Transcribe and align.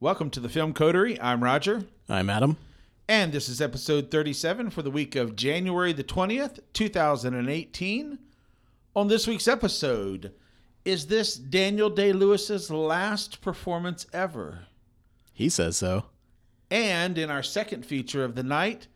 Welcome 0.00 0.30
to 0.30 0.40
the 0.40 0.48
Film 0.48 0.72
Coterie. 0.72 1.20
I'm 1.20 1.44
Roger, 1.44 1.84
I'm 2.08 2.30
Adam. 2.30 2.56
and 3.08 3.32
this 3.32 3.48
is 3.48 3.60
episode 3.60 4.10
37 4.10 4.70
for 4.70 4.82
the 4.82 4.90
week 4.90 5.14
of 5.16 5.36
January 5.36 5.92
the 5.92 6.04
20th, 6.04 6.60
2018. 6.72 8.18
On 8.96 9.08
this 9.08 9.26
week's 9.26 9.46
episode, 9.48 10.32
is 10.84 11.06
this 11.06 11.34
Daniel 11.36 11.90
Day 11.90 12.12
Lewis's 12.12 12.70
last 12.70 13.40
performance 13.42 14.06
ever? 14.12 14.60
He 15.32 15.48
says 15.48 15.76
so. 15.76 16.06
And 16.70 17.18
in 17.18 17.30
our 17.30 17.42
second 17.42 17.84
feature 17.84 18.24
of 18.24 18.34
the 18.34 18.42
night, 18.42 18.86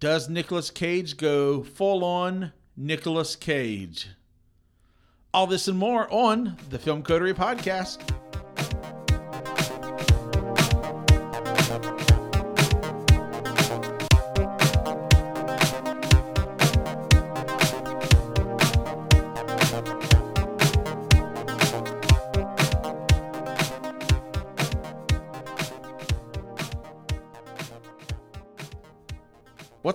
does 0.00 0.28
Nicolas 0.28 0.70
Cage 0.70 1.16
go 1.16 1.62
full 1.62 2.04
on 2.04 2.52
Nicolas 2.76 3.36
Cage? 3.36 4.08
All 5.32 5.46
this 5.46 5.68
and 5.68 5.78
more 5.78 6.12
on 6.12 6.56
the 6.70 6.78
Film 6.78 7.02
Coterie 7.02 7.34
podcast. 7.34 8.12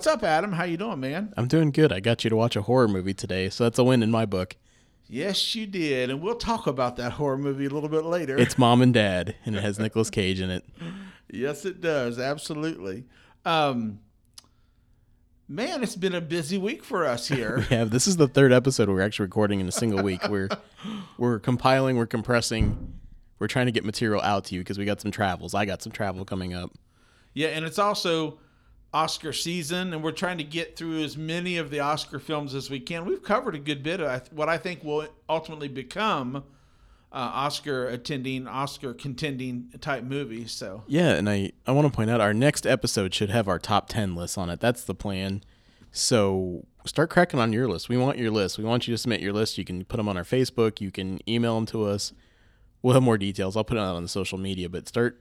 What's 0.02 0.14
up, 0.16 0.24
Adam? 0.24 0.50
How 0.50 0.64
you 0.64 0.76
doing, 0.76 0.98
man? 0.98 1.32
I'm 1.36 1.46
doing 1.46 1.70
good. 1.70 1.92
I 1.92 2.00
got 2.00 2.24
you 2.24 2.30
to 2.30 2.34
watch 2.34 2.56
a 2.56 2.62
horror 2.62 2.88
movie 2.88 3.14
today, 3.14 3.48
so 3.48 3.62
that's 3.62 3.78
a 3.78 3.84
win 3.84 4.02
in 4.02 4.10
my 4.10 4.26
book. 4.26 4.56
Yes, 5.06 5.54
you 5.54 5.64
did, 5.64 6.10
and 6.10 6.20
we'll 6.20 6.34
talk 6.34 6.66
about 6.66 6.96
that 6.96 7.12
horror 7.12 7.38
movie 7.38 7.66
a 7.66 7.70
little 7.70 7.88
bit 7.88 8.02
later. 8.04 8.36
It's 8.36 8.58
Mom 8.58 8.82
and 8.82 8.92
Dad, 8.92 9.36
and 9.46 9.54
it 9.54 9.62
has 9.62 9.78
Nicolas 9.78 10.10
Cage 10.10 10.40
in 10.40 10.50
it. 10.50 10.64
yes, 11.30 11.64
it 11.64 11.80
does. 11.80 12.18
Absolutely. 12.18 13.04
Um, 13.44 14.00
man, 15.46 15.84
it's 15.84 15.94
been 15.94 16.16
a 16.16 16.20
busy 16.20 16.58
week 16.58 16.82
for 16.82 17.06
us 17.06 17.28
here. 17.28 17.64
Yeah, 17.70 17.84
this 17.84 18.08
is 18.08 18.16
the 18.16 18.26
third 18.26 18.52
episode 18.52 18.88
we're 18.88 19.02
actually 19.02 19.26
recording 19.26 19.60
in 19.60 19.68
a 19.68 19.72
single 19.72 20.02
week. 20.02 20.28
We're 20.28 20.48
we're 21.16 21.38
compiling, 21.38 21.96
we're 21.96 22.06
compressing, 22.06 22.92
we're 23.38 23.46
trying 23.46 23.66
to 23.66 23.72
get 23.72 23.84
material 23.84 24.20
out 24.22 24.46
to 24.46 24.56
you 24.56 24.62
because 24.62 24.78
we 24.80 24.84
got 24.84 25.00
some 25.00 25.12
travels. 25.12 25.54
I 25.54 25.64
got 25.64 25.80
some 25.80 25.92
travel 25.92 26.24
coming 26.24 26.54
up. 26.54 26.72
yeah, 27.34 27.50
and 27.50 27.64
it's 27.64 27.78
also 27.78 28.40
Oscar 28.94 29.32
season, 29.32 29.92
and 29.92 30.02
we're 30.02 30.12
trying 30.12 30.38
to 30.38 30.44
get 30.44 30.76
through 30.76 31.02
as 31.02 31.16
many 31.16 31.56
of 31.56 31.70
the 31.70 31.80
Oscar 31.80 32.18
films 32.18 32.54
as 32.54 32.68
we 32.68 32.78
can. 32.78 33.06
We've 33.06 33.22
covered 33.22 33.54
a 33.54 33.58
good 33.58 33.82
bit 33.82 34.00
of 34.00 34.30
what 34.32 34.48
I 34.48 34.58
think 34.58 34.84
will 34.84 35.08
ultimately 35.28 35.68
become 35.68 36.44
uh, 37.10 37.30
Oscar 37.34 37.88
attending, 37.88 38.46
Oscar 38.46 38.92
contending 38.94 39.70
type 39.80 40.04
movies. 40.04 40.52
So 40.52 40.82
Yeah, 40.86 41.14
and 41.14 41.28
I 41.28 41.52
I 41.66 41.72
want 41.72 41.86
to 41.86 41.94
point 41.94 42.10
out 42.10 42.20
our 42.20 42.34
next 42.34 42.66
episode 42.66 43.14
should 43.14 43.30
have 43.30 43.48
our 43.48 43.58
top 43.58 43.88
10 43.88 44.14
lists 44.14 44.36
on 44.36 44.50
it. 44.50 44.60
That's 44.60 44.84
the 44.84 44.94
plan. 44.94 45.42
So 45.90 46.66
start 46.86 47.10
cracking 47.10 47.40
on 47.40 47.52
your 47.52 47.68
list. 47.68 47.88
We 47.88 47.96
want 47.96 48.18
your 48.18 48.30
list. 48.30 48.58
We 48.58 48.64
want 48.64 48.88
you 48.88 48.94
to 48.94 48.98
submit 48.98 49.20
your 49.20 49.32
list. 49.32 49.58
You 49.58 49.64
can 49.64 49.84
put 49.84 49.98
them 49.98 50.08
on 50.08 50.16
our 50.16 50.24
Facebook. 50.24 50.80
You 50.80 50.90
can 50.90 51.18
email 51.28 51.54
them 51.54 51.66
to 51.66 51.84
us. 51.84 52.12
We'll 52.82 52.94
have 52.94 53.02
more 53.02 53.18
details. 53.18 53.56
I'll 53.56 53.64
put 53.64 53.76
it 53.76 53.80
out 53.80 53.94
on 53.94 54.02
the 54.02 54.08
social 54.08 54.38
media, 54.38 54.68
but 54.68 54.88
start 54.88 55.20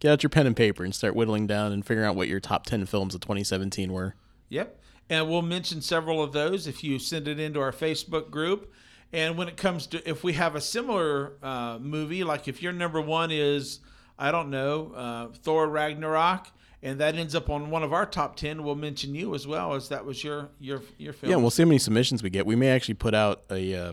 get 0.00 0.12
out 0.12 0.22
your 0.22 0.30
pen 0.30 0.46
and 0.46 0.56
paper 0.56 0.84
and 0.84 0.94
start 0.94 1.14
whittling 1.14 1.46
down 1.46 1.72
and 1.72 1.84
figuring 1.84 2.08
out 2.08 2.16
what 2.16 2.28
your 2.28 2.40
top 2.40 2.66
10 2.66 2.86
films 2.86 3.14
of 3.14 3.20
2017 3.20 3.92
were. 3.92 4.14
Yep. 4.48 4.80
And 5.10 5.28
we'll 5.28 5.42
mention 5.42 5.80
several 5.80 6.22
of 6.22 6.32
those 6.32 6.66
if 6.66 6.84
you 6.84 6.98
send 6.98 7.28
it 7.28 7.40
into 7.40 7.60
our 7.60 7.72
Facebook 7.72 8.30
group. 8.30 8.72
And 9.12 9.38
when 9.38 9.48
it 9.48 9.56
comes 9.56 9.86
to 9.88 10.08
if 10.08 10.22
we 10.22 10.34
have 10.34 10.54
a 10.54 10.60
similar 10.60 11.32
uh, 11.42 11.78
movie, 11.80 12.24
like 12.24 12.46
if 12.46 12.62
your 12.62 12.72
number 12.72 13.00
one 13.00 13.30
is, 13.30 13.80
I 14.18 14.30
don't 14.30 14.50
know, 14.50 14.92
uh, 14.94 15.28
Thor 15.42 15.66
Ragnarok, 15.66 16.48
and 16.82 17.00
that 17.00 17.14
ends 17.14 17.34
up 17.34 17.48
on 17.48 17.70
one 17.70 17.82
of 17.82 17.92
our 17.92 18.04
top 18.04 18.36
10, 18.36 18.62
we'll 18.62 18.74
mention 18.74 19.14
you 19.14 19.34
as 19.34 19.46
well 19.46 19.74
as 19.74 19.88
that 19.88 20.04
was 20.04 20.22
your 20.22 20.50
your 20.60 20.82
your 20.98 21.14
film. 21.14 21.30
Yeah, 21.30 21.36
we'll 21.36 21.50
see 21.50 21.62
how 21.62 21.68
many 21.68 21.78
submissions 21.78 22.22
we 22.22 22.28
get. 22.28 22.44
We 22.44 22.54
may 22.54 22.68
actually 22.68 22.94
put 22.94 23.14
out 23.14 23.44
a, 23.50 23.74
uh, 23.74 23.92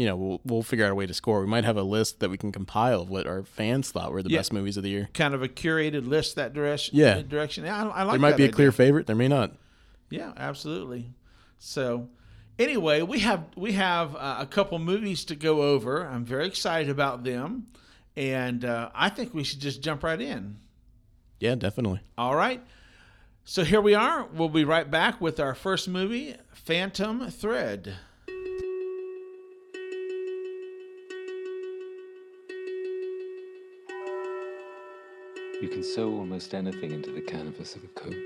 you 0.00 0.06
know, 0.06 0.16
we'll, 0.16 0.40
we'll 0.44 0.62
figure 0.62 0.84
out 0.86 0.90
a 0.90 0.94
way 0.94 1.06
to 1.06 1.12
score. 1.14 1.40
We 1.42 1.46
might 1.46 1.64
have 1.64 1.76
a 1.76 1.82
list 1.82 2.20
that 2.20 2.30
we 2.30 2.38
can 2.38 2.50
compile 2.52 3.02
of 3.02 3.10
what 3.10 3.26
our 3.26 3.42
fans 3.42 3.90
thought 3.90 4.12
were 4.12 4.22
the 4.22 4.30
Yeah. 4.30 4.38
best 4.38 4.52
movies 4.52 4.76
of 4.76 4.82
the 4.82 4.88
year. 4.90 5.08
kind 5.12 5.34
of 5.34 5.42
a 5.42 5.48
curated 5.48 6.06
list 6.08 6.36
that 6.36 6.52
direction. 6.54 6.96
Yeah. 6.96 7.20
Direction. 7.22 7.64
Yeah, 7.64 7.84
I, 7.84 8.00
I 8.00 8.02
like 8.04 8.12
There 8.12 8.20
might 8.20 8.36
be 8.36 8.44
a 8.44 8.46
idea. 8.46 8.54
clear 8.54 8.72
favorite. 8.72 9.06
There 9.06 9.16
may 9.16 9.28
not. 9.28 9.52
Yeah, 10.08 10.32
absolutely. 10.36 11.10
So, 11.58 12.08
anyway, 12.58 13.02
we 13.02 13.18
have 13.20 13.44
we 13.56 13.72
have 13.72 14.16
uh, 14.16 14.36
a 14.40 14.46
couple 14.46 14.78
movies 14.78 15.24
to 15.26 15.36
go 15.36 15.62
over. 15.62 16.06
I'm 16.06 16.24
very 16.24 16.46
excited 16.46 16.88
about 16.90 17.22
them, 17.22 17.66
and 18.16 18.64
uh, 18.64 18.90
I 18.94 19.08
think 19.10 19.34
we 19.34 19.44
should 19.44 19.60
just 19.60 19.82
jump 19.82 20.02
right 20.02 20.20
in. 20.20 20.56
Yeah, 21.38 21.54
definitely. 21.56 22.00
All 22.18 22.34
right. 22.34 22.62
So 23.44 23.64
here 23.64 23.80
we 23.80 23.94
are. 23.94 24.26
We'll 24.34 24.48
be 24.48 24.64
right 24.64 24.88
back 24.90 25.20
with 25.20 25.40
our 25.40 25.54
first 25.54 25.88
movie, 25.88 26.36
Phantom 26.54 27.30
Thread. 27.30 27.94
You 35.60 35.68
can 35.68 35.82
sew 35.82 36.14
almost 36.14 36.54
anything 36.54 36.90
into 36.90 37.10
the 37.10 37.20
canvas 37.20 37.76
of 37.76 37.84
a 37.84 37.88
coat. 37.88 38.16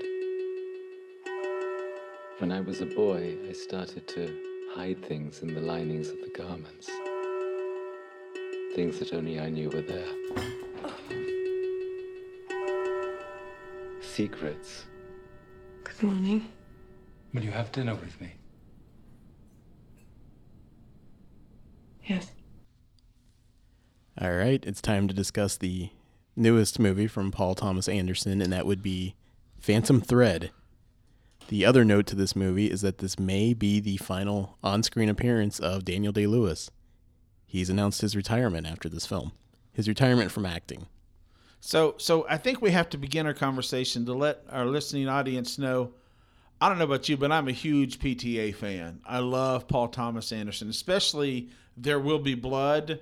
When 2.37 2.49
I 2.49 2.61
was 2.61 2.79
a 2.79 2.85
boy, 2.85 3.35
I 3.49 3.51
started 3.51 4.07
to 4.07 4.33
hide 4.73 5.05
things 5.05 5.41
in 5.41 5.53
the 5.53 5.59
linings 5.59 6.07
of 6.07 6.15
the 6.21 6.29
garments. 6.29 6.89
Things 8.73 8.99
that 8.99 9.13
only 9.13 9.37
I 9.41 9.49
knew 9.49 9.69
were 9.69 9.81
there. 9.81 10.07
Secrets. 13.99 14.85
Good 15.83 16.03
morning. 16.03 16.47
Will 17.33 17.43
you 17.43 17.51
have 17.51 17.69
dinner 17.73 17.95
with 17.95 18.21
me? 18.21 18.33
Yes. 22.05 22.31
All 24.21 24.31
right, 24.31 24.63
it's 24.65 24.81
time 24.81 25.09
to 25.09 25.13
discuss 25.13 25.57
the 25.57 25.89
newest 26.35 26.79
movie 26.79 27.07
from 27.07 27.31
Paul 27.31 27.55
Thomas 27.55 27.87
Anderson, 27.87 28.41
and 28.41 28.51
that 28.51 28.65
would 28.65 28.81
be 28.81 29.15
Phantom 29.59 30.01
Thread. 30.01 30.51
The 31.47 31.65
other 31.65 31.85
note 31.85 32.07
to 32.07 32.15
this 32.15 32.35
movie 32.35 32.71
is 32.71 32.81
that 32.81 32.97
this 32.97 33.19
may 33.19 33.53
be 33.53 33.79
the 33.79 33.97
final 33.97 34.57
on 34.63 34.83
screen 34.83 35.09
appearance 35.09 35.59
of 35.59 35.85
Daniel 35.85 36.11
Day 36.11 36.25
Lewis. 36.25 36.71
He's 37.45 37.69
announced 37.69 38.01
his 38.01 38.15
retirement 38.15 38.67
after 38.67 38.89
this 38.89 39.05
film, 39.05 39.31
his 39.71 39.87
retirement 39.87 40.31
from 40.31 40.45
acting. 40.45 40.87
So, 41.61 41.95
so 41.97 42.25
I 42.29 42.37
think 42.37 42.61
we 42.61 42.71
have 42.71 42.89
to 42.89 42.97
begin 42.97 43.25
our 43.25 43.33
conversation 43.33 44.05
to 44.05 44.13
let 44.13 44.43
our 44.49 44.65
listening 44.65 45.07
audience 45.07 45.57
know. 45.57 45.93
I 46.59 46.69
don't 46.69 46.77
know 46.77 46.85
about 46.85 47.09
you, 47.09 47.17
but 47.17 47.31
I'm 47.31 47.47
a 47.47 47.53
huge 47.53 47.99
PTA 47.99 48.55
fan. 48.55 49.01
I 49.05 49.19
love 49.19 49.67
Paul 49.67 49.87
Thomas 49.87 50.31
Anderson, 50.31 50.69
especially 50.69 51.49
There 51.77 51.99
Will 51.99 52.19
Be 52.19 52.35
Blood. 52.35 52.99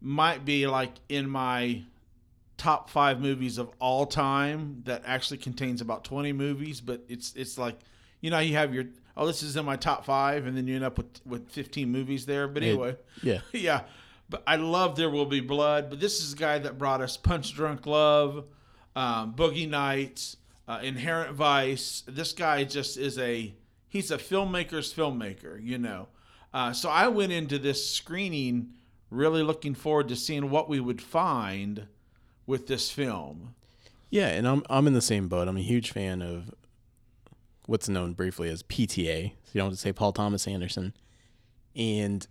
Might 0.00 0.44
be 0.44 0.66
like 0.66 0.92
in 1.08 1.28
my 1.28 1.82
top 2.58 2.90
five 2.90 3.20
movies 3.20 3.56
of 3.56 3.70
all 3.78 4.04
time. 4.04 4.82
That 4.84 5.02
actually 5.06 5.38
contains 5.38 5.80
about 5.80 6.04
20 6.04 6.32
movies, 6.34 6.82
but 6.82 7.02
it's 7.08 7.32
it's 7.34 7.56
like 7.56 7.78
you 8.20 8.30
know 8.30 8.38
you 8.40 8.54
have 8.56 8.74
your 8.74 8.84
oh 9.16 9.26
this 9.26 9.42
is 9.42 9.56
in 9.56 9.64
my 9.64 9.76
top 9.76 10.04
five, 10.04 10.46
and 10.46 10.54
then 10.56 10.66
you 10.66 10.74
end 10.74 10.84
up 10.84 10.98
with 10.98 11.20
with 11.24 11.48
15 11.48 11.90
movies 11.90 12.26
there. 12.26 12.46
But 12.46 12.62
anyway, 12.62 12.96
yeah. 13.22 13.40
yeah. 13.52 13.82
But 14.28 14.42
I 14.46 14.56
love 14.56 14.96
There 14.96 15.08
Will 15.08 15.24
Be 15.24 15.40
Blood. 15.40 15.88
But 15.88 16.00
this 16.00 16.22
is 16.22 16.34
a 16.34 16.36
guy 16.36 16.58
that 16.58 16.76
brought 16.76 17.00
us 17.00 17.16
Punch 17.16 17.54
Drunk 17.54 17.86
Love, 17.86 18.44
um, 18.94 19.32
Boogie 19.32 19.66
Nights, 19.66 20.36
uh, 20.66 20.80
Inherent 20.82 21.34
Vice. 21.34 22.02
This 22.06 22.32
guy 22.32 22.64
just 22.64 22.98
is 22.98 23.18
a 23.18 23.54
he's 23.88 24.10
a 24.10 24.18
filmmaker's 24.18 24.92
filmmaker, 24.92 25.62
you 25.62 25.78
know. 25.78 26.08
Uh, 26.52 26.72
so 26.72 26.88
I 26.88 27.08
went 27.08 27.32
into 27.32 27.58
this 27.58 27.90
screening 27.90 28.74
really 29.10 29.42
looking 29.42 29.74
forward 29.74 30.08
to 30.08 30.16
seeing 30.16 30.50
what 30.50 30.68
we 30.68 30.80
would 30.80 31.00
find 31.00 31.86
with 32.48 32.66
this 32.66 32.90
film. 32.90 33.54
Yeah, 34.10 34.28
and 34.28 34.48
I'm 34.48 34.64
I'm 34.68 34.88
in 34.88 34.94
the 34.94 35.00
same 35.02 35.28
boat. 35.28 35.46
I'm 35.46 35.58
a 35.58 35.62
huge 35.62 35.92
fan 35.92 36.22
of 36.22 36.50
what's 37.66 37.88
known 37.88 38.14
briefly 38.14 38.48
as 38.48 38.64
PTA. 38.64 39.32
So 39.44 39.50
you 39.52 39.60
don't 39.60 39.66
have 39.66 39.74
to 39.74 39.76
say 39.78 39.92
Paul 39.92 40.12
Thomas 40.12 40.48
Anderson. 40.48 40.94
And 41.76 42.26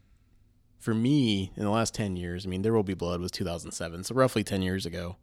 for 0.80 0.94
me, 0.94 1.52
in 1.56 1.64
the 1.64 1.70
last 1.70 1.94
ten 1.94 2.18
years, 2.18 2.46
I 2.46 2.50
mean, 2.50 2.64
There 2.64 2.74
Will 2.74 2.84
Be 2.84 2.96
Blood 2.96 3.22
was 3.22 3.32
2007, 3.32 4.04
so 4.04 4.16
roughly 4.16 4.44
ten 4.44 4.62
years 4.62 4.86
ago. 4.86 5.16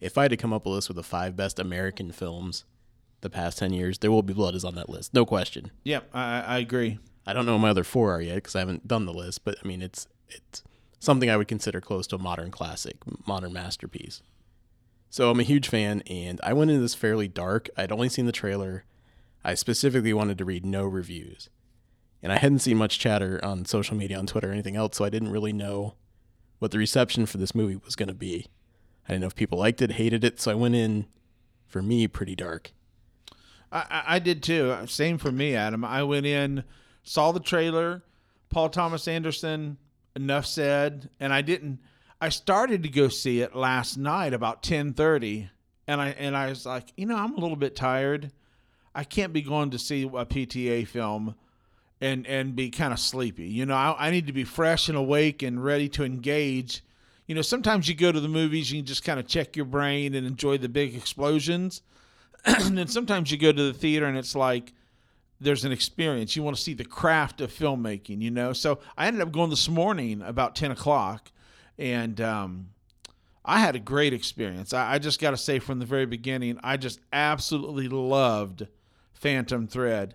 If 0.00 0.16
I 0.16 0.22
had 0.22 0.30
to 0.30 0.38
come 0.38 0.54
up 0.54 0.64
with 0.64 0.72
a 0.72 0.74
list 0.76 0.88
with 0.88 0.96
the 0.96 1.02
five 1.02 1.36
best 1.36 1.58
American 1.58 2.10
films 2.10 2.64
the 3.20 3.28
past 3.28 3.58
ten 3.58 3.74
years, 3.74 3.98
There 3.98 4.10
Will 4.10 4.22
Be 4.22 4.32
Blood 4.32 4.54
is 4.54 4.64
on 4.64 4.74
that 4.76 4.88
list, 4.88 5.12
no 5.12 5.26
question. 5.26 5.70
Yep, 5.84 6.08
I, 6.14 6.40
I 6.40 6.58
agree. 6.58 6.98
I 7.26 7.34
don't 7.34 7.44
know 7.44 7.52
what 7.52 7.58
my 7.58 7.68
other 7.70 7.84
four 7.84 8.10
are 8.14 8.22
yet 8.22 8.36
because 8.36 8.56
I 8.56 8.60
haven't 8.60 8.88
done 8.88 9.04
the 9.04 9.12
list, 9.12 9.44
but 9.44 9.56
I 9.62 9.68
mean, 9.68 9.82
it's 9.82 10.08
it's 10.30 10.62
something 11.00 11.28
I 11.28 11.36
would 11.36 11.48
consider 11.48 11.80
close 11.80 12.06
to 12.08 12.16
a 12.16 12.20
modern 12.20 12.50
classic, 12.50 12.98
modern 13.26 13.52
masterpiece. 13.52 14.22
So 15.08 15.30
I'm 15.30 15.40
a 15.40 15.44
huge 15.44 15.68
fan, 15.68 16.02
and 16.06 16.40
I 16.44 16.52
went 16.52 16.70
into 16.70 16.82
this 16.82 16.94
fairly 16.94 17.26
dark. 17.26 17.68
I'd 17.76 17.90
only 17.90 18.08
seen 18.08 18.26
the 18.26 18.32
trailer. 18.32 18.84
I 19.42 19.54
specifically 19.54 20.12
wanted 20.12 20.38
to 20.38 20.44
read 20.44 20.64
no 20.64 20.84
reviews. 20.84 21.48
And 22.22 22.30
I 22.30 22.38
hadn't 22.38 22.60
seen 22.60 22.76
much 22.76 22.98
chatter 23.00 23.40
on 23.42 23.64
social 23.64 23.96
media, 23.96 24.18
on 24.18 24.26
Twitter, 24.26 24.50
or 24.50 24.52
anything 24.52 24.76
else, 24.76 24.98
so 24.98 25.04
I 25.04 25.10
didn't 25.10 25.32
really 25.32 25.54
know 25.54 25.94
what 26.60 26.70
the 26.70 26.78
reception 26.78 27.26
for 27.26 27.38
this 27.38 27.54
movie 27.54 27.80
was 27.82 27.96
going 27.96 28.10
to 28.10 28.14
be. 28.14 28.46
I 29.08 29.14
didn't 29.14 29.22
know 29.22 29.26
if 29.26 29.34
people 29.34 29.58
liked 29.58 29.82
it, 29.82 29.92
hated 29.92 30.22
it, 30.22 30.38
so 30.38 30.52
I 30.52 30.54
went 30.54 30.76
in 30.76 31.06
for 31.66 31.82
me 31.82 32.06
pretty 32.06 32.36
dark. 32.36 32.72
I, 33.72 34.02
I, 34.06 34.18
did 34.18 34.42
too. 34.42 34.76
Same 34.86 35.16
for 35.16 35.32
me, 35.32 35.54
Adam. 35.54 35.84
I 35.84 36.02
went 36.02 36.26
in, 36.26 36.64
saw 37.02 37.32
the 37.32 37.40
trailer, 37.40 38.02
Paul 38.50 38.68
Thomas 38.68 39.08
Anderson. 39.08 39.78
Enough 40.20 40.44
said, 40.44 41.08
and 41.18 41.32
I 41.32 41.40
didn't. 41.40 41.78
I 42.20 42.28
started 42.28 42.82
to 42.82 42.90
go 42.90 43.08
see 43.08 43.40
it 43.40 43.56
last 43.56 43.96
night 43.96 44.34
about 44.34 44.62
ten 44.62 44.92
thirty, 44.92 45.48
and 45.88 45.98
I 45.98 46.08
and 46.10 46.36
I 46.36 46.50
was 46.50 46.66
like, 46.66 46.92
you 46.94 47.06
know, 47.06 47.16
I'm 47.16 47.32
a 47.32 47.40
little 47.40 47.56
bit 47.56 47.74
tired. 47.74 48.30
I 48.94 49.04
can't 49.04 49.32
be 49.32 49.40
going 49.40 49.70
to 49.70 49.78
see 49.78 50.02
a 50.02 50.26
PTA 50.26 50.86
film 50.86 51.36
and 52.02 52.26
and 52.26 52.54
be 52.54 52.68
kind 52.68 52.92
of 52.92 52.98
sleepy. 52.98 53.46
You 53.46 53.64
know, 53.64 53.74
I, 53.74 54.08
I 54.08 54.10
need 54.10 54.26
to 54.26 54.34
be 54.34 54.44
fresh 54.44 54.90
and 54.90 54.98
awake 54.98 55.42
and 55.42 55.64
ready 55.64 55.88
to 55.90 56.04
engage. 56.04 56.82
You 57.26 57.34
know, 57.34 57.42
sometimes 57.42 57.88
you 57.88 57.94
go 57.94 58.12
to 58.12 58.20
the 58.20 58.28
movies, 58.28 58.70
you 58.70 58.80
can 58.80 58.86
just 58.86 59.04
kind 59.04 59.18
of 59.18 59.26
check 59.26 59.56
your 59.56 59.64
brain 59.64 60.14
and 60.14 60.26
enjoy 60.26 60.58
the 60.58 60.68
big 60.68 60.94
explosions. 60.94 61.80
and 62.44 62.76
then 62.76 62.88
sometimes 62.88 63.32
you 63.32 63.38
go 63.38 63.52
to 63.52 63.62
the 63.62 63.72
theater 63.72 64.04
and 64.04 64.18
it's 64.18 64.34
like 64.34 64.74
there's 65.40 65.64
an 65.64 65.72
experience. 65.72 66.36
You 66.36 66.42
want 66.42 66.56
to 66.56 66.62
see 66.62 66.74
the 66.74 66.84
craft 66.84 67.40
of 67.40 67.52
filmmaking, 67.52 68.20
you 68.20 68.30
know? 68.30 68.52
So 68.52 68.80
I 68.96 69.06
ended 69.06 69.22
up 69.22 69.32
going 69.32 69.50
this 69.50 69.68
morning 69.68 70.22
about 70.22 70.54
10 70.54 70.70
o'clock 70.70 71.32
and 71.78 72.20
um, 72.20 72.68
I 73.44 73.58
had 73.60 73.74
a 73.74 73.80
great 73.80 74.12
experience. 74.12 74.72
I, 74.72 74.94
I 74.94 74.98
just 74.98 75.20
got 75.20 75.30
to 75.30 75.36
say 75.36 75.58
from 75.58 75.78
the 75.78 75.86
very 75.86 76.06
beginning, 76.06 76.60
I 76.62 76.76
just 76.76 77.00
absolutely 77.12 77.88
loved 77.88 78.66
Phantom 79.14 79.66
Thread. 79.66 80.14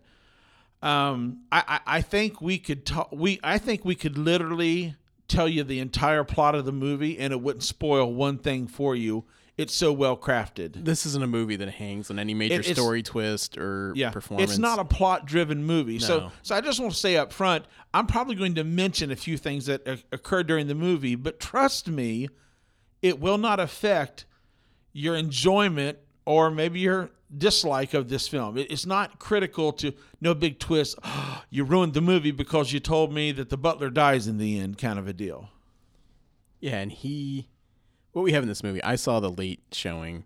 Um, 0.82 1.42
I, 1.52 1.64
I, 1.68 1.98
I 1.98 2.02
think 2.02 2.42
we 2.42 2.60
could 2.60 2.86
talk. 2.86 3.10
We 3.12 3.40
I 3.44 3.58
think 3.58 3.84
we 3.84 3.96
could 3.96 4.18
literally 4.20 4.96
tell 5.28 5.48
you 5.48 5.64
the 5.64 5.80
entire 5.80 6.24
plot 6.24 6.54
of 6.54 6.66
the 6.66 6.72
movie, 6.72 7.18
and 7.18 7.34
it 7.34 7.42
wouldn't 7.42 7.64
spoil 7.64 8.14
one 8.14 8.38
thing 8.38 8.68
for 8.68 8.96
you. 8.96 9.26
It's 9.58 9.74
so 9.74 9.94
well 9.94 10.18
crafted. 10.18 10.84
This 10.84 11.06
isn't 11.06 11.24
a 11.24 11.28
movie 11.28 11.56
that 11.56 11.70
hangs 11.70 12.12
on 12.12 12.20
any 12.20 12.34
major 12.34 12.60
It- 12.60 12.76
story 12.76 13.02
twist 13.02 13.58
or 13.58 13.94
Yeah, 13.96 14.10
performance. 14.12 14.52
it's 14.52 14.60
not 14.60 14.80
a 14.80 14.86
plot-driven 14.86 15.64
movie. 15.64 15.98
So, 16.00 16.20
No. 16.20 16.32
so 16.42 16.56
I 16.56 16.62
just 16.62 16.80
want 16.80 16.92
to 16.94 17.00
say 17.00 17.16
up 17.16 17.32
front, 17.32 17.64
I'm 17.94 18.06
probably 18.06 18.36
going 18.36 18.56
to 18.56 18.66
mention 18.66 19.12
a 19.12 19.16
few 19.16 19.38
things 19.38 19.66
that 19.68 19.88
occurred 20.12 20.48
during 20.48 20.68
the 20.68 20.76
movie, 20.76 21.16
but 21.16 21.40
trust 21.40 21.88
me, 21.88 22.28
it 23.02 23.20
will 23.22 23.38
not 23.38 23.62
affect 23.62 24.26
your 24.92 25.16
enjoyment 25.16 26.00
or 26.26 26.52
maybe 26.52 26.82
your 26.82 27.12
dislike 27.38 27.94
of 27.94 28.10
this 28.10 28.28
film. 28.28 28.58
It's 28.58 28.86
not 28.86 29.20
critical 29.20 29.72
to 29.74 29.94
no 30.20 30.34
big 30.34 30.60
twist. 30.60 30.98
you 31.50 31.64
ruined 31.64 31.94
the 31.94 32.02
movie 32.02 32.32
because 32.32 32.74
you 32.74 32.82
told 32.82 33.14
me 33.14 33.32
that 33.32 33.50
the 33.50 33.58
butler 33.58 33.90
dies 33.90 34.28
in 34.28 34.38
the 34.38 34.60
end, 34.60 34.78
kind 34.78 35.00
of 35.00 35.08
a 35.08 35.14
deal. 35.14 35.50
Yeah, 36.60 36.80
and 36.80 36.92
he, 36.92 37.48
what 38.16 38.24
we 38.24 38.32
have 38.32 38.44
in 38.44 38.48
this 38.48 38.64
movie, 38.64 38.82
I 38.82 38.96
saw 38.96 39.20
the 39.20 39.30
late 39.30 39.60
showing. 39.74 40.24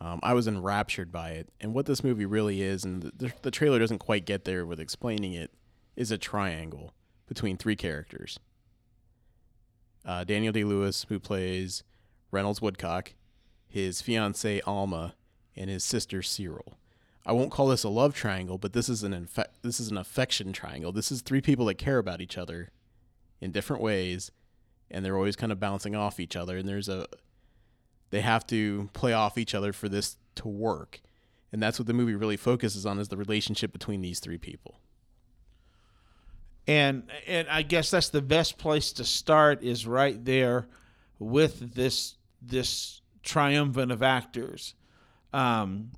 Um, 0.00 0.18
I 0.24 0.34
was 0.34 0.48
enraptured 0.48 1.12
by 1.12 1.30
it, 1.30 1.48
and 1.60 1.72
what 1.72 1.86
this 1.86 2.02
movie 2.02 2.26
really 2.26 2.60
is, 2.60 2.84
and 2.84 3.02
the, 3.02 3.32
the 3.42 3.52
trailer 3.52 3.78
doesn't 3.78 4.00
quite 4.00 4.26
get 4.26 4.44
there 4.44 4.66
with 4.66 4.80
explaining 4.80 5.32
it, 5.32 5.52
is 5.94 6.10
a 6.10 6.18
triangle 6.18 6.92
between 7.28 7.56
three 7.56 7.76
characters. 7.76 8.40
Uh, 10.04 10.24
Daniel 10.24 10.52
Day 10.52 10.64
Lewis, 10.64 11.06
who 11.08 11.20
plays 11.20 11.84
Reynolds 12.32 12.60
Woodcock, 12.60 13.14
his 13.68 14.02
fiancee 14.02 14.60
Alma, 14.66 15.14
and 15.54 15.70
his 15.70 15.84
sister 15.84 16.20
Cyril. 16.20 16.78
I 17.24 17.30
won't 17.30 17.52
call 17.52 17.68
this 17.68 17.84
a 17.84 17.88
love 17.88 18.12
triangle, 18.16 18.58
but 18.58 18.72
this 18.72 18.88
is 18.88 19.04
an 19.04 19.12
infe- 19.12 19.46
this 19.62 19.78
is 19.78 19.88
an 19.88 19.98
affection 19.98 20.52
triangle. 20.52 20.90
This 20.90 21.12
is 21.12 21.22
three 21.22 21.40
people 21.40 21.66
that 21.66 21.78
care 21.78 21.98
about 21.98 22.20
each 22.20 22.36
other 22.36 22.70
in 23.40 23.52
different 23.52 23.80
ways 23.80 24.32
and 24.90 25.04
they're 25.04 25.16
always 25.16 25.36
kind 25.36 25.52
of 25.52 25.60
bouncing 25.60 25.94
off 25.94 26.20
each 26.20 26.36
other 26.36 26.56
and 26.56 26.68
there's 26.68 26.88
a 26.88 27.06
they 28.10 28.20
have 28.20 28.46
to 28.46 28.88
play 28.92 29.12
off 29.12 29.36
each 29.36 29.56
other 29.56 29.72
for 29.72 29.88
this 29.88 30.18
to 30.36 30.46
work. 30.46 31.00
And 31.52 31.60
that's 31.60 31.80
what 31.80 31.86
the 31.86 31.92
movie 31.92 32.14
really 32.14 32.36
focuses 32.36 32.86
on 32.86 33.00
is 33.00 33.08
the 33.08 33.16
relationship 33.16 33.72
between 33.72 34.02
these 34.02 34.20
three 34.20 34.38
people. 34.38 34.78
And 36.66 37.10
and 37.26 37.48
I 37.48 37.62
guess 37.62 37.90
that's 37.90 38.08
the 38.08 38.22
best 38.22 38.56
place 38.56 38.92
to 38.92 39.04
start 39.04 39.62
is 39.62 39.86
right 39.86 40.24
there 40.24 40.66
with 41.18 41.74
this 41.74 42.16
this 42.40 43.00
triumvirate 43.22 43.90
of 43.90 44.02
actors, 44.02 44.74
um, 45.32 45.90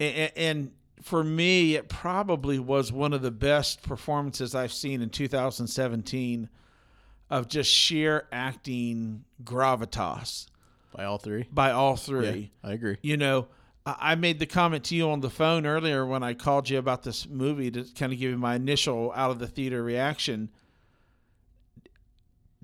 and, 0.00 0.32
and 0.36 0.72
for 1.02 1.22
me, 1.22 1.76
it 1.76 1.88
probably 1.88 2.58
was 2.58 2.90
one 2.90 3.12
of 3.12 3.22
the 3.22 3.30
best 3.30 3.82
performances 3.82 4.54
I've 4.54 4.72
seen 4.72 5.02
in 5.02 5.10
2017 5.10 6.48
of 7.34 7.48
just 7.48 7.68
sheer 7.68 8.28
acting 8.30 9.24
gravitas 9.42 10.46
by 10.96 11.04
all 11.04 11.18
three 11.18 11.44
by 11.50 11.72
all 11.72 11.90
yeah 11.90 11.96
three. 11.96 12.52
i 12.62 12.72
agree 12.72 12.96
You 13.02 13.16
know, 13.16 13.48
I 13.84 14.12
I 14.12 14.14
made 14.14 14.38
the 14.38 14.46
comment 14.46 14.84
to 14.84 14.94
you 14.94 15.10
on 15.10 15.20
the 15.20 15.28
phone 15.30 15.66
earlier 15.66 16.06
when 16.06 16.22
I 16.22 16.34
called 16.34 16.70
you 16.70 16.78
about 16.78 17.02
this 17.02 17.28
movie 17.28 17.70
to 17.72 17.82
kind 17.98 18.12
of 18.12 18.18
give 18.20 18.30
you 18.30 18.38
my 18.38 18.54
initial 18.54 19.12
out 19.16 19.30
of 19.32 19.40
the 19.40 19.48
theater 19.48 19.82
reaction. 19.82 20.48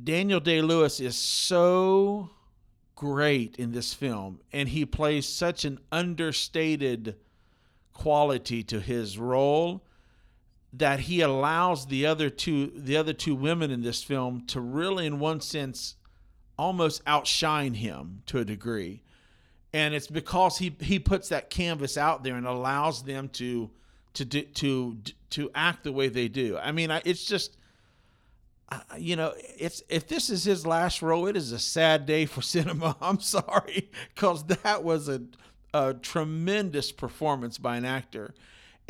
Daniel 0.02 0.40
Day 0.40 0.62
Lewis 0.62 1.00
is 1.00 1.16
so 1.16 2.30
great 2.94 3.56
in 3.56 3.72
this 3.72 3.92
film, 3.92 4.40
and 4.52 4.68
he 4.68 4.86
plays 4.86 5.26
such 5.26 5.64
an 5.64 5.78
understated 5.90 7.16
quality 7.92 8.62
to 8.62 8.80
his 8.80 9.18
role 9.18 9.84
that 10.72 11.00
he 11.00 11.20
allows 11.20 11.86
the 11.86 12.06
other 12.06 12.30
two 12.30 12.70
the 12.74 12.96
other 12.96 13.12
two 13.12 13.34
women 13.34 13.70
in 13.70 13.82
this 13.82 14.02
film 14.02 14.44
to 14.46 14.60
really 14.60 15.06
in 15.06 15.18
one 15.18 15.40
sense 15.40 15.96
almost 16.58 17.02
outshine 17.06 17.74
him 17.74 18.22
to 18.26 18.38
a 18.38 18.44
degree 18.44 19.02
and 19.72 19.94
it's 19.94 20.06
because 20.06 20.58
he 20.58 20.74
he 20.80 20.98
puts 20.98 21.28
that 21.28 21.50
canvas 21.50 21.96
out 21.96 22.24
there 22.24 22.36
and 22.36 22.46
allows 22.46 23.02
them 23.02 23.28
to 23.28 23.70
to 24.14 24.24
do, 24.24 24.42
to 24.42 24.96
to 25.30 25.50
act 25.54 25.84
the 25.84 25.92
way 25.92 26.08
they 26.08 26.28
do. 26.28 26.58
I 26.58 26.72
mean, 26.72 26.90
it's 27.04 27.24
just 27.24 27.56
you 28.98 29.16
know, 29.16 29.32
it's 29.36 29.82
if 29.88 30.06
this 30.08 30.30
is 30.30 30.44
his 30.44 30.66
last 30.66 31.02
role, 31.02 31.26
it 31.26 31.36
is 31.36 31.52
a 31.52 31.58
sad 31.58 32.06
day 32.06 32.26
for 32.26 32.42
cinema. 32.42 32.96
I'm 33.00 33.20
sorry, 33.20 33.90
because 34.14 34.44
that 34.44 34.82
was 34.82 35.08
a 35.08 35.22
a 35.72 35.94
tremendous 35.94 36.90
performance 36.90 37.56
by 37.56 37.76
an 37.76 37.84
actor, 37.84 38.34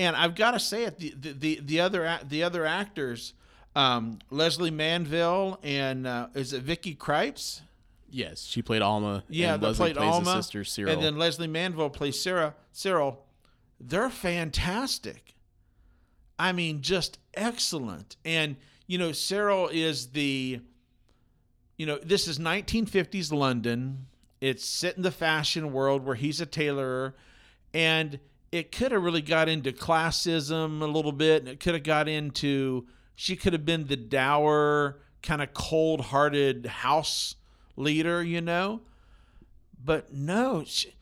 and 0.01 0.17
I've 0.17 0.35
got 0.35 0.53
to 0.53 0.59
say 0.59 0.85
it. 0.85 0.99
The 0.99 1.15
the 1.17 1.33
the, 1.33 1.61
the 1.63 1.81
other 1.81 2.19
the 2.27 2.43
other 2.43 2.65
actors, 2.65 3.35
um, 3.77 4.19
Lesley 4.31 4.71
Manville 4.71 5.61
and 5.63 6.07
uh, 6.07 6.29
is 6.35 6.53
it 6.53 6.63
Vicky 6.63 6.95
Krieps? 6.95 7.61
yes 8.13 8.43
she 8.43 8.61
played 8.61 8.83
alma 8.83 9.23
Yeah, 9.29 9.55
and 9.55 9.63
Leslie 9.63 9.93
played 9.93 9.97
plays 9.99 10.13
Alma, 10.13 10.35
his 10.35 10.45
sister 10.47 10.65
Cyril. 10.65 10.93
and 10.93 11.01
then 11.01 11.17
Lesley 11.17 11.47
Manville 11.47 11.91
plays 11.91 12.21
Sarah. 12.21 12.57
Cyril, 12.73 13.25
they're 13.79 14.11
fantastic. 14.11 15.37
I 16.37 16.51
mean, 16.51 16.81
just 16.83 17.19
excellent. 17.35 18.17
And 18.25 18.57
you 18.89 18.99
know, 18.99 19.13
Cyril 19.13 19.69
is 19.69 20.09
the, 20.09 20.61
you 21.77 21.87
know, 21.87 21.99
this 22.03 22.27
is 22.27 22.41
1950s 22.41 23.31
London. 23.33 24.07
It's 24.41 24.65
set 24.65 24.97
in 24.97 25.03
the 25.03 25.13
fashion 25.13 25.73
world 25.73 26.05
where 26.05 26.17
he's 26.17 26.41
a 26.41 26.47
tailorer, 26.47 27.15
and 27.73 28.19
it 28.53 28.73
could 28.73 28.93
have 28.93 29.03
really 29.03 29.23
got 29.23 29.49
into 29.49 29.73
classism 29.73 30.83
a 30.83 30.87
little 30.87 31.13
bit, 31.13 31.43
and 31.43 31.49
it 31.49 31.61
could 31.61 31.75
have 31.75 31.83
got 31.83 32.09
into 32.09 32.87
she 33.15 33.37
could 33.37 33.53
have 33.53 33.67
been 33.67 33.87
the 33.87 33.97
dour, 33.97 35.01
kind 35.23 35.43
of 35.43 35.53
cold-hearted 35.53 36.65
house 36.67 37.35
leader, 37.77 38.23
you 38.23 38.41
know? 38.41 38.81
But 39.83 40.13
no 40.13 40.65
she, 40.67 40.95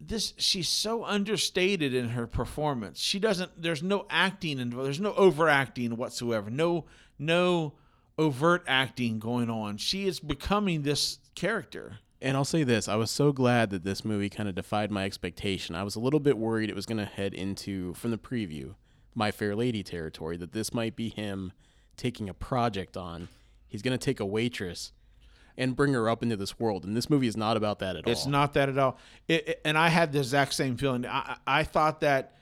this 0.00 0.32
she's 0.38 0.68
so 0.68 1.04
understated 1.04 1.92
in 1.92 2.10
her 2.10 2.26
performance. 2.26 3.00
She 3.00 3.18
doesn't 3.18 3.60
there's 3.60 3.82
no 3.82 4.06
acting 4.08 4.58
involved 4.58 4.86
there's 4.86 5.00
no 5.00 5.12
overacting 5.14 5.96
whatsoever. 5.96 6.50
No 6.50 6.86
no 7.18 7.74
overt 8.18 8.64
acting 8.66 9.18
going 9.18 9.50
on. 9.50 9.76
She 9.76 10.06
is 10.06 10.20
becoming 10.20 10.82
this 10.82 11.18
character 11.34 11.98
And 12.22 12.36
I'll 12.36 12.44
say 12.44 12.64
this: 12.64 12.88
I 12.88 12.96
was 12.96 13.10
so 13.10 13.32
glad 13.32 13.70
that 13.70 13.84
this 13.84 14.04
movie 14.04 14.28
kind 14.28 14.48
of 14.48 14.54
defied 14.54 14.90
my 14.90 15.04
expectation. 15.04 15.74
I 15.74 15.82
was 15.82 15.96
a 15.96 16.00
little 16.00 16.20
bit 16.20 16.36
worried 16.36 16.68
it 16.68 16.76
was 16.76 16.86
going 16.86 16.98
to 16.98 17.04
head 17.06 17.32
into, 17.34 17.94
from 17.94 18.10
the 18.10 18.18
preview, 18.18 18.74
My 19.14 19.30
Fair 19.30 19.56
Lady 19.56 19.82
territory. 19.82 20.36
That 20.36 20.52
this 20.52 20.74
might 20.74 20.96
be 20.96 21.08
him 21.08 21.52
taking 21.96 22.28
a 22.28 22.34
project 22.34 22.96
on. 22.96 23.28
He's 23.66 23.82
going 23.82 23.96
to 23.98 24.04
take 24.04 24.20
a 24.20 24.26
waitress 24.26 24.92
and 25.56 25.76
bring 25.76 25.92
her 25.94 26.08
up 26.08 26.22
into 26.22 26.36
this 26.36 26.58
world. 26.58 26.84
And 26.84 26.96
this 26.96 27.08
movie 27.10 27.26
is 27.26 27.36
not 27.36 27.56
about 27.56 27.78
that 27.80 27.96
at 27.96 28.06
all. 28.06 28.12
It's 28.12 28.26
not 28.26 28.54
that 28.54 28.68
at 28.68 28.78
all. 28.78 28.98
It, 29.28 29.48
it- 29.48 29.60
and 29.64 29.78
I 29.78 29.88
had 29.88 30.12
the 30.12 30.18
exact 30.18 30.54
same 30.54 30.76
feeling. 30.76 31.06
I, 31.06 31.36
I 31.46 31.60
I 31.60 31.64
thought 31.64 32.00
that 32.00 32.34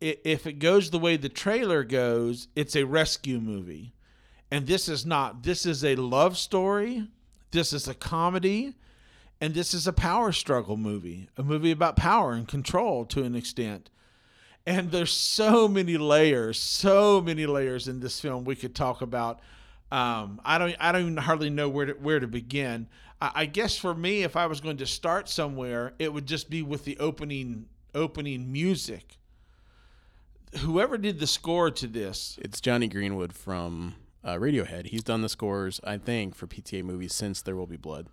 if 0.00 0.46
it 0.46 0.54
goes 0.58 0.90
the 0.90 0.98
way 0.98 1.16
the 1.16 1.28
trailer 1.30 1.82
goes, 1.82 2.48
it's 2.54 2.76
a 2.76 2.84
rescue 2.84 3.40
movie. 3.40 3.94
And 4.50 4.66
this 4.66 4.86
is 4.88 5.06
not. 5.06 5.42
This 5.44 5.64
is 5.64 5.82
a 5.82 5.96
love 5.96 6.36
story. 6.36 7.08
This 7.52 7.72
is 7.72 7.88
a 7.88 7.94
comedy. 7.94 8.74
And 9.44 9.52
this 9.52 9.74
is 9.74 9.86
a 9.86 9.92
power 9.92 10.32
struggle 10.32 10.78
movie, 10.78 11.28
a 11.36 11.42
movie 11.42 11.70
about 11.70 11.96
power 11.96 12.32
and 12.32 12.48
control 12.48 13.04
to 13.04 13.24
an 13.24 13.34
extent. 13.34 13.90
And 14.64 14.90
there's 14.90 15.12
so 15.12 15.68
many 15.68 15.98
layers, 15.98 16.58
so 16.58 17.20
many 17.20 17.44
layers 17.44 17.86
in 17.86 18.00
this 18.00 18.18
film 18.18 18.44
we 18.44 18.56
could 18.56 18.74
talk 18.74 19.02
about. 19.02 19.40
Um, 19.92 20.40
I 20.46 20.56
don't, 20.56 20.74
I 20.80 20.92
don't 20.92 21.02
even 21.02 21.16
hardly 21.18 21.50
know 21.50 21.68
where 21.68 21.84
to 21.84 21.92
where 21.92 22.20
to 22.20 22.26
begin. 22.26 22.88
I, 23.20 23.32
I 23.34 23.44
guess 23.44 23.76
for 23.76 23.94
me, 23.94 24.22
if 24.22 24.34
I 24.34 24.46
was 24.46 24.62
going 24.62 24.78
to 24.78 24.86
start 24.86 25.28
somewhere, 25.28 25.92
it 25.98 26.10
would 26.10 26.24
just 26.24 26.48
be 26.48 26.62
with 26.62 26.86
the 26.86 26.96
opening 26.96 27.66
opening 27.94 28.50
music. 28.50 29.18
Whoever 30.60 30.96
did 30.96 31.20
the 31.20 31.26
score 31.26 31.70
to 31.70 31.86
this, 31.86 32.38
It's 32.40 32.62
Jonny 32.62 32.88
Greenwood 32.88 33.34
from 33.34 33.96
uh, 34.24 34.36
Radiohead. 34.36 34.86
He's 34.86 35.04
done 35.04 35.20
the 35.20 35.28
scores, 35.28 35.82
I 35.84 35.98
think, 35.98 36.34
for 36.34 36.46
PTA 36.46 36.82
movies 36.82 37.12
since 37.12 37.42
There 37.42 37.56
Will 37.56 37.66
Be 37.66 37.76
Blood. 37.76 38.08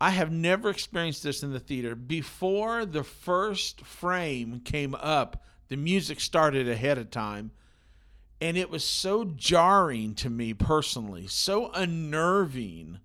I 0.00 0.10
have 0.10 0.32
never 0.32 0.70
experienced 0.70 1.22
this 1.22 1.42
in 1.42 1.52
the 1.52 1.60
theater. 1.60 1.94
Before 1.94 2.86
the 2.86 3.04
first 3.04 3.82
frame 3.82 4.60
came 4.64 4.94
up, 4.94 5.44
the 5.68 5.76
music 5.76 6.20
started 6.20 6.68
ahead 6.68 6.96
of 6.96 7.10
time. 7.10 7.50
And 8.40 8.56
it 8.56 8.70
was 8.70 8.82
so 8.82 9.24
jarring 9.24 10.14
to 10.16 10.30
me 10.30 10.54
personally, 10.54 11.26
so 11.26 11.70
unnerving 11.72 13.00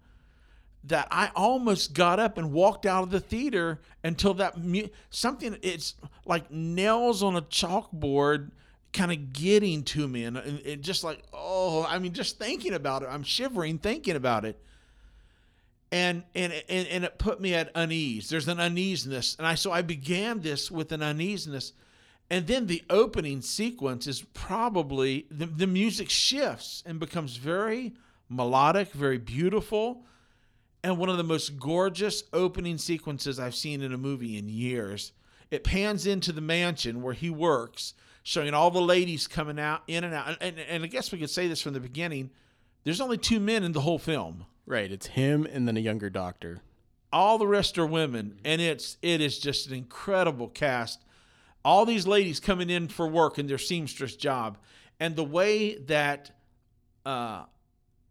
that 0.86 1.08
I 1.12 1.32
almost 1.36 1.94
got 1.94 2.20
up 2.20 2.38
and 2.38 2.54
walked 2.54 2.86
out 2.86 3.04
of 3.04 3.10
the 3.10 3.20
theater 3.20 3.82
until 4.04 4.36
that 4.36 4.58
mu- 4.58 4.88
something 5.10 5.58
it's 5.62 5.96
like 6.26 6.52
nails 6.52 7.24
on 7.24 7.36
a 7.36 7.42
chalkboard 7.42 8.52
kind 8.94 9.12
of 9.12 9.34
getting 9.34 9.84
to 9.84 10.08
me 10.08 10.24
and, 10.24 10.38
and 10.38 10.60
it 10.64 10.82
just 10.82 11.04
like 11.04 11.24
oh 11.34 11.86
I 11.90 11.98
mean 12.00 12.14
just 12.14 12.38
thinking 12.38 12.74
about 12.74 13.02
it 13.02 13.10
I'm 13.12 13.24
shivering 13.24 13.80
thinking 13.80 14.16
about 14.16 14.46
it 14.46 14.62
and 15.96 16.24
and 16.36 16.54
and, 16.68 16.88
and 16.88 17.04
it 17.06 17.18
put 17.18 17.40
me 17.40 17.54
at 17.54 17.72
unease 17.74 18.30
there's 18.30 18.48
an 18.48 18.60
uneasiness 18.60 19.36
and 19.38 19.48
I 19.48 19.56
so 19.56 19.72
I 19.72 19.82
began 19.82 20.42
this 20.42 20.70
with 20.70 20.92
an 20.92 21.02
uneasiness 21.02 21.74
and 22.30 22.48
then 22.48 22.68
the 22.68 22.84
opening 22.90 23.42
sequence 23.42 24.08
is 24.08 24.24
probably 24.34 25.28
the, 25.30 25.46
the 25.46 25.68
music 25.68 26.10
shifts 26.10 26.84
and 26.86 27.00
becomes 27.00 27.38
very 27.38 27.94
melodic 28.30 28.92
very 28.92 29.18
beautiful 29.18 30.06
and 30.86 31.00
one 31.00 31.10
of 31.10 31.18
the 31.18 31.24
most 31.24 31.58
gorgeous 31.58 32.24
opening 32.32 32.78
sequences 32.78 33.40
I've 33.40 33.56
seen 33.56 33.82
in 33.82 33.92
a 33.92 33.98
movie 33.98 34.38
in 34.38 34.48
years. 34.48 35.14
It 35.50 35.64
pans 35.64 36.06
into 36.06 36.32
the 36.32 36.42
mansion 36.42 37.02
where 37.02 37.16
he 37.16 37.32
works, 37.32 37.96
showing 38.22 38.54
all 38.54 38.70
the 38.70 38.80
ladies 38.80 39.26
coming 39.26 39.60
out 39.60 39.82
in 39.88 40.04
and 40.04 40.14
out. 40.14 40.38
And, 40.42 40.60
and 40.60 40.84
I 40.84 40.88
guess 40.88 41.12
we 41.12 41.18
could 41.18 41.32
say 41.32 41.48
this 41.48 41.60
from 41.60 41.74
the 41.74 41.80
beginning. 41.80 42.30
There's 42.84 43.02
only 43.02 43.18
two 43.18 43.40
men 43.40 43.64
in 43.64 43.72
the 43.72 43.82
whole 43.82 43.98
film. 43.98 44.46
Right. 44.66 44.92
It's 44.92 45.08
him 45.08 45.46
and 45.52 45.68
then 45.68 45.78
a 45.78 45.82
younger 45.82 46.10
doctor. 46.10 46.62
All 47.14 47.38
the 47.38 47.48
rest 47.48 47.78
are 47.78 47.86
women, 47.86 48.40
and 48.44 48.60
it's 48.60 48.98
it 49.02 49.22
is 49.22 49.40
just 49.40 49.68
an 49.68 49.76
incredible 49.76 50.50
cast. 50.50 51.02
All 51.64 51.86
these 51.86 52.06
ladies 52.06 52.40
coming 52.40 52.70
in 52.70 52.88
for 52.88 53.08
work 53.08 53.40
in 53.40 53.48
their 53.48 53.58
seamstress 53.58 54.16
job, 54.16 54.58
and 55.00 55.16
the 55.16 55.24
way 55.24 55.76
that 55.76 56.32
uh, 57.06 57.46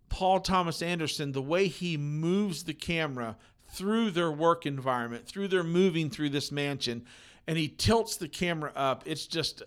Paul 0.09 0.41
Thomas 0.41 0.81
Anderson, 0.81 1.33
the 1.33 1.43
way 1.43 1.67
he 1.67 1.97
moves 1.97 2.65
the 2.65 2.73
camera 2.73 3.37
through 3.69 4.13
their 4.13 4.31
work 4.31 4.65
environment, 4.65 5.27
through 5.27 5.49
their 5.49 5.65
moving 5.65 6.09
through 6.09 6.31
this 6.31 6.53
mansion, 6.53 7.05
and 7.47 7.59
he 7.59 7.69
tilts 7.69 8.17
the 8.17 8.29
camera 8.29 8.73
up. 8.77 9.03
It's 9.07 9.27
just, 9.27 9.63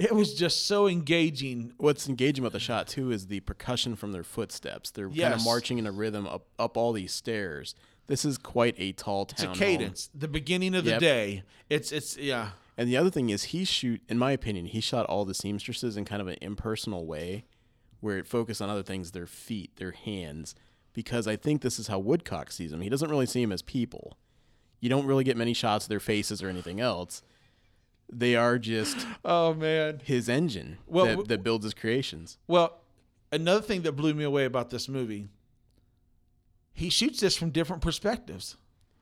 it 0.00 0.14
was 0.14 0.34
just 0.34 0.66
so 0.66 0.88
engaging. 0.88 1.72
What's 1.76 2.08
engaging 2.08 2.42
about 2.44 2.52
the 2.52 2.58
shot 2.60 2.88
too 2.88 3.10
is 3.12 3.26
the 3.28 3.40
percussion 3.40 3.94
from 3.96 4.12
their 4.12 4.24
footsteps. 4.24 4.90
They're 4.90 5.06
kind 5.06 5.16
Yes. 5.16 5.40
of 5.40 5.44
marching 5.44 5.78
in 5.78 5.86
a 5.86 5.92
rhythm 5.92 6.26
up 6.26 6.46
up 6.58 6.76
all 6.76 6.92
these 6.92 7.12
stairs. 7.12 7.74
This 8.06 8.24
is 8.24 8.38
quite 8.38 8.74
a 8.78 8.92
tall 8.92 9.26
town. 9.26 9.50
It's 9.52 9.60
a 9.60 9.62
cadence. 9.64 10.10
The 10.14 10.26
beginning 10.28 10.74
of 10.74 10.84
the 10.84 10.90
Yep. 10.92 11.00
day. 11.00 11.42
It's 11.68 11.92
it's 11.92 12.16
yeah. 12.16 12.52
And 12.76 12.88
the 12.88 12.96
other 12.96 13.10
thing 13.10 13.30
is 13.30 13.44
he 13.44 13.64
shoot 13.64 14.00
in 14.08 14.18
my 14.18 14.32
opinion, 14.32 14.66
he 14.66 14.80
shot 14.80 15.06
all 15.06 15.24
the 15.24 15.34
seamstresses 15.34 15.96
in 15.96 16.04
kind 16.04 16.20
of 16.22 16.28
an 16.28 16.36
impersonal 16.40 17.06
way 17.06 17.44
where 18.00 18.16
it 18.18 18.26
focused 18.26 18.62
on 18.62 18.70
other 18.70 18.82
things, 18.82 19.10
their 19.12 19.26
feet, 19.26 19.76
their 19.76 19.90
hands, 19.92 20.54
because 20.94 21.26
I 21.28 21.36
think 21.36 21.60
this 21.60 21.78
is 21.78 21.88
how 21.88 21.98
Woodcock 21.98 22.50
sees 22.50 22.70
them. 22.70 22.80
He 22.80 22.88
doesn't 22.88 23.10
really 23.10 23.26
see 23.26 23.42
them 23.42 23.52
as 23.52 23.60
people. 23.60 24.16
You 24.80 24.88
don't 24.88 25.04
really 25.04 25.24
get 25.24 25.36
many 25.36 25.52
shots 25.52 25.84
of 25.84 25.90
their 25.90 26.00
faces 26.00 26.42
or 26.42 26.48
anything 26.48 26.80
else. 26.80 27.22
They 28.12 28.34
are 28.34 28.58
just 28.58 29.06
Oh 29.24 29.54
man. 29.54 30.00
his 30.04 30.28
engine 30.28 30.78
Well, 30.86 31.06
that, 31.06 31.28
that 31.28 31.42
builds 31.42 31.64
his 31.64 31.74
creations. 31.74 32.38
Well, 32.46 32.80
another 33.30 33.62
thing 33.62 33.82
that 33.82 33.92
blew 33.92 34.14
me 34.14 34.24
away 34.24 34.44
about 34.44 34.70
this 34.70 34.88
movie, 34.88 35.28
he 36.72 36.90
shoots 36.90 37.20
this 37.20 37.36
from 37.36 37.50
different 37.50 37.82
perspectives. 37.82 38.56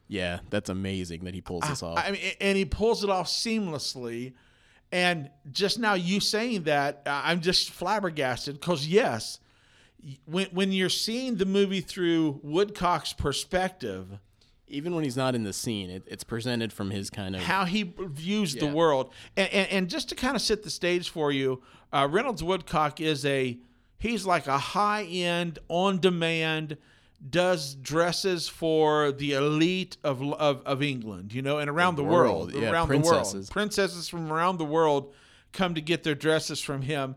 Yeah, 0.08 0.40
that's 0.50 0.70
amazing 0.70 1.24
that 1.24 1.34
he 1.34 1.40
pulls 1.40 1.64
this 1.68 1.82
off. 1.82 1.98
I 1.98 2.10
mean, 2.12 2.32
and 2.40 2.56
he 2.56 2.64
pulls 2.64 3.04
it 3.04 3.10
off 3.10 3.28
seamlessly. 3.28 4.32
And 4.90 5.30
just 5.52 5.78
now, 5.78 5.92
you 5.94 6.18
saying 6.18 6.62
that, 6.62 7.02
I'm 7.06 7.42
just 7.42 7.70
flabbergasted 7.70 8.54
because 8.58 8.86
yes, 8.86 9.38
when 10.24 10.46
when 10.46 10.72
you're 10.72 10.88
seeing 10.88 11.36
the 11.36 11.44
movie 11.44 11.82
through 11.82 12.40
Woodcock's 12.42 13.12
perspective, 13.12 14.18
Even 14.68 14.94
when 14.94 15.04
he's 15.04 15.16
not 15.16 15.34
in 15.34 15.44
the 15.44 15.52
scene, 15.52 15.90
it, 15.90 16.02
it's 16.06 16.25
presented 16.25 16.72
from 16.72 16.90
his 16.90 17.10
kind 17.10 17.34
of 17.34 17.42
how 17.42 17.64
he 17.64 17.94
views 17.98 18.54
the 18.54 18.66
world, 18.66 19.12
and, 19.37 19.48
and 19.52 19.68
and 19.70 19.90
just 19.90 20.08
to 20.10 20.14
kind 20.14 20.37
of 20.37 20.42
set 20.42 20.62
the 20.62 20.70
stage 20.70 21.08
for 21.08 21.32
you, 21.32 21.62
uh, 21.92 22.06
Reynolds 22.10 22.42
Woodcock 22.42 23.00
is 23.00 23.25
a 23.25 23.58
he's 23.98 24.26
like 24.26 24.46
a 24.46 24.58
high 24.58 25.04
end, 25.04 25.58
on 25.68 25.98
demand, 25.98 26.76
does 27.30 27.75
dresses 27.75 28.48
for 28.48 29.10
the 29.12 29.32
elite 29.32 29.96
of 30.04 30.22
of, 30.34 30.62
of 30.64 30.82
England, 30.82 31.32
you 31.32 31.42
know, 31.42 31.58
and 31.58 31.68
around 31.70 31.96
the, 31.96 32.02
The 32.02 32.08
world, 32.08 32.52
world, 32.52 32.62
yeah, 32.62 32.70
around 32.70 32.88
the 32.88 32.98
world, 32.98 33.50
princesses 33.50 34.08
from 34.08 34.32
around 34.32 34.58
the 34.58 34.64
world 34.64 35.12
come 35.52 35.75
to 35.75 35.80
get 35.80 36.02
their 36.04 36.14
dresses 36.14 36.60
from 36.60 36.82
him, 36.82 37.16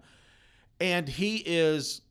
and 0.79 1.07
he 1.07 1.37
is 1.45 2.01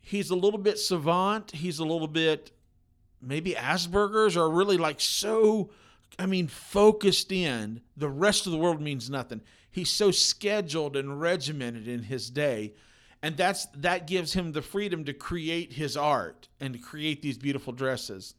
he's 0.00 0.30
a 0.30 0.36
little 0.36 0.58
bit 0.58 0.78
savant, 0.78 1.50
he's 1.50 1.78
a 1.78 1.84
little 1.84 2.08
bit 2.08 2.50
maybe 3.20 3.52
Asperger's 3.52 4.36
are 4.36 4.50
really 4.50 4.76
like 4.76 5.00
so, 5.00 5.70
I 6.18 6.26
mean, 6.26 6.48
focused 6.48 7.32
in. 7.32 7.80
The 7.96 8.08
rest 8.08 8.46
of 8.46 8.52
the 8.52 8.58
world 8.58 8.80
means 8.80 9.10
nothing. 9.10 9.40
He's 9.70 9.90
so 9.90 10.10
scheduled 10.10 10.96
and 10.96 11.20
regimented 11.20 11.86
in 11.86 12.04
his 12.04 12.30
day. 12.30 12.74
And 13.22 13.36
that's 13.36 13.66
that 13.76 14.06
gives 14.06 14.32
him 14.32 14.52
the 14.52 14.62
freedom 14.62 15.04
to 15.04 15.12
create 15.12 15.72
his 15.72 15.96
art 15.96 16.48
and 16.60 16.82
create 16.82 17.20
these 17.20 17.36
beautiful 17.36 17.72
dresses. 17.72 18.34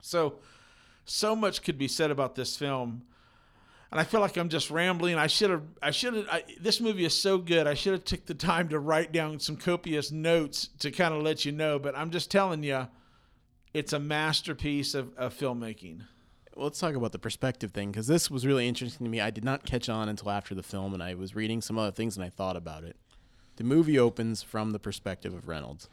So 0.00 0.38
so 1.04 1.34
much 1.34 1.62
could 1.62 1.78
be 1.78 1.88
said 1.88 2.10
about 2.10 2.34
this 2.34 2.56
film. 2.56 3.02
And 3.90 4.00
I 4.00 4.04
feel 4.04 4.20
like 4.20 4.36
I'm 4.36 4.48
just 4.48 4.70
rambling. 4.70 5.16
I 5.16 5.26
should 5.26 5.50
have 5.50 5.62
I 5.82 5.90
should 5.90 6.14
have 6.14 6.42
this 6.60 6.80
movie 6.80 7.04
is 7.04 7.20
so 7.20 7.38
good. 7.38 7.66
I 7.66 7.74
should 7.74 7.92
have 7.92 8.04
took 8.04 8.26
the 8.26 8.34
time 8.34 8.68
to 8.68 8.78
write 8.78 9.12
down 9.12 9.38
some 9.40 9.56
copious 9.56 10.10
notes 10.10 10.68
to 10.80 10.90
kind 10.90 11.14
of 11.14 11.22
let 11.22 11.44
you 11.44 11.52
know, 11.52 11.78
but 11.78 11.96
I'm 11.96 12.10
just 12.10 12.30
telling 12.30 12.62
you 12.62 12.88
it's 13.74 13.92
a 13.92 13.98
masterpiece 13.98 14.94
of, 14.94 15.14
of 15.16 15.34
filmmaking. 15.34 16.00
Well, 16.56 16.66
let's 16.66 16.78
talk 16.78 16.94
about 16.94 17.12
the 17.12 17.18
perspective 17.18 17.72
thing 17.72 17.90
because 17.90 18.06
this 18.06 18.30
was 18.30 18.46
really 18.46 18.68
interesting 18.68 19.04
to 19.04 19.10
me. 19.10 19.20
I 19.20 19.30
did 19.30 19.44
not 19.44 19.64
catch 19.66 19.88
on 19.88 20.08
until 20.08 20.30
after 20.30 20.54
the 20.54 20.62
film, 20.62 20.94
and 20.94 21.02
I 21.02 21.14
was 21.14 21.34
reading 21.34 21.60
some 21.60 21.76
other 21.78 21.90
things 21.90 22.16
and 22.16 22.24
I 22.24 22.28
thought 22.30 22.56
about 22.56 22.84
it. 22.84 22.96
The 23.56 23.64
movie 23.64 23.98
opens 23.98 24.42
from 24.42 24.70
the 24.70 24.78
perspective 24.78 25.34
of 25.34 25.48
Reynolds. 25.48 25.88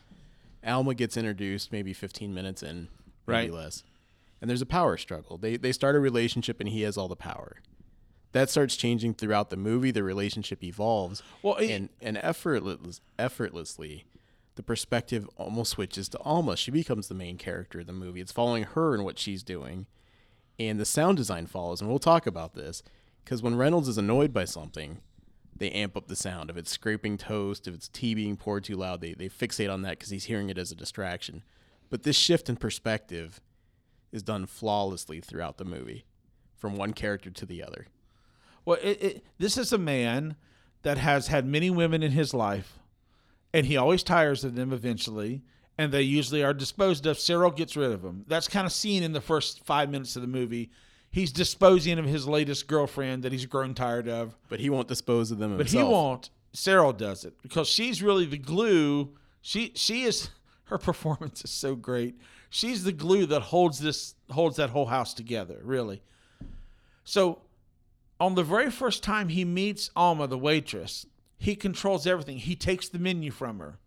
Alma 0.66 0.94
gets 0.94 1.18
introduced 1.18 1.72
maybe 1.72 1.94
15 1.94 2.34
minutes 2.34 2.62
in, 2.64 2.88
maybe 3.28 3.50
Right. 3.50 3.52
less, 3.54 3.84
and 4.40 4.50
there's 4.50 4.62
a 4.62 4.66
power 4.68 4.98
struggle. 4.98 5.38
They 5.38 5.58
they 5.58 5.72
start 5.72 5.96
a 5.96 6.00
relationship, 6.00 6.60
and 6.60 6.70
he 6.70 6.82
has 6.84 6.98
all 6.98 7.08
the 7.08 7.16
power. 7.16 7.58
That 8.34 8.50
starts 8.50 8.78
changing 8.78 9.16
throughout 9.16 9.50
the 9.50 9.58
movie. 9.58 9.90
The 9.92 10.04
relationship 10.04 10.64
evolves, 10.64 11.22
Well, 11.42 11.56
it- 11.56 11.72
and 11.72 11.90
and 12.02 12.18
effortless, 12.18 13.02
effortlessly, 13.18 14.06
the 14.62 14.66
perspective 14.66 15.28
almost 15.38 15.72
switches 15.72 16.08
to 16.10 16.20
Alma. 16.20 16.56
She 16.56 16.70
becomes 16.70 17.08
the 17.08 17.16
main 17.16 17.38
character 17.38 17.80
of 17.80 17.88
the 17.88 17.94
movie. 17.94 18.22
It's 18.22 18.32
following 18.32 18.64
her 18.64 18.94
and 18.94 19.04
what 19.04 19.18
she's 19.18 19.42
doing 19.42 19.88
and 20.70 20.80
the 20.80 20.86
sound 20.86 21.18
design 21.18 21.48
follows. 21.48 21.82
And 21.82 21.90
we'll 21.90 22.00
talk 22.00 22.28
about 22.28 22.54
this 22.54 22.84
because 23.24 23.42
when 23.42 23.56
Reynolds 23.56 23.88
is 23.88 23.98
annoyed 23.98 24.34
by 24.34 24.46
something, 24.46 25.02
they 25.56 25.72
amp 25.72 25.98
up 25.98 26.08
the 26.08 26.16
sound. 26.16 26.50
If 26.50 26.58
it's 26.58 26.72
scraping 26.72 27.18
toast, 27.18 27.68
if 27.68 27.74
it's 27.74 27.88
tea 27.88 28.16
being 28.16 28.38
poured 28.38 28.64
too 28.64 28.76
loud, 28.76 29.02
they, 29.02 29.14
they 29.14 29.30
fixate 29.30 29.72
on 29.72 29.82
that 29.84 29.92
because 29.92 30.10
he's 30.10 30.26
hearing 30.26 30.50
it 30.50 30.58
as 30.58 30.72
a 30.72 30.76
distraction. 30.76 31.44
But 31.90 32.04
this 32.04 32.16
shift 32.16 32.50
in 32.50 32.56
perspective 32.56 33.42
is 34.12 34.24
done 34.24 34.46
flawlessly 34.46 35.22
throughout 35.22 35.58
the 35.58 35.66
movie, 35.66 36.06
from 36.56 36.76
one 36.76 36.94
character 36.94 37.30
to 37.30 37.46
the 37.46 37.64
other. 37.64 37.88
Well, 38.66 38.78
it, 38.82 39.02
it, 39.02 39.26
this 39.40 39.58
is 39.58 39.74
a 39.74 39.78
man 39.78 40.36
that 40.84 40.98
has 40.98 41.28
had 41.28 41.46
many 41.46 41.70
women 41.70 42.04
in 42.04 42.12
his 42.12 42.34
life, 42.34 42.80
and 43.54 43.66
he 43.66 43.78
always 43.78 44.04
tires 44.04 44.44
of 44.44 44.56
them 44.56 44.72
eventually, 44.74 45.42
and 45.78 45.92
they 45.92 46.02
usually 46.02 46.44
are 46.44 46.54
disposed 46.54 47.06
of. 47.06 47.20
Cyril 47.20 47.52
gets 47.52 47.76
rid 47.76 47.92
of 47.92 48.02
them. 48.02 48.26
That's 48.28 48.48
kind 48.48 48.66
of 48.66 48.72
seen 48.72 49.04
in 49.04 49.14
the 49.14 49.22
first 49.22 49.64
five 49.66 49.90
minutes 49.90 50.16
of 50.16 50.22
the 50.22 50.28
movie. 50.28 50.70
He's 51.10 51.32
disposing 51.32 52.00
of 52.00 52.06
his 52.06 52.28
latest 52.28 52.68
girlfriend 52.68 53.24
that 53.24 53.32
he's 53.34 53.46
grown 53.46 53.74
tired 53.74 54.08
of. 54.08 54.36
But 54.48 54.60
he 54.62 54.70
won't 54.70 54.88
dispose 54.88 55.32
of 55.32 55.40
them 55.40 55.52
But 55.58 55.68
himself. 55.68 55.88
he 55.88 55.92
won't. 55.94 56.30
Cyril 56.54 56.94
does 56.94 57.26
it 57.26 57.34
because 57.42 57.68
she's 57.68 58.02
really 58.02 58.26
the 58.26 58.38
glue. 58.38 59.10
She 59.42 59.72
she 59.76 60.04
is 60.04 60.30
her 60.66 60.78
performance 60.78 61.44
is 61.44 61.52
so 61.52 61.76
great. 61.76 62.16
She's 62.50 62.84
the 62.84 62.92
glue 62.92 63.26
that 63.28 63.42
holds 63.42 63.80
this 63.80 64.16
holds 64.30 64.58
that 64.58 64.70
whole 64.70 64.86
house 64.88 65.14
together, 65.14 65.60
really. 65.64 66.02
So 67.04 67.40
on 68.20 68.36
the 68.36 68.44
very 68.44 68.70
first 68.70 69.04
time 69.04 69.30
he 69.30 69.44
meets 69.46 69.90
Alma, 69.96 70.28
the 70.28 70.38
waitress, 70.38 71.06
he 71.42 71.56
controls 71.56 72.06
everything. 72.06 72.38
He 72.38 72.56
takes 72.56 72.88
the 72.88 73.00
menu 73.00 73.32
from 73.32 73.60
her. 73.60 73.80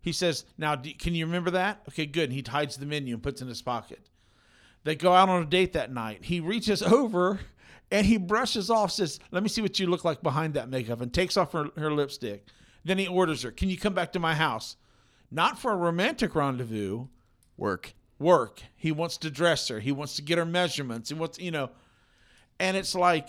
He 0.00 0.12
says, 0.12 0.44
"Now, 0.56 0.74
do, 0.74 0.92
can 0.94 1.14
you 1.14 1.26
remember 1.26 1.50
that?" 1.50 1.82
Okay, 1.90 2.06
good. 2.06 2.30
And 2.30 2.32
he 2.32 2.42
hides 2.42 2.76
the 2.76 2.86
menu 2.86 3.14
and 3.14 3.22
puts 3.22 3.40
it 3.40 3.44
in 3.44 3.48
his 3.48 3.62
pocket. 3.62 4.08
They 4.84 4.96
go 4.96 5.12
out 5.12 5.28
on 5.28 5.42
a 5.42 5.46
date 5.46 5.74
that 5.74 5.92
night. 5.92 6.24
He 6.24 6.40
reaches 6.40 6.82
over 6.82 7.40
and 7.92 8.06
he 8.06 8.16
brushes 8.16 8.70
off, 8.70 8.90
says, 8.90 9.20
Let 9.30 9.42
me 9.42 9.48
see 9.50 9.60
what 9.60 9.78
you 9.78 9.86
look 9.86 10.04
like 10.04 10.22
behind 10.22 10.54
that 10.54 10.70
makeup, 10.70 11.02
and 11.02 11.12
takes 11.12 11.36
off 11.36 11.52
her, 11.52 11.66
her 11.76 11.92
lipstick. 11.92 12.46
Then 12.84 12.98
he 12.98 13.06
orders 13.06 13.42
her, 13.42 13.50
Can 13.52 13.68
you 13.68 13.76
come 13.76 13.94
back 13.94 14.12
to 14.12 14.18
my 14.18 14.34
house? 14.34 14.76
Not 15.30 15.58
for 15.58 15.72
a 15.72 15.76
romantic 15.76 16.34
rendezvous, 16.34 17.06
Work. 17.58 17.94
work. 18.18 18.62
He 18.74 18.92
wants 18.92 19.18
to 19.18 19.30
dress 19.30 19.68
her. 19.68 19.78
He 19.78 19.92
wants 19.92 20.16
to 20.16 20.22
get 20.22 20.38
her 20.38 20.46
measurements. 20.46 21.10
He 21.10 21.14
wants, 21.14 21.38
you 21.38 21.50
know, 21.50 21.70
and 22.58 22.76
it's 22.76 22.94
like 22.94 23.28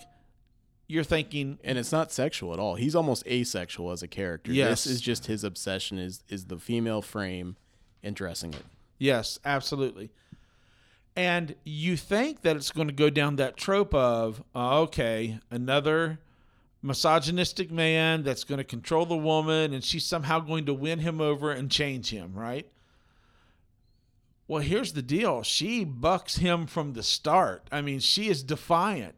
you're 0.86 1.04
thinking, 1.04 1.58
And 1.64 1.78
it's 1.78 1.92
not 1.92 2.12
sexual 2.12 2.52
at 2.52 2.58
all. 2.58 2.74
He's 2.74 2.94
almost 2.94 3.26
asexual 3.26 3.90
as 3.90 4.02
a 4.02 4.08
character. 4.08 4.52
Yes. 4.52 4.84
This 4.84 4.86
is 4.86 5.00
just 5.00 5.26
his 5.26 5.44
obsession 5.44 5.98
is 5.98 6.22
is 6.28 6.46
the 6.46 6.58
female 6.58 7.02
frame 7.02 7.56
and 8.02 8.14
dressing 8.14 8.52
it. 8.54 8.64
Yes, 8.98 9.38
absolutely. 9.44 10.10
And 11.16 11.54
you 11.64 11.96
think 11.96 12.42
that 12.42 12.56
it's 12.56 12.72
going 12.72 12.88
to 12.88 12.94
go 12.94 13.08
down 13.08 13.36
that 13.36 13.56
trope 13.56 13.94
of, 13.94 14.42
uh, 14.54 14.80
okay, 14.80 15.38
another 15.50 16.18
misogynistic 16.82 17.70
man 17.70 18.24
that's 18.24 18.44
going 18.44 18.58
to 18.58 18.64
control 18.64 19.06
the 19.06 19.16
woman 19.16 19.72
and 19.72 19.82
she's 19.82 20.04
somehow 20.04 20.40
going 20.40 20.66
to 20.66 20.74
win 20.74 20.98
him 20.98 21.20
over 21.20 21.50
and 21.50 21.70
change 21.70 22.10
him, 22.10 22.34
right? 22.34 22.68
Well, 24.46 24.60
here's 24.60 24.92
the 24.92 25.02
deal. 25.02 25.42
She 25.42 25.84
bucks 25.84 26.36
him 26.36 26.66
from 26.66 26.92
the 26.92 27.02
start. 27.02 27.66
I 27.72 27.80
mean, 27.80 28.00
she 28.00 28.28
is 28.28 28.42
defiant. 28.42 29.14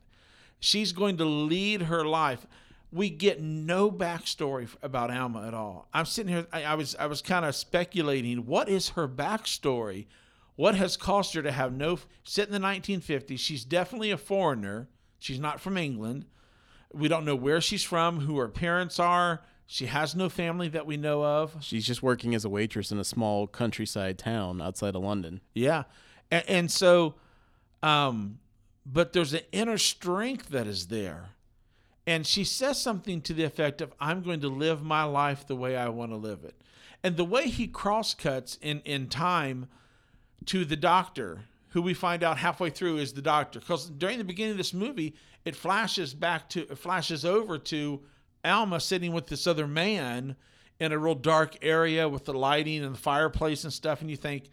She's 0.67 0.91
going 0.91 1.19
to 1.19 1.25
lead 1.25 1.83
her 1.83 2.05
life. 2.05 2.45
We 2.91 3.09
get 3.09 3.41
no 3.41 3.89
backstory 3.89 4.69
about 4.83 5.13
Alma 5.13 5.47
at 5.47 5.55
all. 5.55 5.87
I'm 5.95 6.07
sitting 6.07 6.35
here. 6.35 6.47
I, 6.53 6.65
I 6.65 6.75
was 6.75 6.97
I 6.97 7.07
was 7.07 7.23
kind 7.23 7.45
of 7.45 7.55
speculating. 7.55 8.47
What 8.47 8.69
is 8.69 8.89
her 8.91 9.07
backstory? 9.07 10.07
What 10.57 10.75
has 10.75 10.97
caused 10.97 11.35
her 11.35 11.43
to 11.43 11.53
have 11.53 11.73
no? 11.73 12.01
Sit 12.25 12.49
in 12.49 12.53
the 12.53 12.67
1950s. 12.67 13.39
She's 13.39 13.65
definitely 13.65 14.11
a 14.11 14.17
foreigner. 14.17 14.89
She's 15.21 15.39
not 15.39 15.61
from 15.61 15.77
England. 15.77 16.27
We 16.93 17.07
don't 17.07 17.25
know 17.25 17.37
where 17.37 17.61
she's 17.61 17.85
from, 17.85 18.19
who 18.21 18.39
her 18.39 18.49
parents 18.49 18.99
are. 18.99 19.43
She 19.67 19.87
has 19.87 20.17
no 20.17 20.29
family 20.29 20.67
that 20.71 20.85
we 20.85 20.97
know 20.97 21.25
of. 21.25 21.59
She's 21.61 21.87
just 21.87 22.03
working 22.03 22.35
as 22.35 22.45
a 22.45 22.49
waitress 22.49 22.91
in 22.91 22.99
a 22.99 23.05
small 23.05 23.47
countryside 23.47 24.19
town 24.19 24.61
outside 24.61 24.97
of 24.97 25.03
London. 25.03 25.43
Yeah. 25.55 25.85
And, 26.29 26.45
and 26.49 26.71
so, 26.73 27.15
um, 27.85 28.41
but 28.91 29.13
there's 29.13 29.35
an 29.35 29.41
inner 29.51 29.79
strength 29.79 30.51
that 30.51 30.69
is 30.69 30.87
there. 30.87 31.31
And 32.07 32.25
she 32.25 32.45
says 32.45 32.81
something 32.81 33.21
to 33.23 33.35
the 33.35 33.43
effect 33.43 33.81
of, 33.81 33.93
I'm 33.99 34.23
going 34.23 34.41
to 34.41 34.49
live 34.49 34.81
my 34.83 35.03
life 35.03 35.47
the 35.47 35.57
way 35.57 35.77
I 35.77 35.89
want 35.89 36.13
to 36.13 36.17
live 36.17 36.45
it. 36.45 36.55
And 37.03 37.17
the 37.17 37.25
way 37.25 37.49
he 37.49 37.67
cross 37.67 38.15
cuts 38.15 38.59
in, 38.63 38.81
in 38.85 39.09
time 39.09 39.67
to 40.47 40.65
the 40.65 40.77
doctor, 40.77 41.41
who 41.71 41.83
we 41.83 41.95
find 41.95 42.23
out 42.23 42.39
halfway 42.39 42.71
through 42.71 42.99
is 42.99 43.13
the 43.13 43.23
doctor. 43.23 43.59
Because 43.59 43.91
during 43.91 44.19
the 44.19 44.25
beginning 44.25 44.53
of 44.53 44.57
this 44.57 44.73
movie, 44.73 45.17
it 45.45 45.57
flashes 45.57 46.15
back 46.15 46.49
to, 46.51 46.61
it 46.61 46.79
flashes 46.79 47.25
over 47.25 47.59
to 47.59 48.01
Alma 48.45 48.79
sitting 48.79 49.13
with 49.13 49.27
this 49.27 49.49
other 49.49 49.67
man 49.67 50.37
in 50.79 50.93
a 50.93 50.99
real 50.99 51.17
dark 51.17 51.57
area 51.61 52.09
with 52.09 52.25
the 52.25 52.35
lighting 52.35 52.85
and 52.85 52.95
the 52.95 52.99
fireplace 52.99 53.65
and 53.65 53.73
stuff. 53.73 54.01
And 54.01 54.09
you 54.09 54.17
think, 54.17 54.51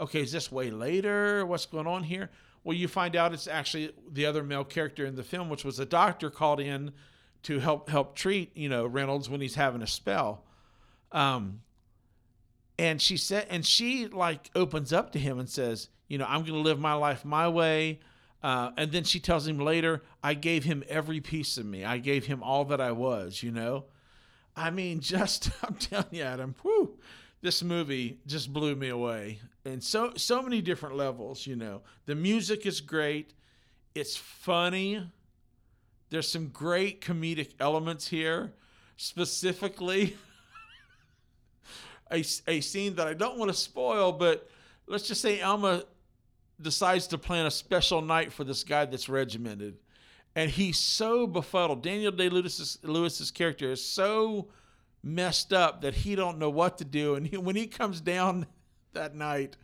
okay, 0.00 0.22
is 0.22 0.32
this 0.32 0.50
way 0.50 0.70
later? 0.70 1.46
What's 1.46 1.66
going 1.66 1.86
on 1.86 2.02
here? 2.02 2.30
Well, 2.66 2.76
you 2.76 2.88
find 2.88 3.14
out 3.14 3.32
it's 3.32 3.46
actually 3.46 3.92
the 4.10 4.26
other 4.26 4.42
male 4.42 4.64
character 4.64 5.06
in 5.06 5.14
the 5.14 5.22
film, 5.22 5.48
which 5.48 5.64
was 5.64 5.78
a 5.78 5.86
doctor 5.86 6.30
called 6.30 6.58
in 6.58 6.90
to 7.44 7.60
help 7.60 7.88
help 7.88 8.16
treat 8.16 8.56
you 8.56 8.68
know 8.68 8.84
Reynolds 8.84 9.30
when 9.30 9.40
he's 9.40 9.54
having 9.54 9.82
a 9.82 9.86
spell. 9.86 10.42
Um, 11.12 11.60
and 12.76 13.00
she 13.00 13.18
said, 13.18 13.46
and 13.50 13.64
she 13.64 14.08
like 14.08 14.50
opens 14.56 14.92
up 14.92 15.12
to 15.12 15.18
him 15.20 15.38
and 15.38 15.48
says, 15.48 15.90
you 16.08 16.18
know, 16.18 16.26
I'm 16.28 16.40
going 16.40 16.54
to 16.54 16.58
live 16.58 16.80
my 16.80 16.94
life 16.94 17.24
my 17.24 17.48
way. 17.48 18.00
Uh, 18.42 18.72
and 18.76 18.90
then 18.90 19.04
she 19.04 19.20
tells 19.20 19.46
him 19.46 19.60
later, 19.60 20.02
I 20.24 20.34
gave 20.34 20.64
him 20.64 20.82
every 20.88 21.20
piece 21.20 21.58
of 21.58 21.66
me. 21.66 21.84
I 21.84 21.98
gave 21.98 22.26
him 22.26 22.42
all 22.42 22.64
that 22.64 22.80
I 22.80 22.90
was. 22.90 23.44
You 23.44 23.52
know, 23.52 23.84
I 24.56 24.70
mean, 24.70 24.98
just 25.14 25.52
I'm 25.62 25.76
telling 25.76 26.06
you, 26.10 26.24
Adam. 26.24 26.56
Whew, 26.62 26.98
this 27.42 27.62
movie 27.62 28.18
just 28.26 28.52
blew 28.52 28.74
me 28.74 28.88
away, 28.88 29.38
and 29.66 29.82
so 29.82 30.12
so 30.16 30.42
many 30.42 30.62
different 30.62 30.96
levels. 30.96 31.46
You 31.46 31.56
know, 31.56 31.82
the 32.06 32.14
music 32.14 32.66
is 32.66 32.80
great. 32.80 33.34
It's 33.94 34.16
funny. 34.16 35.10
There's 36.10 36.28
some 36.28 36.48
great 36.48 37.00
comedic 37.00 37.52
elements 37.58 38.06
here, 38.06 38.52
specifically 38.96 40.16
a, 42.10 42.24
a 42.46 42.60
scene 42.60 42.94
that 42.96 43.08
I 43.08 43.14
don't 43.14 43.38
want 43.38 43.50
to 43.50 43.56
spoil, 43.56 44.12
but 44.12 44.48
let's 44.86 45.08
just 45.08 45.20
say 45.20 45.40
Alma 45.40 45.82
decides 46.60 47.08
to 47.08 47.18
plan 47.18 47.46
a 47.46 47.50
special 47.50 48.00
night 48.02 48.32
for 48.32 48.44
this 48.44 48.62
guy 48.62 48.84
that's 48.84 49.08
regimented. 49.08 49.78
And 50.36 50.50
he's 50.50 50.78
so 50.78 51.26
befuddled. 51.26 51.82
Daniel 51.82 52.12
Day 52.12 52.28
Lewis's, 52.28 52.78
Lewis's 52.82 53.30
character 53.30 53.72
is 53.72 53.84
so 53.84 54.48
messed 55.02 55.52
up 55.52 55.80
that 55.80 55.94
he 55.94 56.14
don't 56.14 56.38
know 56.38 56.50
what 56.50 56.78
to 56.78 56.84
do. 56.84 57.14
And 57.14 57.26
he, 57.26 57.36
when 57.36 57.56
he 57.56 57.66
comes 57.66 58.00
down 58.00 58.46
that 58.96 59.14
night 59.14 59.56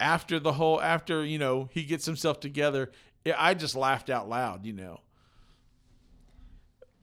after 0.00 0.38
the 0.38 0.54
whole, 0.54 0.80
after, 0.80 1.24
you 1.24 1.38
know, 1.38 1.68
he 1.72 1.84
gets 1.84 2.06
himself 2.06 2.40
together, 2.40 2.90
I 3.36 3.54
just 3.54 3.76
laughed 3.76 4.10
out 4.10 4.28
loud, 4.28 4.64
you 4.64 4.72
know. 4.72 5.00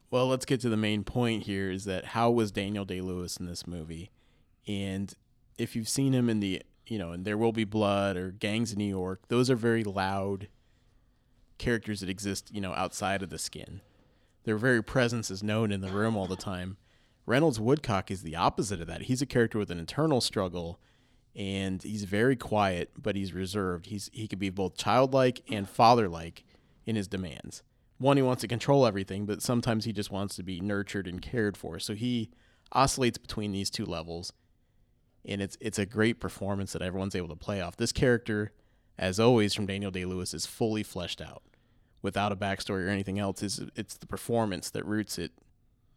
Well, 0.10 0.28
let's 0.28 0.46
get 0.46 0.62
to 0.62 0.70
the 0.70 0.78
main 0.78 1.04
point 1.04 1.44
here 1.44 1.70
is 1.70 1.86
that 1.86 2.06
how 2.06 2.32
was 2.32 2.52
Daniel 2.52 2.86
Day 2.86 3.02
Lewis 3.02 3.38
in 3.38 3.46
this 3.46 3.68
movie? 3.68 4.12
And 4.68 5.14
if 5.58 5.76
you've 5.76 5.90
seen 5.90 6.14
him 6.14 6.30
in 6.30 6.40
the, 6.40 6.62
you 6.88 6.98
know, 6.98 7.12
in 7.12 7.24
There 7.24 7.38
Will 7.38 7.52
Be 7.52 7.66
Blood 7.66 8.16
or 8.18 8.32
Gangs 8.32 8.72
of 8.72 8.78
New 8.78 8.86
York, 8.86 9.28
those 9.28 9.50
are 9.50 9.56
very 9.56 9.84
loud 9.84 10.48
characters 11.58 12.00
that 12.00 12.10
exist, 12.10 12.50
you 12.54 12.62
know, 12.62 12.74
outside 12.74 13.22
of 13.24 13.30
the 13.30 13.38
skin. 13.38 13.82
Their 14.46 14.58
very 14.58 14.82
presence 14.82 15.30
is 15.30 15.44
known 15.44 15.72
in 15.72 15.82
the 15.82 15.92
room 15.92 16.16
all 16.16 16.28
the 16.28 16.36
time. 16.36 16.78
Reynolds 17.26 17.60
Woodcock 17.60 18.12
is 18.12 18.22
the 18.22 18.36
opposite 18.36 18.80
of 18.80 18.88
that. 18.88 19.04
He's 19.04 19.22
a 19.22 19.26
character 19.26 19.58
with 19.58 19.72
an 19.72 19.80
internal 19.80 20.22
struggle 20.22 20.80
and 21.36 21.84
he's 21.84 22.06
very 22.06 22.36
quiet, 22.36 22.92
but 22.98 23.16
he's 23.16 23.34
reserved. 23.34 23.88
He's 23.88 24.10
he 24.14 24.28
could 24.28 24.40
be 24.40 24.50
both 24.50 24.78
childlike 24.78 25.44
and 25.50 25.70
fatherlike 25.70 26.44
in 26.86 26.96
his 26.96 27.08
demands. 27.08 27.64
One, 27.98 28.18
he 28.18 28.24
wants 28.24 28.42
to 28.42 28.48
control 28.48 28.86
everything, 28.86 29.26
but 29.26 29.42
sometimes 29.42 29.86
he 29.86 29.94
just 29.94 30.12
wants 30.12 30.36
to 30.36 30.44
be 30.44 30.60
nurtured 30.60 31.08
and 31.08 31.22
cared 31.22 31.56
for. 31.56 31.80
So 31.80 31.94
he 31.94 32.30
oscillates 32.72 33.18
between 33.18 33.52
these 33.52 33.70
two 33.70 33.86
levels. 33.86 34.34
And 35.28 35.42
it's 35.42 35.58
it's 35.60 35.80
a 35.80 35.86
great 35.86 36.20
performance 36.20 36.74
that 36.74 36.82
everyone's 36.82 37.16
able 37.16 37.30
to 37.30 37.36
play 37.36 37.62
off. 37.62 37.78
This 37.78 37.92
character, 37.92 38.52
as 38.98 39.20
always 39.20 39.54
from 39.54 39.66
Daniel 39.66 39.92
Day 39.92 40.06
Lewis, 40.06 40.34
is 40.34 40.46
fully 40.46 40.84
fleshed 40.84 41.20
out, 41.20 41.42
without 42.02 42.32
a 42.32 42.36
backstory 42.36 42.86
or 42.86 42.90
anything 42.90 43.18
else. 43.18 43.42
It's, 43.42 43.60
it's 43.76 43.98
the 43.98 44.06
performance 44.06 44.70
that 44.70 44.86
roots 44.86 45.18
it 45.18 45.32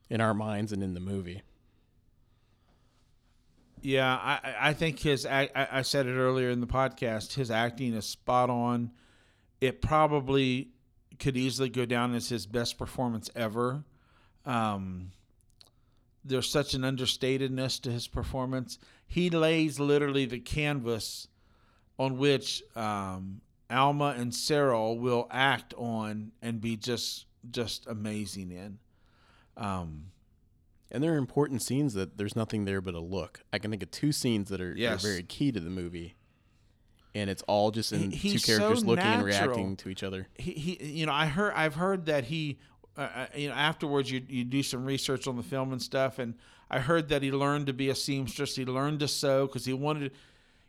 in 0.09 0.23
our 0.23 0.33
minds 0.33 0.73
and 0.73 0.83
in 0.83 0.95
the 0.95 1.01
movie. 1.01 1.43
Yeah, 3.83 4.15
I, 4.15 4.55
I 4.61 4.73
think 4.73 4.99
his 5.01 5.27
I, 5.27 5.49
I 5.55 5.83
said 5.83 6.07
it 6.07 6.15
earlier 6.15 6.51
in 6.51 6.61
the 6.61 6.67
podcast. 6.67 7.35
His 7.35 7.51
acting 7.51 7.95
is 7.95 8.07
spot 8.07 8.51
on. 8.51 8.91
It 9.61 9.83
probably 9.83 10.71
could 11.19 11.37
easily 11.37 11.69
go 11.69 11.85
down 11.85 12.15
as 12.15 12.29
his 12.29 12.47
best 12.47 12.79
performance 12.79 13.31
ever. 13.35 13.85
Um, 14.47 15.11
there's 16.25 16.51
such 16.51 16.75
an 16.75 16.83
understatedness 16.83 17.81
to 17.83 17.91
his 17.91 18.07
performance. 18.07 18.79
He 19.07 19.31
lays 19.31 19.81
literally 19.81 20.27
the 20.27 20.39
canvas 20.39 21.29
on 21.99 22.19
which 22.19 22.63
um, 22.77 23.41
Alma 23.71 24.15
and 24.17 24.35
Cyril 24.35 24.99
will 24.99 25.27
act 25.31 25.75
on 25.77 26.33
and 26.43 26.61
be 26.61 26.77
just 26.77 27.27
just 27.51 27.87
amazing 27.87 28.51
in. 28.51 28.79
Um, 29.57 30.07
And 30.91 31.03
there 31.03 31.13
are 31.15 31.17
important 31.19 31.61
scenes 31.63 31.95
that 31.95 32.17
there's 32.17 32.35
nothing 32.37 32.65
there 32.65 32.81
but 32.81 32.95
a 32.95 33.01
look. 33.01 33.43
I 33.53 33.59
can 33.59 33.71
think 33.71 33.83
of 33.83 33.91
two 33.91 34.11
scenes 34.13 34.49
that 34.49 34.61
are, 34.61 34.75
Yes. 34.77 35.05
are 35.05 35.09
very 35.09 35.23
key 35.23 35.53
to 35.53 35.61
the 35.61 35.69
movie. 35.71 36.15
And 37.15 37.29
it's 37.29 37.43
all 37.43 37.71
just 37.71 37.93
in 37.93 38.11
He- 38.11 38.39
two 38.39 38.41
characters 38.41 38.81
so 38.81 38.87
looking 38.87 39.05
and 39.05 39.25
reacting 39.25 39.77
to 39.77 39.89
each 39.89 40.03
other. 40.03 40.29
he, 40.39 40.53
he 40.53 40.99
you 41.01 41.07
know 41.07 41.13
i 41.13 41.27
heard 41.27 41.53
i've 41.57 41.75
heard 41.75 42.07
that 42.07 42.25
he 42.25 42.59
uh, 42.97 43.01
uh, 43.01 43.27
you 43.35 43.49
know 43.49 43.55
afterwards 43.55 44.11
you 44.11 44.23
you 44.29 44.45
do 44.45 44.63
some 44.63 44.85
research 44.85 45.27
on 45.27 45.37
the 45.37 45.43
film 45.43 45.73
and 45.73 45.81
stuff 45.83 46.19
and 46.19 46.35
i 46.71 46.79
heard 46.79 47.09
that 47.09 47.23
he 47.23 47.33
learned 47.33 47.67
to 47.67 47.73
be 47.73 47.89
a 47.89 47.95
seamstress 47.95 48.55
he 48.57 48.65
learned 48.65 49.01
to 49.01 49.09
sew 49.09 49.47
because 49.47 49.65
he 49.65 49.73
wanted 49.73 50.13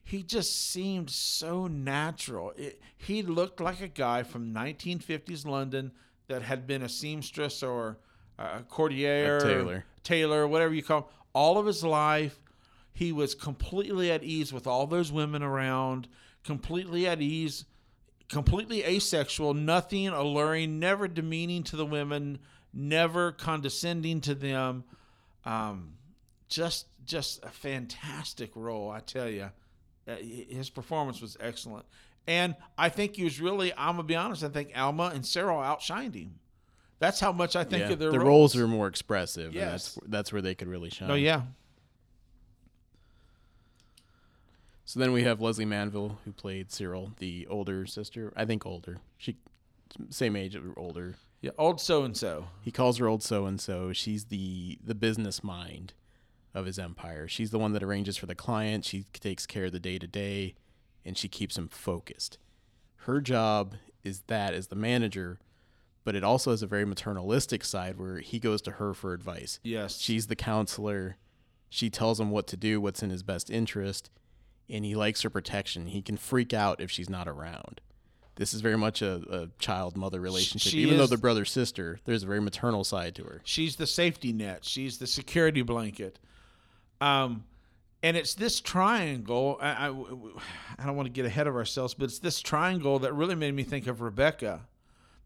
he 0.04 0.24
just 0.24 0.70
seemed 0.72 1.10
so 1.10 1.68
natural 1.68 2.52
it, 2.56 2.82
he 2.98 3.22
looked 3.22 3.60
like 3.60 3.82
a 3.82 3.88
guy 3.88 4.24
from 4.24 4.52
1950s 4.54 5.46
london 5.46 5.92
that 6.28 6.42
had 6.42 6.66
been 6.66 6.82
a 6.82 6.90
seamstress 6.90 7.62
or 7.62 7.98
a 8.40 8.64
courtier 8.68 9.38
A 9.38 9.42
tailor. 9.42 9.86
tailor 10.04 10.48
whatever 10.48 10.74
you 10.74 10.84
call 10.84 11.00
him, 11.00 11.08
all 11.34 11.58
of 11.58 11.66
his 11.66 11.84
life 11.84 12.40
he 12.94 13.12
was 13.12 13.36
completely 13.36 14.12
at 14.12 14.24
ease 14.24 14.52
with 14.52 14.66
all 14.68 14.88
those 14.88 15.12
women 15.12 15.44
around 15.44 16.08
completely 16.44 17.08
at 17.08 17.22
ease 17.22 17.66
completely 18.30 18.84
asexual, 18.84 19.54
nothing 19.54 20.08
alluring, 20.08 20.80
never 20.80 21.08
demeaning 21.08 21.64
to 21.64 21.76
the 21.76 21.86
women, 21.86 22.38
never 22.72 23.32
condescending 23.32 24.22
to 24.22 24.36
them. 24.36 24.84
Um, 25.44 25.96
just 26.48 26.88
just 27.06 27.44
a 27.44 27.50
fantastic 27.50 28.52
role, 28.56 28.92
I 28.92 29.00
tell 29.00 29.28
you. 29.28 29.50
Uh, 30.08 30.16
his 30.16 30.70
performance 30.70 31.22
was 31.22 31.38
excellent, 31.40 31.86
And 32.28 32.56
I 32.78 32.90
think 32.90 33.16
he 33.16 33.24
was 33.24 33.40
really, 33.40 33.74
I'm 33.74 33.96
going 33.96 33.98
to 33.98 34.04
be 34.04 34.16
honest, 34.16 34.44
I 34.44 34.50
think 34.50 34.72
Alma 34.76 35.12
and 35.14 35.26
Sarah 35.26 35.54
outshined 35.54 36.16
him. 36.16 36.40
That's 37.00 37.20
how 37.20 37.32
much 37.32 37.56
I 37.56 37.64
think 37.64 37.82
Yeah, 37.86 37.92
of 37.94 38.00
their 38.00 38.12
the 38.12 38.20
roles. 38.20 38.56
roles 38.56 38.58
are 38.58 38.68
more 38.68 38.88
expressive. 38.88 39.54
Yes. 39.54 39.64
and 39.64 39.72
that's 39.72 40.00
that's 40.12 40.34
where 40.34 40.42
they 40.42 40.54
could 40.56 40.68
really 40.68 40.90
shine. 40.90 41.10
Oh, 41.10 41.16
yeah. 41.16 41.44
So 44.86 45.00
then 45.00 45.12
we 45.12 45.24
have 45.24 45.40
Lesley 45.40 45.66
Manville, 45.66 46.20
who 46.26 46.32
played 46.32 46.72
Cyril, 46.72 47.12
the 47.20 47.46
older 47.48 47.86
sister. 47.86 48.34
I 48.36 48.46
think 48.46 48.66
older. 48.66 48.98
She 49.18 49.38
same 50.10 50.36
age 50.36 50.56
or 50.56 50.74
older. 50.78 51.16
Yeah, 51.42 51.52
old 51.58 51.80
so 51.80 52.04
and 52.04 52.18
so. 52.18 52.48
He 52.62 52.72
calls 52.72 52.98
her 52.98 53.08
old 53.08 53.24
so 53.24 53.46
and 53.46 53.62
so. 53.62 53.94
She's 53.94 54.26
the 54.26 54.80
the 54.84 54.96
business 54.96 55.44
mind 55.44 55.94
of 56.56 56.66
his 56.66 56.80
empire. 56.80 57.28
She's 57.28 57.52
the 57.52 57.60
one 57.60 57.74
that 57.74 57.84
arranges 57.84 58.18
for 58.18 58.26
the 58.26 58.36
client. 58.36 58.84
She 58.84 59.06
takes 59.14 59.46
care 59.46 59.66
of 59.66 59.72
the 59.72 59.80
day 59.80 60.00
to 60.00 60.08
day, 60.08 60.56
and 61.06 61.18
she 61.18 61.28
keeps 61.28 61.58
him 61.58 61.68
focused. 61.68 62.40
Her 63.04 63.22
job 63.22 63.76
is 64.04 64.22
that 64.28 64.54
as 64.56 64.68
the 64.68 64.76
manager, 64.76 65.40
but 66.04 66.16
it 66.16 66.24
also 66.24 66.52
has 66.52 66.62
a 66.64 66.68
very 66.68 66.86
maternalistic 66.86 67.64
side 67.64 67.98
where 68.00 68.20
he 68.20 68.40
goes 68.40 68.62
to 68.64 68.72
her 68.72 68.94
for 68.94 69.14
advice. 69.14 69.60
Yes. 69.64 70.00
She's 70.00 70.28
the 70.28 70.36
counselor. 70.36 71.18
She 71.70 71.90
tells 71.90 72.20
him 72.20 72.32
what 72.32 72.48
to 72.48 72.58
do, 72.58 72.82
what's 72.82 73.04
in 73.04 73.10
his 73.10 73.22
best 73.24 73.50
interest, 73.50 74.10
and 74.70 74.84
he 74.86 74.96
likes 74.96 75.22
her 75.22 75.30
protection. 75.30 75.88
He 75.88 76.02
can 76.02 76.18
freak 76.18 76.54
out 76.54 76.82
if 76.82 76.90
she's 76.90 77.10
not 77.10 77.28
around. 77.28 77.82
This 78.36 78.54
is 78.54 78.62
very 78.62 78.78
much 78.78 79.02
a, 79.02 79.22
a 79.30 79.50
child 79.60 79.98
mother 79.98 80.22
relationship. 80.22 80.72
she 80.72 80.80
Even 80.80 80.98
though 80.98 81.04
is- 81.04 81.10
they're 81.10 81.18
brother 81.18 81.44
sister, 81.46 82.00
there's 82.06 82.24
a 82.24 82.28
very 82.28 82.40
maternal 82.40 82.84
side 82.86 83.14
to 83.16 83.24
her. 83.26 83.42
She's 83.44 83.76
the 83.76 83.86
safety 83.86 84.32
net. 84.32 84.64
She's 84.64 84.98
the 84.98 85.08
security 85.08 85.62
blanket. 85.62 86.18
Um, 87.02 87.44
and 88.02 88.16
it's 88.16 88.34
this 88.36 88.62
triangle. 88.62 89.58
I, 89.62 89.90
I, 89.90 89.90
I 90.80 90.86
don't 90.86 90.96
want 90.96 91.08
to 91.08 91.12
get 91.12 91.26
ahead 91.26 91.48
of 91.48 91.56
ourselves, 91.56 91.94
but 91.94 92.06
it's 92.06 92.20
this 92.20 92.40
triangle 92.42 93.00
that 93.00 93.14
really 93.14 93.36
made 93.36 93.54
me 93.54 93.64
think 93.64 93.88
of 93.88 94.00
Rebecca, 94.00 94.62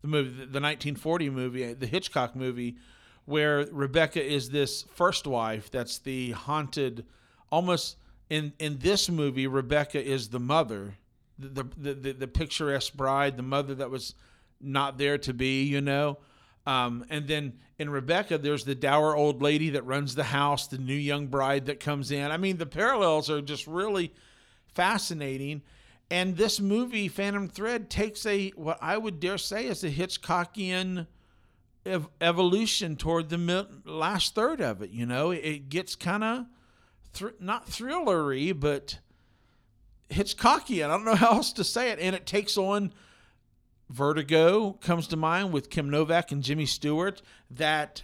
the 0.04 0.08
movie, 0.10 0.30
the 0.30 0.60
1940 0.62 1.30
movie, 1.30 1.74
the 1.74 1.88
Hitchcock 1.88 2.36
movie, 2.36 2.76
where 3.26 3.66
Rebecca 3.72 4.24
is 4.24 4.50
this 4.50 4.84
first 4.94 5.26
wife 5.26 5.72
that's 5.72 5.98
the 5.98 6.32
haunted, 6.32 7.06
almost 7.52 7.96
in 8.30 8.54
in 8.60 8.80
this 8.80 9.10
movie, 9.10 9.48
Rebecca 9.48 10.04
is 10.04 10.30
the 10.30 10.40
mother, 10.40 10.98
the 11.40 11.64
the 11.78 11.94
the, 11.94 12.14
the 12.14 12.28
picturesque 12.28 12.94
bride, 12.94 13.38
the 13.38 13.44
mother 13.44 13.74
that 13.76 13.90
was 13.90 14.14
not 14.60 14.98
there 14.98 15.18
to 15.20 15.34
be, 15.34 15.64
you 15.64 15.82
know. 15.82 16.18
Um, 16.66 17.06
and 17.10 17.28
then 17.28 17.54
in 17.80 17.90
Rebecca, 17.90 18.38
there's 18.38 18.66
the 18.66 18.76
dour 18.76 19.16
old 19.16 19.42
lady 19.42 19.72
that 19.72 19.86
runs 19.86 20.16
the 20.16 20.24
house, 20.26 20.68
the 20.68 20.78
new 20.78 20.94
young 20.94 21.28
bride 21.28 21.66
that 21.66 21.80
comes 21.80 22.12
in. 22.12 22.30
I 22.30 22.38
mean, 22.38 22.58
the 22.58 22.66
parallels 22.66 23.30
are 23.30 23.42
just 23.42 23.68
really 23.68 24.14
fascinating. 24.74 25.62
And 26.10 26.38
this 26.38 26.60
movie, 26.60 27.08
Phantom 27.08 27.48
Thread, 27.48 27.90
takes 27.90 28.26
a 28.26 28.50
what 28.52 28.78
I 28.82 28.98
would 28.98 29.20
dare 29.20 29.38
say 29.38 29.66
is 29.66 29.84
a 29.84 29.90
Hitchcockian 29.90 31.08
ev- 31.86 32.08
evolution 32.22 32.96
toward 32.96 33.30
the 33.30 33.38
mid- 33.38 33.86
last 33.86 34.36
third 34.36 34.62
of 34.62 34.82
it. 34.82 34.92
You 34.92 35.06
know, 35.06 35.32
it 35.32 35.70
gets 35.70 35.96
kind 35.96 36.24
of 36.24 36.46
thr- 37.14 37.30
not 37.40 37.68
thrillery, 37.68 38.58
but 38.58 39.00
Hitchcockian. 40.10 40.86
I 40.86 40.90
don't 40.90 41.06
know 41.06 41.16
how 41.16 41.32
else 41.32 41.54
to 41.54 41.64
say 41.64 41.90
it, 41.90 42.00
and 42.00 42.16
it 42.16 42.26
takes 42.26 42.58
on 42.58 42.94
Vertigo 43.90 44.74
comes 44.74 45.08
to 45.08 45.18
mind 45.18 45.52
with 45.54 45.70
Kim 45.70 45.90
Novak 45.90 46.32
and 46.32 46.42
Jimmy 46.42 46.66
Stewart. 46.66 47.22
That 47.52 48.04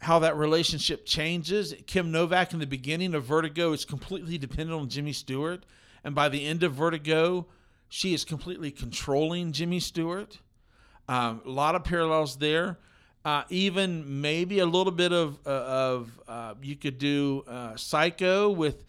how 0.00 0.18
that 0.20 0.36
relationship 0.36 1.04
changes. 1.04 1.74
Kim 1.86 2.10
Novak 2.10 2.54
in 2.54 2.58
the 2.58 2.66
beginning 2.66 3.14
of 3.14 3.24
Vertigo 3.24 3.72
is 3.72 3.84
completely 3.84 4.38
dependent 4.38 4.80
on 4.80 4.88
Jimmy 4.88 5.12
Stewart, 5.12 5.66
and 6.04 6.14
by 6.14 6.28
the 6.28 6.46
end 6.46 6.62
of 6.62 6.74
Vertigo, 6.74 7.46
she 7.88 8.14
is 8.14 8.24
completely 8.24 8.70
controlling 8.70 9.52
Jimmy 9.52 9.80
Stewart. 9.80 10.38
Um, 11.08 11.42
a 11.44 11.50
lot 11.50 11.74
of 11.74 11.84
parallels 11.84 12.36
there. 12.36 12.78
Uh, 13.24 13.42
even 13.50 14.22
maybe 14.22 14.60
a 14.60 14.66
little 14.66 14.92
bit 14.92 15.12
of 15.12 15.38
uh, 15.44 15.50
of 15.50 16.20
uh, 16.26 16.54
you 16.62 16.74
could 16.74 16.96
do 16.96 17.44
uh, 17.46 17.76
Psycho 17.76 18.48
with 18.48 18.82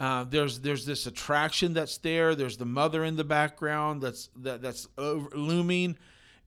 uh, 0.00 0.24
there's 0.24 0.58
there's 0.58 0.84
this 0.84 1.06
attraction 1.06 1.72
that's 1.72 1.98
there. 1.98 2.34
There's 2.34 2.56
the 2.56 2.64
mother 2.64 3.04
in 3.04 3.14
the 3.14 3.24
background 3.24 4.02
that's 4.02 4.28
that, 4.42 4.60
that's 4.60 4.88
over, 4.98 5.28
looming, 5.36 5.96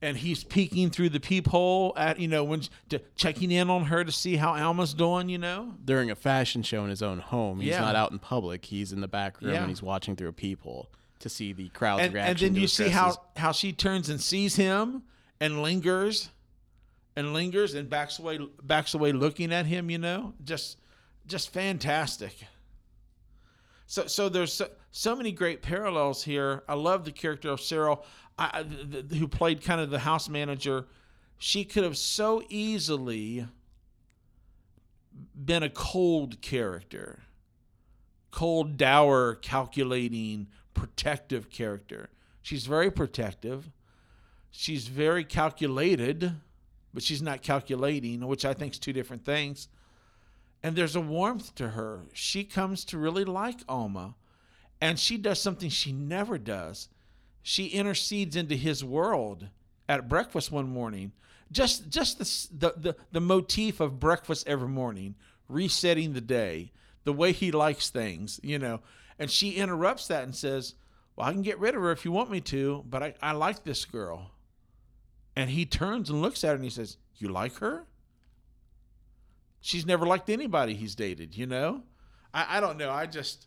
and 0.02 0.16
he's 0.16 0.44
peeking 0.44 0.88
through 0.90 1.10
the 1.10 1.20
peephole 1.20 1.92
at 1.96 2.18
you 2.18 2.28
know 2.28 2.42
when 2.44 2.62
to, 2.88 3.00
checking 3.16 3.50
in 3.50 3.68
on 3.70 3.84
her 3.84 4.02
to 4.04 4.12
see 4.12 4.36
how 4.36 4.54
Alma's 4.54 4.94
doing. 4.94 5.28
You 5.28 5.38
know, 5.38 5.74
During 5.84 6.10
a 6.10 6.14
fashion 6.16 6.62
show 6.62 6.84
in 6.84 6.90
his 6.90 7.02
own 7.02 7.18
home, 7.18 7.60
he's 7.60 7.70
Yeah. 7.70 7.80
not 7.80 7.96
out 7.96 8.10
in 8.12 8.18
public. 8.18 8.64
He's 8.66 8.92
in 8.92 9.00
the 9.00 9.08
back 9.08 9.40
room 9.40 9.52
Yeah. 9.52 9.60
and 9.60 9.68
he's 9.68 9.82
watching 9.82 10.16
through 10.16 10.28
a 10.28 10.32
peephole 10.32 10.88
to 11.18 11.28
see 11.28 11.52
the 11.52 11.68
crowd's 11.70 12.04
and, 12.04 12.14
reaction. 12.14 12.46
and 12.46 12.56
then 12.56 12.60
you 12.62 12.66
see 12.66 12.88
how 12.88 13.16
how 13.36 13.52
she 13.52 13.72
turns 13.72 14.08
and 14.08 14.20
sees 14.20 14.56
him 14.56 15.02
and 15.38 15.62
lingers 15.62 16.30
and 17.16 17.34
lingers 17.34 17.74
and 17.74 17.90
backs 17.90 18.18
away 18.18 18.38
backs 18.62 18.94
away 18.94 19.12
looking 19.12 19.52
at 19.52 19.66
him 19.66 19.90
you 19.90 19.98
know 19.98 20.32
just 20.44 20.78
just 21.26 21.52
fantastic 21.52 22.34
so 23.86 24.06
so 24.06 24.28
there's 24.28 24.52
so, 24.52 24.68
so 24.92 25.14
many 25.16 25.32
great 25.32 25.60
parallels 25.62 26.22
here 26.24 26.62
i 26.68 26.74
love 26.74 27.04
the 27.04 27.12
character 27.12 27.50
of 27.50 27.60
cyril 27.60 28.04
I, 28.40 28.62
who 28.62 29.28
played 29.28 29.62
kind 29.62 29.80
of 29.80 29.90
the 29.90 30.00
house 30.00 30.28
manager 30.28 30.86
she 31.42 31.64
could 31.64 31.84
have 31.84 31.96
so 31.96 32.42
easily 32.50 33.46
been 35.34 35.62
a 35.62 35.70
cold 35.70 36.40
character 36.42 37.22
cold, 38.30 38.76
dour, 38.76 39.34
calculating, 39.34 40.46
protective 40.72 41.50
character. 41.50 42.10
She's 42.42 42.64
very 42.64 42.88
protective. 42.88 43.72
She's 44.52 44.86
very 44.86 45.24
calculated, 45.24 46.34
but 46.94 47.02
she's 47.02 47.22
not 47.22 47.42
calculating, 47.42 48.24
which 48.24 48.44
I 48.44 48.54
think 48.54 48.74
is 48.74 48.78
two 48.78 48.92
different 48.92 49.24
things. 49.24 49.66
And 50.62 50.76
there's 50.76 50.94
a 50.94 51.00
warmth 51.00 51.56
to 51.56 51.70
her. 51.70 52.02
She 52.12 52.44
comes 52.44 52.84
to 52.84 52.98
really 52.98 53.24
like 53.24 53.60
Alma, 53.68 54.14
and 54.80 54.96
she 54.96 55.18
does 55.18 55.40
something 55.40 55.68
she 55.68 55.90
never 55.90 56.38
does. 56.38 56.88
She 57.42 57.66
intercedes 57.66 58.36
into 58.36 58.56
his 58.56 58.84
world 58.84 59.48
at 59.88 60.08
breakfast 60.08 60.52
one 60.52 60.68
morning. 60.68 61.12
Just 61.50 61.88
just 61.90 62.18
the 62.18 62.68
the 62.68 62.80
the, 62.80 62.96
the 63.12 63.20
motif 63.20 63.80
of 63.80 63.98
breakfast 63.98 64.46
every 64.46 64.68
morning, 64.68 65.16
resetting 65.48 66.12
the 66.12 66.20
day, 66.20 66.72
the 67.04 67.12
way 67.12 67.32
he 67.32 67.50
likes 67.50 67.90
things, 67.90 68.38
you 68.42 68.58
know. 68.58 68.80
And 69.18 69.30
she 69.30 69.52
interrupts 69.52 70.06
that 70.08 70.22
and 70.24 70.34
says, 70.34 70.74
"Well, 71.16 71.26
I 71.26 71.32
can 71.32 71.42
get 71.42 71.58
rid 71.58 71.74
of 71.74 71.82
her 71.82 71.90
if 71.90 72.04
you 72.04 72.12
want 72.12 72.30
me 72.30 72.40
to, 72.42 72.84
but 72.88 73.02
I, 73.02 73.14
I 73.20 73.32
like 73.32 73.64
this 73.64 73.84
girl." 73.84 74.30
And 75.34 75.50
he 75.50 75.64
turns 75.66 76.10
and 76.10 76.22
looks 76.22 76.44
at 76.44 76.50
her 76.50 76.54
and 76.54 76.64
he 76.64 76.70
says, 76.70 76.96
"You 77.16 77.28
like 77.28 77.54
her?" 77.56 77.84
She's 79.60 79.84
never 79.84 80.06
liked 80.06 80.30
anybody 80.30 80.74
he's 80.74 80.94
dated, 80.94 81.36
you 81.36 81.46
know. 81.46 81.82
I, 82.32 82.58
I 82.58 82.60
don't 82.60 82.78
know. 82.78 82.90
I 82.90 83.06
just 83.06 83.46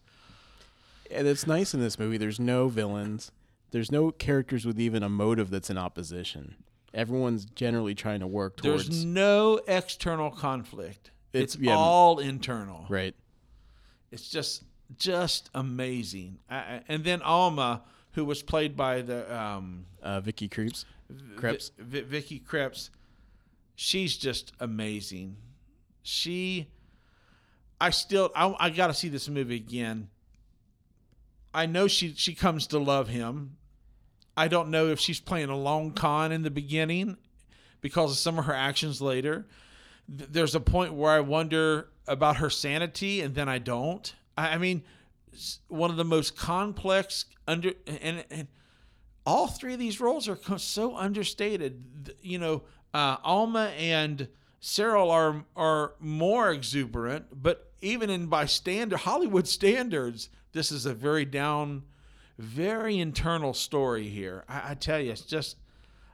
And 1.09 1.27
it's 1.27 1.47
nice 1.47 1.73
in 1.73 1.79
this 1.79 1.97
movie. 1.97 2.17
There's 2.17 2.39
no 2.39 2.67
villains. 2.67 3.31
There's 3.73 3.91
no 3.91 4.11
characters 4.11 4.65
with 4.65 4.79
even 4.79 5.03
a 5.03 5.09
motive 5.09 5.49
that's 5.49 5.69
in 5.69 5.77
opposition. 5.77 6.55
Everyone's 6.93 7.43
generally 7.45 7.95
trying 7.95 8.19
to 8.21 8.27
work 8.27 8.55
towards 8.57 8.87
there's 8.87 9.03
no 9.03 9.59
external 9.67 10.29
conflict. 10.31 11.11
It's, 11.33 11.55
It's- 11.55 11.65
yeah. 11.67 11.75
all 11.75 12.19
internal. 12.19 12.85
right. 12.87 13.15
It's 14.11 14.29
just 14.29 14.63
just 14.97 15.49
amazing. 15.55 16.37
I, 16.49 16.81
and 16.87 17.03
then 17.03 17.23
Alma, 17.23 17.81
who 18.11 18.23
was 18.25 18.43
played 18.43 18.77
by 18.77 19.01
the 19.01 19.35
um, 19.35 19.87
Uh, 20.03 20.21
Vicky 20.21 20.47
Krieps, 20.47 20.85
Krebs. 21.35 21.71
Vi- 21.79 22.01
Vi- 22.01 22.07
Vicky 22.07 22.37
Krebs, 22.39 22.91
she's 23.75 24.15
just 24.15 24.51
amazing. 24.59 25.37
She, 26.03 26.67
I 27.81 27.89
still, 27.89 28.29
I, 28.35 28.53
I 28.59 28.69
got 28.69 28.87
to 28.87 28.93
see 28.93 29.09
this 29.09 29.27
movie 29.27 29.55
again. 29.55 30.09
I 31.55 31.65
know 31.65 31.87
she 31.87 32.13
she 32.15 32.35
comes 32.35 32.67
to 32.67 32.77
love 32.77 33.07
him. 33.07 33.57
I 34.35 34.47
don't 34.47 34.69
know 34.69 34.87
if 34.87 34.99
she's 34.99 35.19
playing 35.19 35.49
a 35.49 35.57
long 35.57 35.91
con 35.91 36.31
in 36.31 36.41
the 36.41 36.51
beginning 36.51 37.17
because 37.81 38.11
of 38.11 38.17
some 38.17 38.39
of 38.39 38.45
her 38.45 38.53
actions 38.53 39.01
later. 39.01 39.45
There's 40.07 40.55
a 40.55 40.59
point 40.59 40.93
where 40.93 41.11
I 41.11 41.19
wonder 41.19 41.89
about 42.07 42.37
her 42.37 42.49
sanity, 42.49 43.21
and 43.21 43.35
then 43.35 43.47
I 43.47 43.59
don't. 43.59 44.13
I, 44.37 44.57
mean, 44.57 44.83
one 45.67 45.91
of 45.91 45.97
the 45.97 46.03
most 46.03 46.35
complex 46.35 47.25
under 47.47 47.73
and 47.85 48.25
and 48.31 48.47
all 49.25 49.47
three 49.47 49.73
of 49.73 49.79
these 49.79 50.01
roles 50.01 50.27
are 50.27 50.37
so 50.57 50.95
understated. 50.97 52.15
You 52.21 52.39
know, 52.39 52.63
uh, 52.93 53.17
Alma 53.23 53.71
and 53.77 54.27
Cyril 54.59 55.11
are 55.11 55.45
are 55.55 55.93
more 55.99 56.51
exuberant, 56.51 57.25
but 57.31 57.71
even 57.81 58.09
in 58.09 58.27
by 58.27 58.45
standard 58.45 58.99
Hollywood 58.99 59.47
standards, 59.47 60.29
this 60.53 60.71
is 60.71 60.85
a 60.85 60.93
very 60.93 61.25
down, 61.25 61.83
very 62.37 62.99
internal 62.99 63.53
story 63.53 64.07
here. 64.07 64.43
I, 64.47 64.71
I 64.71 64.73
tell 64.75 64.99
you, 64.99 65.11
it's 65.11 65.21
just. 65.21 65.57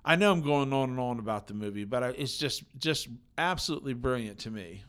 I 0.06 0.16
know 0.16 0.32
I'm 0.32 0.42
going 0.42 0.72
on 0.72 0.92
and 0.92 1.00
on 1.00 1.20
about 1.20 1.48
the 1.48 1.54
movie, 1.54 1.84
but 1.84 2.04
I, 2.04 2.08
it's 2.10 2.38
just 2.38 2.64
just 2.78 3.08
absolutely 3.38 3.94
brilliant 3.94 4.40
to 4.40 4.52
me. 4.52 4.84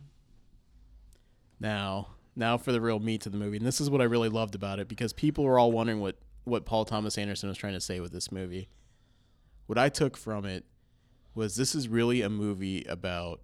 Now, 1.58 2.08
now 2.36 2.56
for 2.56 2.72
the 2.72 2.80
real 2.80 3.00
meat 3.00 3.26
of 3.26 3.32
the 3.32 3.38
movie, 3.38 3.56
and 3.58 3.66
this 3.66 3.80
is 3.80 3.90
what 3.90 4.00
I 4.00 4.04
really 4.04 4.28
loved 4.28 4.54
about 4.54 4.78
it 4.78 4.88
because 4.88 5.12
people 5.12 5.44
were 5.44 5.58
all 5.58 5.72
wondering 5.72 6.00
what 6.00 6.16
what 6.44 6.64
Paul 6.64 6.84
Thomas 6.84 7.18
Anderson 7.18 7.48
was 7.48 7.58
trying 7.58 7.74
to 7.74 7.80
say 7.80 8.00
with 8.00 8.12
this 8.12 8.32
movie. 8.32 8.68
What 9.66 9.78
I 9.78 9.88
took 9.88 10.16
from 10.16 10.44
it 10.44 10.64
was 11.34 11.56
this 11.56 11.74
is 11.74 11.88
really 11.88 12.22
a 12.22 12.30
movie 12.30 12.84
about 12.84 13.40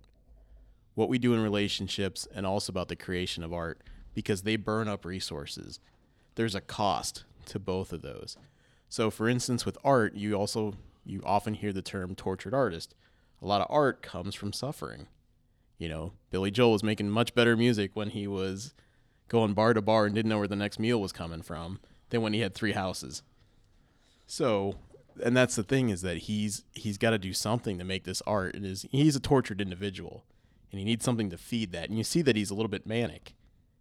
what 0.94 1.08
we 1.08 1.18
do 1.18 1.34
in 1.34 1.40
relationships 1.40 2.26
and 2.34 2.46
also 2.46 2.72
about 2.72 2.88
the 2.88 2.96
creation 2.96 3.44
of 3.44 3.52
art 3.52 3.82
because 4.14 4.42
they 4.42 4.56
burn 4.56 4.88
up 4.88 5.04
resources. 5.04 5.78
There's 6.34 6.54
a 6.54 6.60
cost 6.60 7.24
to 7.46 7.58
both 7.58 7.92
of 7.92 8.02
those. 8.02 8.36
So 8.88 9.10
for 9.10 9.28
instance 9.28 9.64
with 9.64 9.78
art, 9.84 10.14
you 10.14 10.34
also 10.34 10.74
you 11.04 11.22
often 11.24 11.54
hear 11.54 11.72
the 11.72 11.82
term 11.82 12.14
tortured 12.14 12.54
artist. 12.54 12.94
A 13.40 13.46
lot 13.46 13.60
of 13.60 13.66
art 13.70 14.02
comes 14.02 14.34
from 14.34 14.52
suffering. 14.52 15.06
You 15.78 15.88
know, 15.88 16.12
Billy 16.30 16.50
Joel 16.50 16.72
was 16.72 16.82
making 16.82 17.10
much 17.10 17.34
better 17.34 17.56
music 17.56 17.90
when 17.94 18.10
he 18.10 18.26
was 18.26 18.74
going 19.28 19.54
bar 19.54 19.74
to 19.74 19.82
bar 19.82 20.06
and 20.06 20.14
didn't 20.14 20.30
know 20.30 20.38
where 20.38 20.48
the 20.48 20.56
next 20.56 20.78
meal 20.78 21.00
was 21.00 21.12
coming 21.12 21.42
from 21.42 21.80
than 22.10 22.22
when 22.22 22.32
he 22.32 22.40
had 22.40 22.54
three 22.54 22.72
houses. 22.72 23.22
So, 24.26 24.76
and 25.22 25.36
that's 25.36 25.56
the 25.56 25.62
thing 25.62 25.88
is 25.88 26.02
that 26.02 26.18
he's 26.18 26.64
he's 26.72 26.98
got 26.98 27.10
to 27.10 27.18
do 27.18 27.32
something 27.32 27.78
to 27.78 27.84
make 27.84 28.04
this 28.04 28.22
art. 28.26 28.54
And 28.54 28.64
is 28.64 28.86
he's 28.90 29.16
a 29.16 29.20
tortured 29.20 29.60
individual, 29.60 30.24
and 30.70 30.78
he 30.78 30.84
needs 30.84 31.04
something 31.04 31.30
to 31.30 31.38
feed 31.38 31.72
that. 31.72 31.88
And 31.88 31.98
you 31.98 32.04
see 32.04 32.22
that 32.22 32.36
he's 32.36 32.50
a 32.50 32.54
little 32.54 32.68
bit 32.68 32.86
manic. 32.86 33.34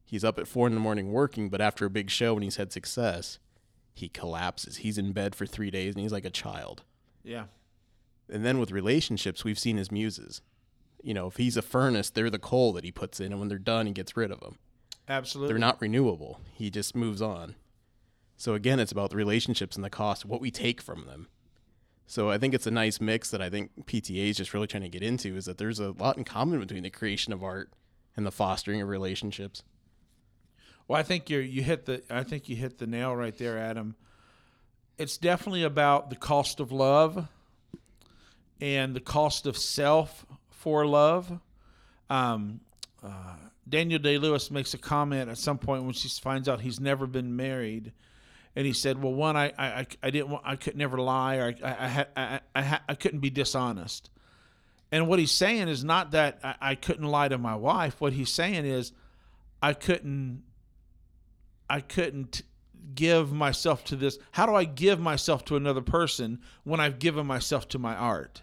He's 0.04 0.24
up 0.24 0.38
at 0.38 0.48
four 0.48 0.68
in 0.68 0.74
the 0.74 0.80
morning 0.80 1.12
working, 1.12 1.50
but 1.50 1.62
after 1.62 1.86
a 1.86 1.90
big 1.90 2.10
show 2.10 2.36
and 2.36 2.44
he's 2.44 2.58
had 2.58 2.72
success, 2.72 3.40
he 3.96 4.10
collapses. 4.10 4.78
He's 4.78 4.98
in 4.98 5.14
bed 5.14 5.36
for 5.36 5.46
three 5.46 5.72
days 5.72 5.96
and 5.96 6.02
he's 6.02 6.12
like 6.12 6.26
a 6.26 6.30
child. 6.30 6.84
Yeah. 7.24 7.46
And 8.30 8.46
then 8.46 8.60
with 8.60 8.72
relationships, 8.72 9.44
we've 9.44 9.58
seen 9.58 9.78
his 9.78 9.92
muses. 9.92 10.42
You 11.02 11.14
know, 11.14 11.28
if 11.28 11.38
he's 11.38 11.56
a 11.56 11.62
furnace, 11.62 12.10
they're 12.10 12.30
the 12.30 12.40
coal 12.40 12.74
that 12.74 12.84
he 12.84 12.92
puts 12.92 13.20
in, 13.20 13.32
and 13.32 13.40
when 13.40 13.48
they're 13.48 13.58
done, 13.58 13.86
he 13.86 13.94
gets 13.94 14.18
rid 14.18 14.32
of 14.32 14.40
them. 14.40 14.58
Absolutely. 15.08 15.54
They're 15.54 15.60
not 15.60 15.80
renewable. 15.80 16.40
He 16.54 16.70
just 16.70 16.96
moves 16.96 17.22
on. 17.22 17.56
So 18.38 18.54
again, 18.54 18.80
it's 18.80 18.92
about 18.92 19.12
the 19.12 19.16
relationships 19.16 19.76
and 19.76 19.86
the 19.86 19.90
cost, 19.90 20.26
what 20.26 20.42
we 20.42 20.52
take 20.52 20.82
from 20.82 21.06
them. 21.06 21.28
So 22.08 22.30
I 22.30 22.38
think 22.38 22.54
it's 22.54 22.68
a 22.68 22.72
nice 22.72 23.00
mix 23.00 23.32
that 23.32 23.42
I 23.42 23.50
think 23.50 23.86
PTA 23.86 24.30
is 24.30 24.38
just 24.38 24.54
really 24.54 24.68
trying 24.68 24.84
to 24.84 24.90
get 24.90 25.04
into 25.04 25.36
is 25.36 25.46
that 25.46 25.58
there's 25.58 25.80
a 25.80 25.92
lot 25.92 26.18
in 26.18 26.24
common 26.24 26.60
between 26.60 26.84
the 26.84 26.90
creation 26.90 27.34
of 27.34 27.44
art 27.44 27.72
and 28.18 28.26
the 28.26 28.32
fostering 28.32 28.82
of 28.82 28.90
relationships. 28.90 29.64
Well, 30.88 31.00
I 31.00 31.04
think 31.04 31.30
you 31.30 31.40
you 31.40 31.64
hit 31.64 31.86
the 31.86 32.04
I 32.10 32.24
think 32.24 32.48
you 32.48 32.56
hit 32.56 32.78
the 32.78 32.88
nail 32.88 33.16
right 33.16 33.36
there, 33.38 33.58
Adam. 33.58 33.96
It's 34.98 35.18
definitely 35.18 35.64
about 35.64 36.10
the 36.10 36.16
cost 36.16 36.60
of 36.60 36.72
love 36.72 37.28
and 38.62 38.96
the 38.96 39.02
cost 39.02 39.46
of 39.46 39.58
self 39.58 40.26
for 40.50 40.86
love. 40.86 41.40
Um, 42.10 42.62
uh, 43.04 43.36
Daniel 43.68 44.00
Day 44.00 44.18
Lewis 44.18 44.52
makes 44.52 44.74
a 44.74 44.78
comment 44.78 45.30
at 45.30 45.38
some 45.38 45.58
point 45.58 45.84
when 45.84 45.94
she 45.94 46.08
finds 46.08 46.48
out 46.48 46.62
he's 46.62 46.80
never 46.80 47.08
been 47.08 47.36
married, 47.36 47.92
and 48.56 48.66
he 48.66 48.74
said, 48.74 49.02
"Well, 49.02 49.14
one, 49.14 49.36
I 49.36 49.52
I, 49.58 49.88
I 50.04 50.10
didn't 50.12 50.30
want, 50.30 50.44
I 50.46 50.56
could 50.56 50.78
never 50.78 51.00
lie, 51.00 51.38
or 51.38 51.56
I 51.64 51.68
I 51.68 52.06
I, 52.16 52.40
I, 52.56 52.80
I 52.90 52.96
couldn't 52.96 53.22
be 53.22 53.32
dishonest." 53.32 54.12
And 54.92 55.08
what 55.08 55.18
he's 55.18 55.32
saying 55.32 55.68
is 55.68 55.84
not 55.84 56.12
that 56.12 56.40
I, 56.44 56.56
I 56.62 56.76
couldn't 56.76 57.08
lie 57.08 57.28
to 57.28 57.40
my 57.40 57.56
wife. 57.56 58.00
What 58.00 58.14
he's 58.14 58.32
saying 58.32 58.66
is 58.66 58.92
I 59.64 59.74
couldn't 59.74 60.44
I 61.70 61.82
couldn't 61.82 62.44
give 62.94 63.34
myself 63.34 63.84
to 63.86 63.96
this. 63.96 64.20
How 64.32 64.46
do 64.46 64.54
I 64.54 64.64
give 64.64 65.00
myself 65.00 65.46
to 65.46 65.56
another 65.56 65.82
person 65.82 66.40
when 66.64 66.80
I've 66.80 67.00
given 67.00 67.26
myself 67.26 67.68
to 67.70 67.80
my 67.80 67.96
art? 67.96 68.42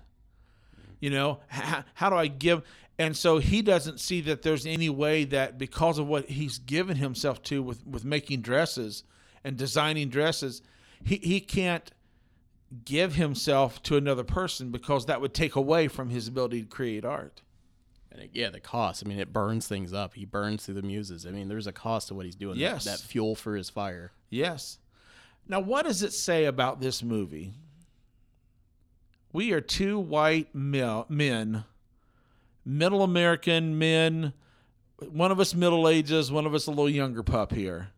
You 1.00 1.10
know, 1.10 1.40
how, 1.48 1.84
how 1.94 2.10
do 2.10 2.16
I 2.16 2.26
give? 2.28 2.62
And 2.98 3.16
so 3.16 3.38
he 3.38 3.62
doesn't 3.62 4.00
see 4.00 4.20
that 4.22 4.42
there's 4.42 4.66
any 4.66 4.88
way 4.88 5.24
that 5.24 5.58
because 5.58 5.98
of 5.98 6.06
what 6.06 6.26
he's 6.26 6.58
given 6.58 6.96
himself 6.96 7.42
to 7.44 7.62
with, 7.62 7.86
with 7.86 8.04
making 8.04 8.42
dresses 8.42 9.04
and 9.42 9.56
designing 9.56 10.08
dresses, 10.08 10.62
he, 11.04 11.16
he 11.16 11.40
can't 11.40 11.90
give 12.84 13.14
himself 13.16 13.82
to 13.84 13.96
another 13.96 14.24
person 14.24 14.70
because 14.70 15.06
that 15.06 15.20
would 15.20 15.34
take 15.34 15.56
away 15.56 15.88
from 15.88 16.10
his 16.10 16.28
ability 16.28 16.62
to 16.62 16.68
create 16.68 17.04
art. 17.04 17.42
And 18.12 18.24
it, 18.24 18.30
yeah, 18.34 18.50
the 18.50 18.60
cost. 18.60 19.02
I 19.04 19.08
mean, 19.08 19.18
it 19.18 19.32
burns 19.32 19.66
things 19.66 19.92
up. 19.92 20.14
He 20.14 20.26
burns 20.26 20.66
through 20.66 20.74
the 20.74 20.82
muses. 20.82 21.26
I 21.26 21.30
mean, 21.30 21.48
there's 21.48 21.66
a 21.66 21.72
cost 21.72 22.08
to 22.08 22.14
what 22.14 22.26
he's 22.26 22.34
doing. 22.34 22.58
Yes. 22.58 22.84
That, 22.84 22.98
that 22.98 23.04
fuel 23.04 23.34
for 23.34 23.56
his 23.56 23.70
fire. 23.70 24.12
Yes. 24.28 24.78
Now, 25.48 25.60
what 25.60 25.86
does 25.86 26.02
it 26.02 26.12
say 26.12 26.44
about 26.44 26.80
this 26.80 27.02
movie? 27.02 27.54
We 29.32 29.52
are 29.52 29.62
two 29.62 29.98
white 29.98 30.54
men, 30.54 31.64
middle 32.66 33.02
American 33.02 33.78
men, 33.78 34.34
one 34.98 35.32
of 35.32 35.40
us 35.40 35.54
middle 35.54 35.88
ages, 35.88 36.30
one 36.30 36.44
of 36.44 36.54
us 36.54 36.66
a 36.66 36.70
little 36.70 36.88
younger 36.88 37.22
pup 37.22 37.52
here. 37.52 37.88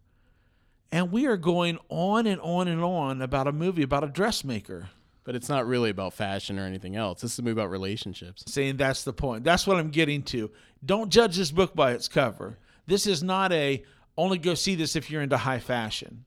And 0.93 1.11
we 1.11 1.27
are 1.27 1.37
going 1.37 1.79
on 1.89 2.29
and 2.29 2.41
on 2.41 2.69
and 2.69 2.83
on 2.83 3.21
about 3.21 3.49
a 3.49 3.53
movie 3.53 3.83
about 3.83 4.05
a 4.05 4.09
dressmaker. 4.09 4.91
But 5.25 5.35
it's 5.35 5.49
not 5.49 5.67
really 5.67 5.91
about 5.91 6.13
fashion 6.13 6.59
or 6.59 6.65
anything 6.65 6.97
else. 6.97 7.23
This 7.23 7.33
is 7.33 7.39
a 7.39 7.43
movie 7.43 7.53
about 7.53 7.71
relationships. 7.71 8.45
saying 8.47 8.77
that's 8.77 9.05
the 9.05 9.13
point. 9.13 9.43
That's 9.43 9.67
what 9.67 9.79
I'm 9.79 9.91
getting 9.91 10.23
to. 10.25 10.51
Don't 10.85 11.11
judge 11.11 11.37
this 11.37 11.51
book 11.51 11.75
by 11.75 11.93
its 11.93 12.09
cover. 12.09 12.59
This 12.87 13.07
is 13.07 13.23
not 13.23 13.51
a 13.53 13.83
only 14.17 14.39
go 14.39 14.55
see 14.55 14.75
this 14.75 14.95
if 14.97 15.11
you're 15.11 15.23
into 15.23 15.39
high 15.39 15.59
fashion. 15.59 16.25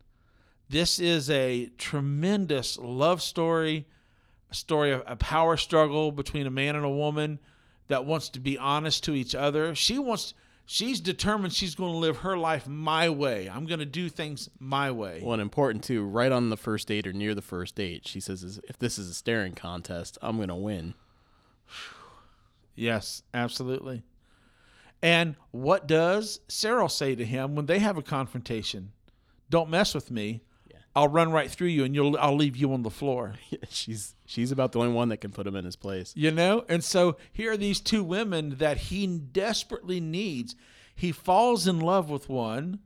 This 0.70 1.00
is 1.00 1.30
a 1.30 1.68
tremendous 1.78 2.78
love 2.78 3.22
story, 3.22 3.86
a 4.52 4.56
story 4.56 4.92
of 4.92 5.04
a 5.08 5.16
power 5.16 5.56
struggle 5.56 6.12
between 6.12 6.46
a 6.46 6.52
man 6.52 6.76
and 6.76 6.84
a 6.84 6.90
woman 6.90 7.40
that 7.88 8.06
wants 8.06 8.30
to 8.30 8.40
be 8.40 8.58
honest 8.58 9.04
to 9.06 9.14
each 9.14 9.34
other. 9.34 9.74
She 9.76 9.98
wants 9.98 10.34
she's 10.68 11.00
determined 11.00 11.54
she's 11.54 11.74
going 11.74 11.94
to 11.94 11.98
live 11.98 12.18
her 12.18 12.38
life 12.38 12.68
my 12.68 13.10
way. 13.10 13.50
I'm 13.50 13.66
going 13.66 13.80
to 13.80 13.86
do 13.86 14.10
things 14.10 14.50
my 14.60 14.92
way. 14.92 15.22
Well, 15.24 15.34
and 15.34 15.42
important 15.42 15.84
too, 15.84 16.04
right 16.04 16.32
on 16.32 16.50
the 16.50 16.58
first 16.58 16.90
date 16.90 17.08
or 17.08 17.14
near 17.14 17.34
the 17.34 17.42
first 17.42 17.74
date, 17.74 18.06
she 18.06 18.20
says, 18.20 18.60
if 18.68 18.78
this 18.78 19.00
is 19.00 19.10
a 19.10 19.14
staring 19.16 19.54
contest, 19.54 20.20
I'm 20.22 20.36
going 20.36 20.50
to 20.50 20.56
win. 20.56 20.94
Yes, 22.76 23.24
absolutely. 23.34 24.04
And 25.02 25.36
what 25.52 25.88
does 25.88 26.42
Cyril 26.48 26.90
say 26.90 27.16
to 27.16 27.26
him 27.26 27.56
when 27.56 27.66
they 27.66 27.80
have 27.80 27.98
a 27.98 28.04
confrontation? 28.04 28.92
Don't 29.50 29.70
mess 29.70 29.96
with 29.96 30.12
me. 30.12 30.42
I'll 30.98 31.08
run 31.08 31.32
right 31.32 31.50
through 31.50 31.68
you 31.68 31.84
and 31.84 31.94
you'll 31.94 32.18
I'll 32.18 32.36
leave 32.36 32.58
you 32.58 32.74
on 32.74 32.82
the 32.82 32.90
floor. 32.90 33.36
she's 33.70 34.16
she's 34.26 34.52
about 34.52 34.72
the 34.72 34.80
only 34.80 34.94
one 34.94 35.10
that 35.10 35.18
can 35.18 35.30
put 35.30 35.46
him 35.46 35.56
in 35.56 35.64
his 35.64 35.76
place. 35.76 36.12
You 36.16 36.32
know? 36.32 36.66
And 36.68 36.84
so 36.84 37.18
here 37.32 37.52
are 37.52 37.58
these 37.58 37.80
two 37.80 38.04
women 38.04 38.56
that 38.58 38.78
he 38.78 39.06
desperately 39.06 40.00
needs. 40.00 40.56
He 40.96 41.12
falls 41.12 41.68
in 41.68 41.80
love 41.80 42.10
with 42.10 42.30
one, 42.30 42.80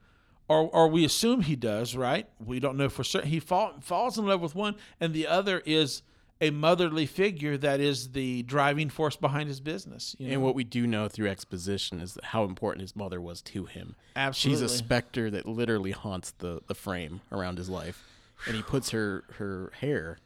or, 0.49 0.69
or 0.71 0.89
we 0.89 1.05
assume 1.05 1.43
he 1.43 1.55
does, 1.55 1.95
right? 1.95 2.27
We 2.37 2.59
don't 2.59 2.75
know 2.75 2.89
for 2.89 3.05
certain. 3.05 3.29
He 3.29 3.39
fall, 3.39 3.75
falls 3.79 4.17
in 4.17 4.25
love 4.25 4.41
with 4.41 4.55
one, 4.55 4.75
and 4.99 5.13
the 5.13 5.27
other 5.27 5.63
is 5.65 6.01
a 6.41 6.49
motherly 6.49 7.05
figure 7.05 7.55
that 7.57 7.79
is 7.79 8.11
the 8.13 8.41
driving 8.43 8.89
force 8.89 9.15
behind 9.15 9.47
his 9.47 9.59
business. 9.59 10.15
You 10.19 10.27
know? 10.27 10.33
And 10.33 10.43
what 10.43 10.55
we 10.55 10.63
do 10.63 10.87
know 10.87 11.07
through 11.07 11.29
exposition 11.29 12.01
is 12.01 12.17
how 12.23 12.43
important 12.45 12.81
his 12.81 12.95
mother 12.95 13.21
was 13.21 13.41
to 13.43 13.65
him. 13.65 13.95
Absolutely. 14.15 14.61
She's 14.65 14.71
a 14.71 14.75
specter 14.75 15.29
that 15.29 15.45
literally 15.47 15.91
haunts 15.91 16.31
the, 16.39 16.61
the 16.67 16.73
frame 16.75 17.21
around 17.31 17.57
his 17.59 17.69
life. 17.69 18.03
And 18.47 18.55
he 18.55 18.63
puts 18.63 18.89
her, 18.89 19.23
her 19.37 19.71
hair 19.81 20.17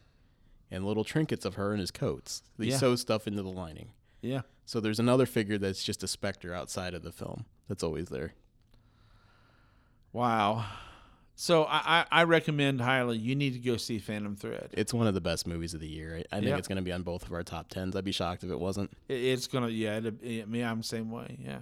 and 0.72 0.86
little 0.86 1.04
trinkets 1.04 1.44
of 1.46 1.56
her 1.56 1.74
in 1.74 1.80
his 1.82 1.92
coats. 1.92 2.42
He 2.58 2.70
Yeah. 2.70 2.78
sews 2.78 3.02
stuff 3.02 3.28
into 3.28 3.44
the 3.44 3.50
lining. 3.50 3.90
yeah. 4.22 4.42
So 4.68 4.80
there's 4.80 5.00
another 5.00 5.28
figure 5.28 5.60
that's 5.60 5.84
just 5.84 6.02
a 6.02 6.08
specter 6.08 6.52
outside 6.52 6.96
of 6.96 7.04
the 7.04 7.12
film 7.12 7.46
that's 7.68 7.84
always 7.84 8.08
there. 8.08 8.34
Wow. 10.12 10.66
So 11.38 11.64
I, 11.66 11.82
I, 11.86 12.06
I 12.12 12.24
recommend 12.24 12.80
highly. 12.80 13.18
You 13.18 13.36
need 13.36 13.54
to 13.54 13.60
go 13.60 13.76
see 13.76 14.00
Phantom 14.00 14.36
Thread. 14.38 14.70
It's 14.72 14.94
one 14.94 15.06
of 15.06 15.14
the 15.14 15.22
best 15.22 15.46
movies 15.46 15.74
of 15.74 15.82
the 15.82 15.88
year. 15.88 16.22
I, 16.32 16.38
I 16.38 16.40
think 16.40 16.50
Yeah. 16.50 16.58
it's 16.58 16.68
going 16.70 16.78
to 16.78 16.82
be 16.82 16.94
on 16.94 17.02
both 17.04 17.26
of 17.26 17.34
our 17.34 17.44
top 17.44 17.68
tens. 17.68 17.96
I'd 17.96 18.06
be 18.06 18.14
shocked 18.14 18.44
if 18.46 18.50
it 18.52 18.60
wasn't. 18.60 18.92
It, 19.10 19.16
it's 19.22 19.48
gonna 19.48 19.68
yeah. 19.68 19.98
It, 19.98 20.24
it, 20.24 20.48
me, 20.50 20.64
I'm 20.64 20.78
the 20.78 20.84
same 20.84 21.12
way. 21.12 21.38
Yeah. 21.44 21.60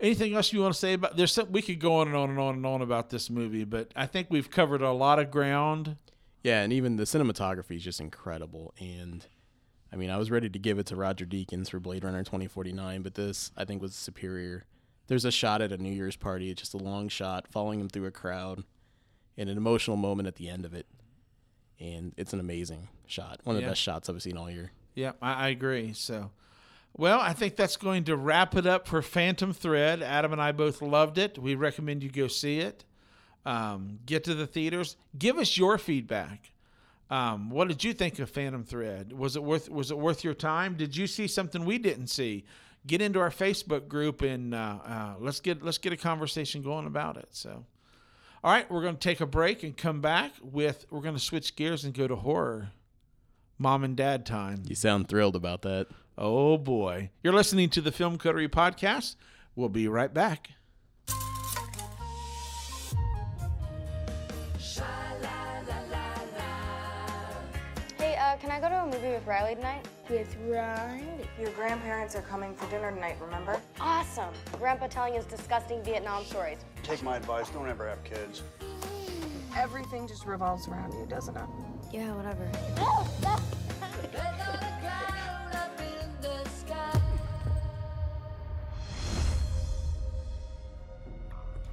Anything 0.00 0.34
else 0.34 0.52
you 0.52 0.60
want 0.60 0.74
to 0.74 0.78
say 0.78 0.92
about? 0.94 1.16
There's 1.16 1.32
some, 1.32 1.50
we 1.52 1.62
could 1.62 1.80
go 1.80 1.96
on 1.96 2.08
and 2.08 2.16
on 2.16 2.28
and 2.30 2.38
on 2.38 2.54
and 2.56 2.66
on 2.66 2.82
about 2.82 3.08
this 3.10 3.30
movie, 3.30 3.64
but 3.64 3.92
I 3.96 4.06
think 4.06 4.28
we've 4.30 4.50
covered 4.50 4.82
a 4.82 4.92
lot 4.92 5.18
of 5.18 5.30
ground. 5.30 5.96
Yeah, 6.42 6.60
and 6.62 6.72
even 6.72 6.96
the 6.96 7.04
cinematography 7.04 7.76
is 7.76 7.82
just 7.84 8.00
incredible. 8.00 8.74
And 8.78 9.26
I 9.92 9.96
mean, 9.96 10.10
I 10.10 10.16
was 10.18 10.30
ready 10.30 10.50
to 10.50 10.58
give 10.58 10.78
it 10.78 10.86
to 10.86 10.96
Roger 10.96 11.24
Deakins 11.24 11.70
for 11.70 11.80
Blade 11.80 12.04
Runner 12.04 12.22
2049, 12.22 13.02
but 13.02 13.14
this 13.14 13.50
I 13.56 13.64
think 13.64 13.80
was 13.80 13.94
superior. 13.94 14.64
There's 15.08 15.24
a 15.24 15.30
shot 15.30 15.62
at 15.62 15.72
a 15.72 15.76
New 15.78 15.92
Year's 15.92 16.16
party, 16.16 16.50
it's 16.50 16.60
just 16.62 16.74
a 16.74 16.78
long 16.78 17.08
shot 17.08 17.46
following 17.48 17.80
him 17.80 17.88
through 17.88 18.06
a 18.06 18.10
crowd, 18.10 18.64
and 19.36 19.48
an 19.48 19.56
emotional 19.56 19.96
moment 19.96 20.26
at 20.26 20.36
the 20.36 20.48
end 20.48 20.64
of 20.64 20.74
it. 20.74 20.86
And 21.78 22.12
it's 22.16 22.32
an 22.32 22.40
amazing 22.40 22.88
shot, 23.06 23.40
one 23.44 23.56
of 23.56 23.62
Yeah. 23.62 23.68
the 23.68 23.70
best 23.72 23.82
shots 23.82 24.08
I've 24.08 24.20
seen 24.22 24.36
all 24.36 24.50
year. 24.50 24.72
Yeah, 24.94 25.12
I, 25.20 25.32
I 25.32 25.48
agree. 25.48 25.92
So, 25.92 26.30
well, 26.96 27.20
I 27.20 27.34
think 27.34 27.54
that's 27.56 27.76
going 27.76 28.04
to 28.04 28.16
wrap 28.16 28.56
it 28.56 28.66
up 28.66 28.88
for 28.88 29.02
Phantom 29.02 29.52
Thread. 29.52 30.02
Adam 30.02 30.32
and 30.32 30.40
I 30.40 30.52
both 30.52 30.80
loved 30.80 31.18
it. 31.18 31.38
We 31.38 31.54
recommend 31.54 32.02
you 32.02 32.10
go 32.10 32.26
see 32.28 32.60
it. 32.60 32.84
Um, 33.44 34.00
get 34.06 34.24
to 34.24 34.34
the 34.34 34.46
theaters. 34.46 34.96
Give 35.16 35.36
us 35.38 35.56
your 35.56 35.78
feedback. 35.78 36.50
Um, 37.10 37.50
what 37.50 37.68
did 37.68 37.84
you 37.84 37.92
think 37.92 38.18
of 38.18 38.28
Phantom 38.30 38.64
Thread? 38.64 39.12
Was 39.12 39.36
it 39.36 39.44
worth 39.44 39.68
Was 39.68 39.92
it 39.92 39.98
worth 39.98 40.24
your 40.24 40.34
time? 40.34 40.74
Did 40.76 40.96
you 40.96 41.06
see 41.06 41.28
something 41.28 41.64
we 41.64 41.78
didn't 41.78 42.08
see? 42.08 42.44
Get 42.86 43.02
into 43.02 43.18
our 43.18 43.30
Facebook 43.30 43.88
group 43.88 44.22
and 44.22 44.54
uh, 44.54 44.78
uh, 44.84 45.14
let's 45.18 45.40
get 45.40 45.62
let's 45.62 45.78
get 45.78 45.92
a 45.92 45.96
conversation 45.96 46.62
going 46.62 46.86
about 46.86 47.16
it. 47.16 47.28
So, 47.32 47.64
All 48.44 48.52
right, 48.52 48.70
we're 48.70 48.82
going 48.82 48.94
to 48.94 49.00
take 49.00 49.20
a 49.20 49.26
break 49.26 49.62
and 49.62 49.76
come 49.76 50.00
back 50.00 50.32
with. 50.40 50.86
We're 50.90 51.00
going 51.00 51.14
to 51.14 51.20
switch 51.20 51.56
gears 51.56 51.84
and 51.84 51.92
go 51.92 52.06
to 52.06 52.16
horror. 52.16 52.70
Mom 53.58 53.82
and 53.84 53.96
dad 53.96 54.26
time. 54.26 54.62
You 54.68 54.74
sound 54.74 55.08
thrilled 55.08 55.34
about 55.34 55.62
that. 55.62 55.88
Oh 56.18 56.58
boy. 56.58 57.10
You're 57.22 57.32
listening 57.32 57.70
to 57.70 57.80
the 57.80 57.92
Film 57.92 58.18
Coterie 58.18 58.48
podcast. 58.48 59.16
We'll 59.54 59.68
be 59.70 59.88
right 59.88 60.12
back. 60.12 60.50
Can 69.06 69.14
I 69.14 69.14
go 69.14 69.14
to 69.14 69.14
a 69.14 69.14
movie 69.14 69.14
with 69.14 69.26
Riley 69.26 69.54
tonight? 69.54 69.86
With 70.08 70.36
Riley. 70.48 71.28
Your 71.40 71.50
grandparents 71.50 72.16
are 72.16 72.22
coming 72.22 72.54
for 72.54 72.68
dinner 72.70 72.92
tonight, 72.92 73.16
remember? 73.20 73.60
Awesome. 73.80 74.32
Grandpa 74.58 74.88
telling 74.88 75.14
his 75.14 75.24
disgusting 75.26 75.82
Vietnam 75.82 76.24
stories. 76.24 76.58
Take 76.82 77.02
my 77.02 77.16
advice, 77.16 77.48
don't 77.50 77.68
ever 77.68 77.88
have 77.88 78.02
kids. 78.04 78.42
Everything 79.56 80.06
just 80.06 80.26
revolves 80.26 80.68
around 80.68 80.92
you, 80.92 81.06
doesn't 81.06 81.36
it? 81.36 81.44
Yeah, 81.92 82.14
whatever. 82.14 82.44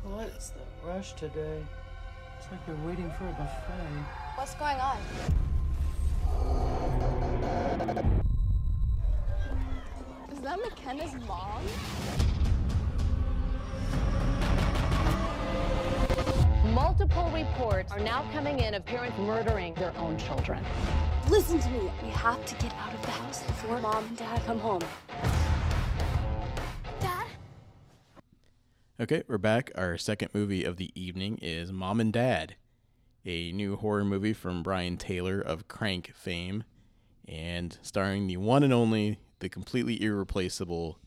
What's 0.04 0.50
the 0.50 0.88
rush 0.88 1.14
today? 1.14 1.64
It's 2.38 2.52
like 2.52 2.60
you're 2.68 2.76
waiting 2.88 3.12
for 3.18 3.28
a 3.28 3.32
buffet. 3.32 4.06
What's 4.36 4.54
going 4.56 4.78
on? 4.78 4.98
Is 7.84 7.90
that 10.40 10.58
McKenna's 10.58 11.14
mom? 11.28 11.62
Multiple 16.74 17.30
reports 17.34 17.92
are 17.92 18.00
now 18.00 18.26
coming 18.32 18.60
in 18.60 18.74
of 18.74 18.86
parents 18.86 19.18
murdering 19.18 19.74
their 19.74 19.92
own 19.98 20.18
children. 20.18 20.64
Listen 21.28 21.60
to 21.60 21.70
me. 21.72 21.92
We 22.02 22.08
have 22.12 22.46
to 22.46 22.56
get 22.56 22.74
out 22.76 22.94
of 22.94 23.02
the 23.02 23.12
house 23.12 23.44
before 23.44 23.78
mom 23.82 24.06
and 24.06 24.18
dad 24.18 24.42
come 24.46 24.60
home. 24.60 24.82
Dad? 27.02 27.28
Okay, 28.98 29.24
we're 29.28 29.38
back. 29.38 29.72
Our 29.76 29.98
second 29.98 30.30
movie 30.34 30.64
of 30.64 30.78
the 30.78 30.90
evening 30.96 31.38
is 31.42 31.74
Mom 31.74 32.00
and 32.00 32.14
Dad, 32.14 32.56
a 33.26 33.52
new 33.52 33.76
horror 33.76 34.06
movie 34.06 34.32
from 34.32 34.64
Brian 34.64 34.96
Taylor 34.96 35.42
of 35.42 35.68
Crank 35.68 36.14
fame, 36.16 36.64
and 37.28 37.78
starring 37.82 38.28
the 38.28 38.38
one 38.38 38.64
and 38.64 38.74
only, 38.74 39.20
the 39.40 39.50
completely 39.50 40.02
irreplaceable 40.02 41.00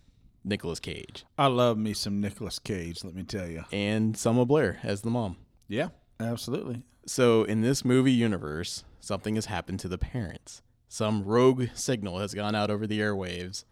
Nicolas 0.45 0.79
Cage, 0.81 1.25
I 1.37 1.47
love 1.47 1.77
me 1.77 1.93
some 1.93 2.21
Nicolas 2.21 2.59
Cage, 2.59 3.03
let 3.05 3.15
me 3.15 3.25
tell 3.25 3.49
you. 3.49 3.65
and 3.73 4.17
Selma 4.17 4.45
Blair 4.45 4.79
as 4.83 5.03
the 5.03 5.11
mom. 5.11 5.37
Yeah, 5.69 5.89
absolutely. 6.21 6.83
So, 7.07 7.45
in 7.45 7.61
this 7.63 7.85
movie 7.85 8.13
universe, 8.13 8.85
something 9.01 9.35
has 9.37 9.47
happened 9.47 9.81
to 9.81 9.89
the 9.89 9.99
parents. 9.99 10.63
Some 10.89 11.25
rogue 11.25 11.67
signal 11.75 12.19
has 12.21 12.33
gone 12.35 12.55
out 12.55 12.71
over 12.71 12.87
the 12.87 13.01
airwaves 13.01 13.65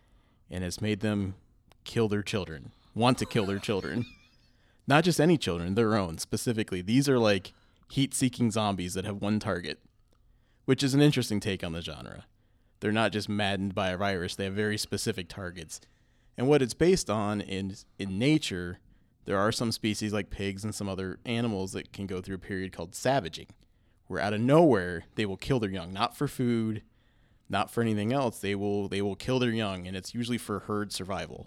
and 0.51 0.65
has 0.65 0.81
made 0.81 1.01
them 1.01 1.35
kill 1.85 2.09
their 2.09 2.23
children, 2.23 2.73
want 2.95 3.19
to 3.19 3.27
kill 3.27 3.47
their 3.47 3.59
children. 3.61 4.05
Not 4.87 5.05
just 5.05 5.21
any 5.21 5.39
children, 5.39 5.75
their 5.77 5.97
own 5.97 6.19
specifically. 6.19 6.83
These 6.83 7.09
are 7.09 7.19
like 7.19 7.53
heat 7.89 8.13
seeking 8.15 8.51
zombies 8.51 8.95
that 8.95 9.05
have 9.05 9.23
one 9.23 9.39
target, 9.39 9.79
which 10.65 10.83
is 10.83 10.93
an 10.95 11.01
interesting 11.01 11.41
take 11.41 11.63
on 11.65 11.73
the 11.73 11.81
genre. 11.81 12.25
They're 12.85 12.93
not 12.93 13.13
just 13.13 13.31
maddened 13.31 13.75
by 13.75 13.89
a 13.89 13.97
virus, 13.97 14.37
they 14.37 14.45
have 14.45 14.53
very 14.53 14.77
specific 14.77 15.31
targets. 15.31 15.81
And 16.37 16.47
what 16.47 16.61
it's 16.61 16.75
based 16.75 17.09
on 17.09 17.41
is 17.41 17.87
in 17.99 18.19
nature, 18.19 18.79
there 19.25 19.39
are 19.39 19.53
some 19.53 19.73
species 19.73 20.13
like 20.13 20.29
pigs 20.29 20.65
and 20.65 20.75
some 20.75 20.87
other 20.87 21.19
animals 21.25 21.73
that 21.73 21.95
can 21.95 22.07
go 22.07 22.21
through 22.21 22.35
a 22.35 22.41
period 22.41 22.73
called 22.73 22.95
savaging, 22.95 23.47
where 24.07 24.21
out 24.21 24.35
of 24.35 24.43
nowhere 24.43 25.05
they 25.15 25.25
will 25.25 25.39
kill 25.39 25.61
their 25.61 25.71
young, 25.71 25.95
not 25.95 26.15
for 26.15 26.29
food, 26.29 26.83
not 27.49 27.71
for 27.71 27.81
anything 27.81 28.13
else. 28.13 28.41
They 28.41 28.55
will 28.55 28.87
they 28.89 29.01
will 29.01 29.17
kill 29.17 29.39
their 29.39 29.49
young, 29.49 29.87
and 29.87 29.97
it's 29.97 30.13
usually 30.15 30.37
for 30.37 30.59
herd 30.59 30.93
survival. 30.93 31.47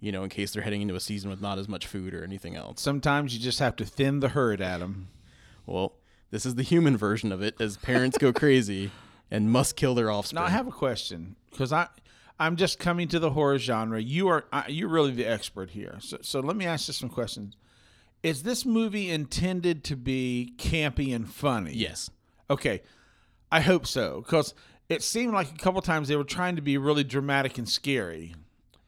You 0.00 0.12
know, 0.12 0.22
in 0.22 0.28
case 0.28 0.52
they're 0.52 0.64
heading 0.64 0.82
into 0.82 0.96
a 0.96 1.00
season 1.00 1.30
with 1.30 1.40
not 1.40 1.58
as 1.58 1.66
much 1.66 1.86
food 1.86 2.12
or 2.12 2.22
anything 2.22 2.56
else. 2.56 2.82
Sometimes 2.82 3.32
you 3.32 3.40
just 3.40 3.58
have 3.58 3.76
to 3.76 3.86
thin 3.86 4.20
the 4.20 4.28
herd, 4.28 4.60
Adam. 4.60 5.08
Well, 5.64 5.94
this 6.30 6.44
is 6.44 6.56
the 6.56 6.62
human 6.62 6.94
version 6.98 7.32
of 7.32 7.40
it, 7.40 7.58
as 7.58 7.78
parents 7.78 8.18
go 8.18 8.34
crazy 8.34 8.90
and 9.30 9.50
must 9.50 9.76
kill 9.76 9.94
their 9.94 10.10
offspring. 10.10 10.40
Now 10.42 10.46
I 10.46 10.50
have 10.50 10.66
a 10.66 10.72
question 10.72 11.36
because 11.50 11.72
I 11.72 11.88
I'm 12.38 12.56
just 12.56 12.78
coming 12.78 13.08
to 13.08 13.18
the 13.18 13.30
horror 13.30 13.58
genre. 13.58 14.00
You 14.00 14.28
are 14.28 14.44
I, 14.52 14.68
you're 14.68 14.88
really 14.88 15.12
the 15.12 15.24
expert 15.26 15.70
here. 15.70 15.96
So 16.00 16.18
so 16.22 16.40
let 16.40 16.56
me 16.56 16.66
ask 16.66 16.88
you 16.88 16.94
some 16.94 17.08
questions. 17.08 17.56
Is 18.22 18.42
this 18.42 18.64
movie 18.64 19.10
intended 19.10 19.84
to 19.84 19.96
be 19.96 20.54
campy 20.56 21.14
and 21.14 21.28
funny? 21.30 21.72
yes. 21.74 22.10
Okay. 22.50 22.82
I 23.52 23.60
hope 23.60 23.86
so 23.86 24.20
because 24.22 24.54
it 24.88 25.02
seemed 25.02 25.32
like 25.32 25.50
a 25.50 25.56
couple 25.56 25.80
times 25.80 26.08
they 26.08 26.16
were 26.16 26.24
trying 26.24 26.56
to 26.56 26.62
be 26.62 26.76
really 26.78 27.04
dramatic 27.04 27.56
and 27.58 27.68
scary. 27.68 28.34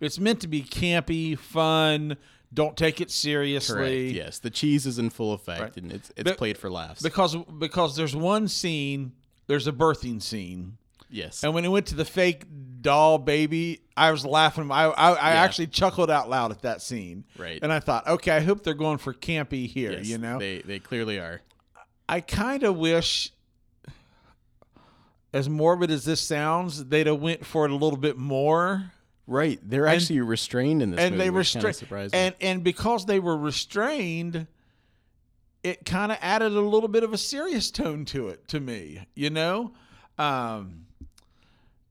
It's 0.01 0.19
meant 0.19 0.41
to 0.41 0.49
be 0.49 0.63
campy, 0.63 1.39
fun. 1.39 2.17
Don't 2.53 2.77
take 2.77 2.97
it 3.01 3.05
Correct. 3.05 3.11
seriously. 3.13 4.13
Yes, 4.15 4.39
the 4.39 4.51
cheese 4.51 4.87
is 4.87 4.99
in 4.99 5.11
full 5.11 5.33
effect, 5.33 5.61
Right. 5.61 5.77
and 5.77 5.93
it's 5.93 6.11
it's 6.17 6.25
But- 6.31 6.39
played 6.39 6.59
for 6.59 6.71
laughs. 6.71 7.01
Because 7.03 7.37
because 7.59 7.97
there's 7.97 8.15
one 8.17 8.49
scene, 8.49 9.13
there's 9.47 9.67
a 9.67 9.73
birthing 9.73 10.21
scene. 10.23 10.77
yes, 11.11 11.43
And 11.45 11.55
when 11.55 11.65
it 11.65 11.69
went 11.69 11.87
to 11.87 11.95
the 11.95 12.05
fake 12.05 12.45
doll 12.81 13.19
baby, 13.19 13.81
I 13.97 14.11
was 14.11 14.25
laughing. 14.27 14.71
I 14.71 14.85
I, 14.87 15.11
I 15.13 15.31
Yeah. 15.35 15.43
actually 15.43 15.69
chuckled 15.69 16.11
out 16.11 16.29
loud 16.29 16.51
at 16.53 16.63
that 16.63 16.83
scene. 16.83 17.25
Right. 17.39 17.59
And 17.63 17.73
I 17.73 17.81
thought, 17.81 18.07
okay, 18.07 18.33
I 18.33 18.41
hope 18.41 18.63
they're 18.63 18.75
going 18.75 18.99
for 18.99 19.13
campy 19.15 19.67
here. 19.69 19.93
yes, 19.93 20.07
you 20.07 20.19
know, 20.19 20.39
they 20.39 20.61
they 20.61 20.79
clearly 20.79 21.19
are. 21.19 21.41
I 22.09 22.21
kind 22.21 22.63
of 22.63 22.77
wish, 22.77 23.33
as 25.33 25.49
morbid 25.49 25.91
as 25.91 26.05
this 26.05 26.21
sounds, 26.21 26.85
they'd 26.87 27.07
have 27.07 27.21
went 27.21 27.45
for 27.45 27.65
it 27.65 27.71
a 27.71 27.75
little 27.75 27.99
bit 27.99 28.17
more. 28.17 28.93
Right, 29.29 29.59
they're 29.61 29.89
actually 29.89 30.21
restrained 30.21 30.83
in 30.83 30.93
this 30.93 31.01
and 31.01 31.17
movie, 31.17 31.25
they 31.25 31.31
restrained, 31.31 32.11
and 32.15 32.35
and 32.41 32.63
because 32.63 33.07
they 33.07 33.19
were 33.19 33.37
restrained, 33.37 34.47
it 35.67 35.85
kind 35.85 36.13
of 36.13 36.19
added 36.21 36.53
a 36.53 36.61
little 36.61 36.89
bit 36.89 37.03
of 37.03 37.13
a 37.13 37.19
serious 37.19 37.71
tone 37.71 38.05
to 38.07 38.29
it 38.29 38.47
to 38.49 38.61
me. 38.61 39.07
You 39.15 39.31
know. 39.31 39.73
Um, 40.19 40.87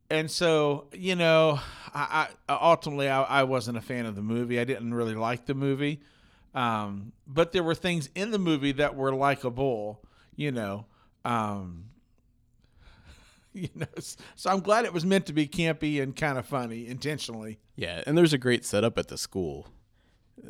and 0.09 0.29
so 0.29 0.85
you 0.93 1.15
know 1.15 1.59
I, 1.93 2.27
I 2.47 2.53
ultimately 2.53 3.09
I, 3.09 3.21
I 3.23 3.43
wasn't 3.43 3.77
a 3.77 3.81
fan 3.81 4.05
of 4.05 4.15
the 4.15 4.21
movie 4.21 4.59
i 4.59 4.63
didn't 4.63 4.93
really 4.93 5.15
like 5.15 5.45
the 5.45 5.55
movie 5.55 6.01
um, 6.53 7.11
but 7.27 7.51
there 7.51 7.63
were 7.63 7.75
things 7.75 8.09
in 8.15 8.31
the 8.31 8.39
movie 8.39 8.71
that 8.73 8.95
were 8.95 9.13
likable 9.13 10.01
you 10.35 10.51
know 10.51 10.85
um, 11.23 11.85
you 13.53 13.69
know 13.75 13.87
so 14.35 14.49
i'm 14.49 14.59
glad 14.59 14.85
it 14.85 14.93
was 14.93 15.05
meant 15.05 15.25
to 15.25 15.33
be 15.33 15.47
campy 15.47 16.01
and 16.01 16.15
kind 16.15 16.37
of 16.37 16.45
funny 16.45 16.87
intentionally 16.87 17.57
Yeah, 17.75 18.03
and 18.05 18.17
there's 18.17 18.33
a 18.33 18.37
great 18.37 18.63
setup 18.65 18.97
at 18.97 19.09
the 19.09 19.17
school. 19.17 19.67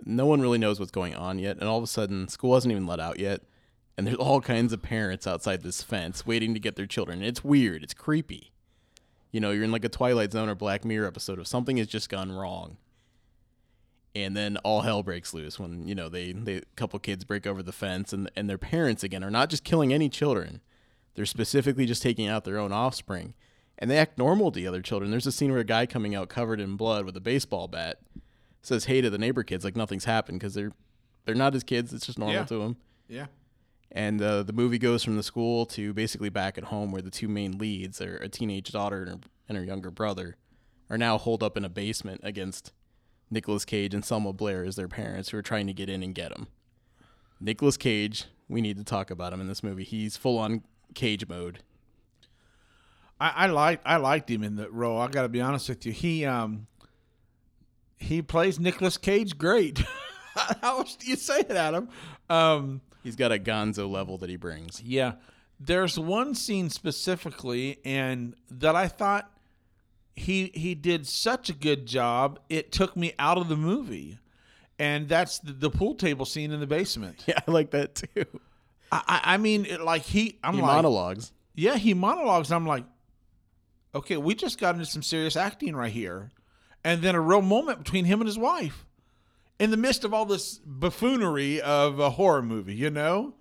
No 0.06 0.26
one 0.26 0.42
really 0.42 0.58
knows 0.58 0.80
what's 0.80 0.92
going 0.92 1.16
on 1.16 1.40
yet, 1.40 1.58
and 1.58 1.70
all 1.70 1.78
of 1.78 1.84
a 1.84 1.88
sudden, 1.88 2.28
school 2.28 2.56
hasn't 2.56 2.72
even 2.72 2.88
let 2.88 3.00
out 3.00 3.20
yet, 3.20 3.42
and 3.98 4.06
there's 4.06 4.18
all 4.18 4.42
kinds 4.42 4.74
of 4.74 4.82
parents 4.82 5.28
outside 5.28 5.64
this 5.64 5.82
fence 5.82 6.26
waiting 6.26 6.54
to 6.54 6.60
get 6.60 6.76
their 6.76 6.86
children. 6.86 7.22
It's 7.22 7.44
weird. 7.44 7.84
It's 7.84 7.94
creepy. 7.94 8.52
You 9.32 9.40
know, 9.40 9.52
you're 9.52 9.64
in 9.64 9.72
like 9.72 9.86
a 9.86 9.90
Twilight 9.90 10.32
Zone 10.32 10.50
or 10.50 10.56
Black 10.56 10.86
Mirror 10.86 11.08
episode 11.08 11.40
of 11.40 11.48
something 11.48 11.78
has 11.78 11.88
just 11.88 12.10
gone 12.10 12.32
wrong. 12.32 12.78
And 14.16 14.36
then 14.36 14.56
all 14.64 14.82
hell 14.82 15.04
breaks 15.04 15.34
loose 15.34 15.60
when, 15.60 15.88
you 15.90 15.94
know, 15.94 16.08
they, 16.08 16.32
they 16.32 16.62
couple 16.78 17.00
kids 17.00 17.26
break 17.26 17.46
over 17.46 17.62
the 17.62 17.74
fence 17.74 18.14
and 18.14 18.32
and 18.38 18.50
their 18.50 18.58
parents 18.58 19.04
again 19.04 19.26
are 19.26 19.30
not 19.30 19.50
just 19.50 19.66
killing 19.66 19.94
any 19.94 20.08
children. 20.08 20.62
They're 21.16 21.26
specifically 21.26 21.86
just 21.86 22.02
taking 22.02 22.28
out 22.28 22.46
their 22.46 22.58
own 22.58 22.72
offspring. 22.72 23.34
And 23.78 23.92
they 23.92 23.98
act 23.98 24.18
normal 24.18 24.52
to 24.52 24.56
the 24.56 24.68
other 24.68 24.82
children. 24.82 25.12
There's 25.12 25.28
a 25.28 25.34
scene 25.34 25.52
where 25.52 25.60
a 25.60 25.66
guy 25.66 25.86
coming 25.86 26.16
out 26.16 26.30
covered 26.30 26.62
in 26.62 26.78
blood 26.78 27.04
with 27.04 27.18
a 27.18 27.22
baseball 27.22 27.68
bat 27.68 28.00
says 28.66 28.86
hey 28.86 29.02
to 29.02 29.10
the 29.10 29.18
neighbor 29.18 29.44
kids 29.44 29.64
like 29.66 29.76
nothing's 29.76 30.06
happened 30.06 30.40
because 30.40 30.54
they're 30.54 30.72
they're 31.26 31.36
not 31.36 31.54
his 31.54 31.64
kids. 31.64 31.94
It's 31.94 32.06
just 32.06 32.20
normal 32.20 32.36
Yeah. 32.36 32.44
to 32.46 32.58
them. 32.60 32.78
yeah 33.08 33.26
And 33.92 34.22
uh, 34.22 34.44
the 34.44 34.54
movie 34.54 34.78
goes 34.78 35.04
from 35.04 35.16
the 35.18 35.24
school 35.24 35.66
to 35.68 35.92
basically 35.94 36.30
back 36.30 36.58
at 36.58 36.66
home, 36.66 36.92
where 36.92 37.02
the 37.02 37.10
two 37.10 37.28
main 37.28 37.58
leads 37.58 38.00
are 38.02 38.18
a 38.18 38.30
teenage 38.30 38.72
daughter 38.72 39.02
and 39.04 39.10
her, 39.10 39.18
and 39.50 39.58
her 39.58 39.64
younger 39.64 39.90
brother, 39.92 40.36
are 40.90 40.98
now 41.00 41.18
holed 41.18 41.42
up 41.42 41.58
in 41.58 41.66
a 41.66 41.70
basement 41.70 42.22
against 42.24 42.74
Nicolas 43.32 43.66
Cage 43.66 43.94
and 43.96 44.06
Selma 44.06 44.34
Blair 44.34 44.64
as 44.64 44.76
their 44.76 44.88
parents, 44.88 45.30
who 45.30 45.38
are 45.38 45.42
trying 45.42 45.66
to 45.66 45.74
get 45.74 45.90
in 45.90 46.04
and 46.04 46.14
get 46.14 46.30
them. 46.30 46.46
Nicolas 47.40 47.76
Cage, 47.78 48.26
we 48.48 48.62
need 48.62 48.78
to 48.78 48.84
talk 48.84 49.10
about 49.10 49.34
him 49.34 49.42
in 49.42 49.48
this 49.48 49.64
movie. 49.64 49.84
He's 49.84 50.16
full 50.18 50.38
on 50.38 50.62
Cage 50.94 51.28
mode. 51.28 51.60
I, 53.20 53.30
I 53.30 53.46
liked 53.48 53.82
I 53.86 53.98
liked 53.98 54.30
him 54.30 54.44
in 54.44 54.56
the 54.58 54.70
role. 54.70 55.00
I 55.02 55.08
got 55.08 55.24
to 55.24 55.30
be 55.30 55.42
honest 55.42 55.70
with 55.70 55.86
you. 55.86 55.92
He 55.92 56.26
um 56.26 56.68
he 57.98 58.22
plays 58.22 58.60
Nicolas 58.60 58.98
Cage 58.98 59.38
great. 59.38 59.84
How 60.62 60.80
else 60.80 60.96
do 60.96 61.08
you 61.08 61.16
say 61.16 61.40
it, 61.40 61.52
Adam? 61.52 61.88
Um, 62.30 62.82
He's 63.04 63.16
got 63.16 63.32
a 63.32 63.38
Gonzo 63.40 63.90
level 63.90 64.18
that 64.18 64.30
he 64.30 64.36
brings. 64.36 64.82
yeah, 64.82 65.14
there's 65.60 65.98
one 65.98 66.36
scene 66.36 66.70
specifically, 66.70 67.78
and 67.86 68.36
that 68.52 68.76
I 68.76 68.88
thought 68.88 69.32
he 70.16 70.52
he 70.54 70.76
did 70.76 71.08
such 71.08 71.50
a 71.50 71.54
good 71.54 71.86
job. 71.86 72.40
It 72.50 72.72
took 72.72 72.98
me 72.98 73.14
out 73.20 73.38
of 73.38 73.48
the 73.48 73.56
movie, 73.56 74.18
and 74.80 75.08
that's 75.08 75.40
the, 75.40 75.54
the 75.54 75.70
pool 75.70 75.96
table 75.96 76.26
scene 76.26 76.52
in 76.52 76.60
the 76.60 76.68
basement. 76.68 77.24
Yeah, 77.28 77.40
I 77.48 77.52
like 77.52 77.72
that 77.72 77.96
too. 77.96 78.26
I, 78.92 79.22
I 79.24 79.38
mean, 79.38 79.66
it, 79.66 79.82
like 79.82 80.04
he, 80.04 80.38
I'm 80.44 80.56
he 80.56 80.62
like, 80.62 80.76
monologues. 80.76 81.32
yeah, 81.54 81.76
he 81.78 81.94
monologues. 81.94 82.52
I'm 82.52 82.66
like, 82.66 82.84
okay, 83.94 84.18
we 84.18 84.36
just 84.36 84.60
got 84.60 84.76
into 84.76 84.86
some 84.86 85.02
serious 85.04 85.36
acting 85.36 85.76
right 85.76 85.92
here, 85.92 86.32
and 86.86 87.02
then 87.02 87.16
a 87.16 87.20
real 87.20 87.42
moment 87.42 87.80
between 87.80 88.06
him 88.06 88.22
and 88.22 88.28
his 88.28 88.38
wife, 88.38 88.86
in 89.58 89.72
the 89.72 89.78
midst 89.78 90.06
of 90.06 90.14
all 90.14 90.26
this 90.26 90.60
buffoonery 90.60 91.60
of 91.60 92.00
a 92.00 92.12
horror 92.12 92.44
movie, 92.44 92.76
you 92.76 92.92
know. 92.92 93.34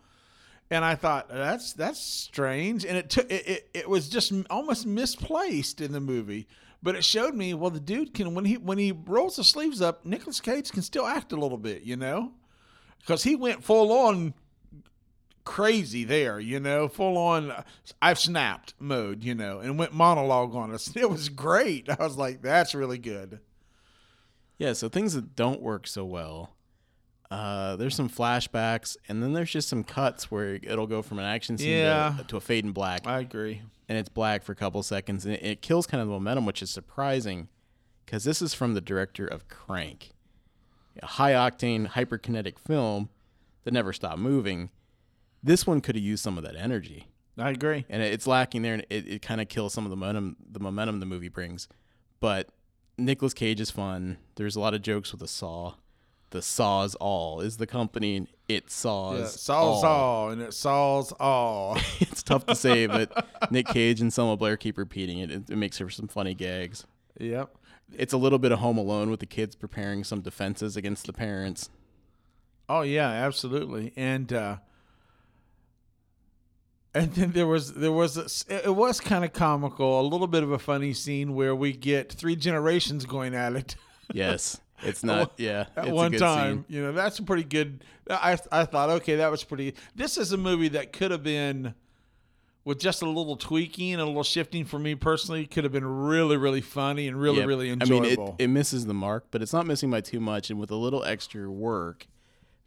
And 0.71 0.83
I 0.83 0.95
thought 0.95 1.29
that's 1.29 1.75
that's 1.75 2.01
strange, 2.01 2.87
and 2.87 2.97
it 2.97 3.11
took 3.11 3.31
it, 3.31 3.47
it, 3.47 3.69
it 3.75 3.89
was 3.89 4.09
just 4.09 4.33
almost 4.49 4.87
misplaced 4.87 5.83
in 5.83 5.93
the 5.93 6.01
movie. 6.01 6.49
But 6.83 6.97
it 6.97 7.05
showed 7.05 7.35
me 7.35 7.53
well, 7.53 7.71
the 7.71 7.81
dude 7.81 8.15
can 8.15 8.35
when 8.35 8.47
he 8.47 8.57
when 8.57 8.79
he 8.79 8.93
rolls 8.93 9.37
the 9.37 9.45
sleeves 9.45 9.83
up, 9.83 10.07
Nicolas 10.07 10.41
Cage 10.41 10.73
can 10.73 10.83
still 10.83 11.07
act 11.07 11.33
a 11.33 11.37
little 11.37 11.59
bit, 11.59 11.83
you 11.83 11.97
know, 11.97 12.33
because 13.01 13.25
he 13.25 13.37
went 13.37 13.63
full 13.63 13.93
on 13.93 14.33
crazy 15.45 16.05
there, 16.05 16.41
you 16.41 16.59
know, 16.61 16.89
full 16.89 17.17
on 17.19 17.53
I've 18.01 18.19
snapped 18.19 18.75
mode, 18.79 19.23
you 19.23 19.35
know, 19.35 19.61
and 19.61 19.79
went 19.79 19.93
monologue 19.93 20.55
on 20.55 20.73
us. 20.73 20.91
It 20.97 21.11
was 21.11 21.29
great. 21.29 21.89
I 21.89 21.97
was 22.03 22.17
like, 22.17 22.43
that's 22.43 22.75
really 22.75 22.99
good. 22.99 23.41
Yeah, 24.59 24.73
so 24.73 24.89
things 24.89 25.15
that 25.15 25.35
don't 25.37 25.61
work 25.61 25.87
so 25.87 26.05
well. 26.05 26.51
Uh, 27.31 27.75
there's 27.77 27.97
some 27.97 28.09
flashbacks, 28.09 28.97
and 29.09 29.23
then 29.23 29.33
there's 29.33 29.51
just 29.51 29.69
some 29.69 29.83
cuts 29.83 30.31
where 30.31 30.55
it'll 30.63 30.87
go 30.87 31.03
from 31.03 31.19
an 31.19 31.25
action 31.25 31.59
scene 31.59 31.71
Yeah. 31.79 32.15
to, 32.19 32.25
to 32.25 32.37
a 32.37 32.41
fade 32.41 32.65
in 32.65 32.71
black, 32.73 33.07
I 33.07 33.19
agree. 33.21 33.63
and 33.89 33.99
it's 33.99 34.09
black 34.09 34.45
for 34.45 34.53
a 34.53 34.55
couple 34.57 34.83
seconds, 34.85 35.25
and 35.25 35.35
it, 35.35 35.43
it 35.43 35.63
kills 35.63 35.87
kind 35.87 36.01
of 36.01 36.07
the 36.07 36.13
momentum, 36.13 36.47
which 36.47 36.63
is 36.63 36.71
surprising, 36.71 37.49
because 38.05 38.23
this 38.23 38.41
is 38.41 38.55
from 38.55 38.75
the 38.75 38.81
director 38.81 39.27
of 39.27 39.49
Crank, 39.49 40.11
a 41.03 41.07
high 41.07 41.33
octane, 41.33 41.89
hyperkinetic 41.89 42.59
film 42.59 43.09
that 43.65 43.73
never 43.75 43.93
stopped 43.93 44.19
moving. 44.21 44.71
This 45.45 45.67
one 45.67 45.81
could 45.81 45.95
have 45.95 46.03
used 46.05 46.23
some 46.25 46.39
of 46.39 46.45
that 46.45 46.57
energy. 46.57 47.07
I 47.39 47.51
agree. 47.51 47.85
and 47.89 48.03
it- 48.03 48.13
it's 48.13 48.27
lacking 48.27 48.63
there, 48.63 48.75
and 48.75 48.87
it, 48.91 49.07
it 49.07 49.23
kind 49.23 49.41
of 49.41 49.49
kills 49.49 49.73
some 49.75 49.85
of 49.85 49.91
the 49.91 49.97
momentum 49.97 50.37
the 50.51 50.59
momentum 50.61 51.01
the 51.01 51.07
movie 51.07 51.29
brings. 51.29 51.69
But 52.21 52.49
Nicolas 52.97 53.35
Cage 53.35 53.61
is 53.61 53.71
fun. 53.71 54.17
There's 54.37 54.57
a 54.57 54.61
lot 54.61 54.73
of 54.75 54.83
jokes 54.83 55.11
with 55.13 55.21
the 55.21 55.29
saw. 55.29 55.75
The 56.31 56.41
saws 56.43 56.95
all 56.97 57.41
is 57.41 57.59
the 57.59 57.67
company. 57.67 58.17
and 58.17 58.29
It 58.49 58.71
saws. 58.71 59.19
Yeah, 59.21 59.27
Saul's 59.27 59.85
all. 59.85 60.01
all, 60.01 60.31
and 60.31 60.41
it 60.43 60.55
saws 60.55 61.13
all. 61.21 61.77
it's 62.01 62.23
tough 62.23 62.47
to 62.47 62.55
say, 62.55 62.87
but 62.87 63.27
Nick 63.53 63.67
Cage 63.67 64.01
and 64.01 64.13
Selma 64.13 64.37
Blair 64.37 64.57
keep 64.57 64.79
repeating 64.79 65.19
it. 65.19 65.31
It, 65.31 65.51
it 65.51 65.57
makes 65.57 65.79
for 65.79 65.91
some 65.91 66.09
funny 66.09 66.35
gags. 66.35 66.87
yep. 67.21 67.55
It's 67.93 68.13
a 68.13 68.17
little 68.17 68.39
bit 68.39 68.51
of 68.51 68.61
Home 68.61 68.79
Alone 68.79 69.11
with 69.11 69.21
the 69.21 69.27
kids 69.27 69.55
preparing 69.55 70.03
some 70.05 70.21
defenses 70.23 70.77
against 70.77 71.07
the 71.07 71.13
parents. 71.13 71.69
Oh 72.69 72.81
yeah, 72.81 73.09
absolutely. 73.11 73.93
And 73.97 74.33
uh 74.33 74.57
and 76.95 77.13
then 77.15 77.33
there 77.33 77.47
was 77.47 77.75
there 77.75 77.93
was 77.93 78.17
a, 78.49 78.67
it 78.67 78.75
was 78.75 79.01
kind 79.01 79.25
of 79.25 79.33
comical, 79.33 80.01
a 80.01 80.03
little 80.03 80.27
bit 80.27 80.43
of 80.43 80.53
a 80.53 80.59
funny 80.59 80.93
scene 80.93 81.35
where 81.35 81.55
we 81.55 81.73
get 81.73 82.13
three 82.13 82.37
generations 82.37 83.05
going 83.07 83.35
at 83.35 83.55
it 83.55 83.77
Yes, 84.13 84.61
it's 84.83 85.03
not. 85.03 85.33
Yeah, 85.39 85.67
at 85.77 85.85
it's 85.85 85.89
a 85.89 85.95
one 85.95 86.13
time. 86.13 86.53
scene. 86.57 86.77
You 86.77 86.83
know, 86.83 86.93
that's 86.93 87.19
a 87.19 87.23
pretty 87.23 87.45
good. 87.45 87.83
I 88.11 88.39
I 88.53 88.65
thought 88.67 88.91
okay, 88.91 89.17
that 89.17 89.31
was 89.31 89.43
pretty. 89.45 89.75
This 89.95 90.19
is 90.19 90.33
a 90.33 90.37
movie 90.37 90.69
that 90.69 90.93
could 90.93 91.11
have 91.11 91.23
been. 91.23 91.75
With 92.67 92.79
just 92.81 93.03
a 93.03 93.07
little 93.07 93.37
tweaking 93.37 93.93
and 93.93 94.01
a 94.01 94.07
little 94.07 94.23
shifting 94.23 94.65
for 94.65 94.79
me 94.79 94.95
personally, 94.95 95.45
could 95.45 95.65
have 95.65 95.73
been 95.75 95.85
really, 95.85 96.39
really 96.39 96.63
funny 96.63 97.07
and 97.09 97.21
really, 97.21 97.41
Yep. 97.41 97.47
really 97.47 97.69
enjoyable. 97.69 98.07
I 98.07 98.09
mean, 98.27 98.35
it, 98.39 98.45
it 98.45 98.49
misses 98.49 98.87
the 98.87 98.95
mark, 98.95 99.27
but 99.31 99.43
it's 99.43 99.53
not 99.53 99.67
missing 99.67 99.91
by 99.91 100.01
too 100.01 100.19
much. 100.19 100.49
And 100.49 100.59
with 100.59 100.71
a 100.71 100.75
little 100.77 101.05
extra 101.05 101.51
work, 101.51 102.07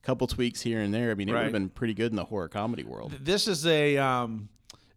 couple 0.08 0.26
tweaks 0.26 0.62
here 0.62 0.80
and 0.80 0.93
there, 0.93 1.12
I 1.12 1.16
mean, 1.16 1.28
it 1.28 1.34
would 1.34 1.43
have 1.43 1.51
been 1.51 1.68
pretty 1.70 1.93
good 1.93 2.12
in 2.12 2.16
the 2.16 2.24
horror 2.24 2.47
comedy 2.47 2.84
world. 2.86 3.14
this 3.22 3.47
is 3.47 3.66
a 3.68 3.97
um 3.97 4.47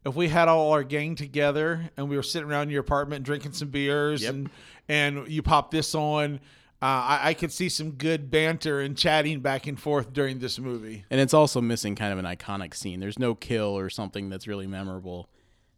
if 0.07 0.15
we 0.15 0.29
had 0.29 0.49
all 0.49 0.71
our 0.73 0.85
gang 0.85 1.17
together 1.17 1.91
and 1.97 2.09
we 2.09 2.17
were 2.17 2.23
sitting 2.23 2.49
around 2.49 2.63
in 2.65 2.71
your 2.71 2.81
apartment 2.81 3.25
drinking 3.25 3.53
some 3.53 3.69
beers 3.69 4.23
Yep. 4.23 4.33
and 4.35 4.51
and 4.89 5.29
you 5.29 5.43
pop 5.43 5.71
this 5.73 5.95
on 5.97 6.39
uh, 6.83 6.87
I, 6.87 7.21
I 7.31 7.35
could 7.35 7.53
see 7.53 7.69
some 7.69 7.91
good 7.91 8.31
banter 8.31 8.81
and 8.81 8.97
chatting 8.97 9.41
back 9.41 9.67
and 9.67 9.79
forth 9.79 10.15
during 10.15 10.39
this 10.39 10.59
movie. 10.59 11.05
And 11.11 11.21
it's 11.21 11.35
also 11.35 11.61
missing 11.61 11.95
kind 11.95 12.11
of 12.11 12.19
an 12.19 12.25
iconic 12.25 12.73
scene. 12.75 13.01
There's 13.01 13.19
no 13.19 13.35
kill 13.35 13.77
or 13.77 13.91
something 13.91 14.31
that's 14.31 14.47
really 14.49 14.67
memorable. 14.67 15.29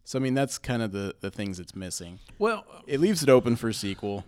So, 0.05 0.21
I 0.21 0.23
mean, 0.23 0.35
that's 0.35 0.59
kind 0.59 0.81
of 0.81 0.93
the, 0.93 1.17
the 1.21 1.29
things 1.33 1.59
it's 1.59 1.75
missing. 1.75 2.21
Well, 2.39 2.65
It 2.87 3.01
leaves 3.01 3.21
it 3.25 3.29
open 3.29 3.57
for 3.57 3.69
a 3.71 3.75
sequel. 3.75 4.25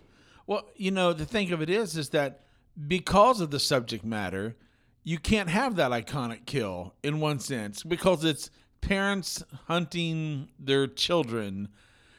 well, 0.47 0.65
you 0.75 0.91
know, 0.91 1.13
the 1.13 1.23
thing 1.25 1.53
of 1.53 1.61
it 1.61 1.69
is, 1.69 1.95
is 1.95 2.09
that 2.09 2.41
because 2.89 3.39
of 3.39 3.51
the 3.51 3.59
subject 3.61 4.03
matter, 4.03 4.57
you 5.05 5.19
can't 5.19 5.49
have 5.49 5.75
that 5.75 5.91
iconic 5.91 6.45
kill 6.45 6.93
in 7.03 7.21
one 7.21 7.39
sense 7.39 7.83
because 7.83 8.25
it's 8.25 8.49
parents 8.81 9.43
hunting 9.67 10.49
their 10.59 10.87
children. 10.87 11.69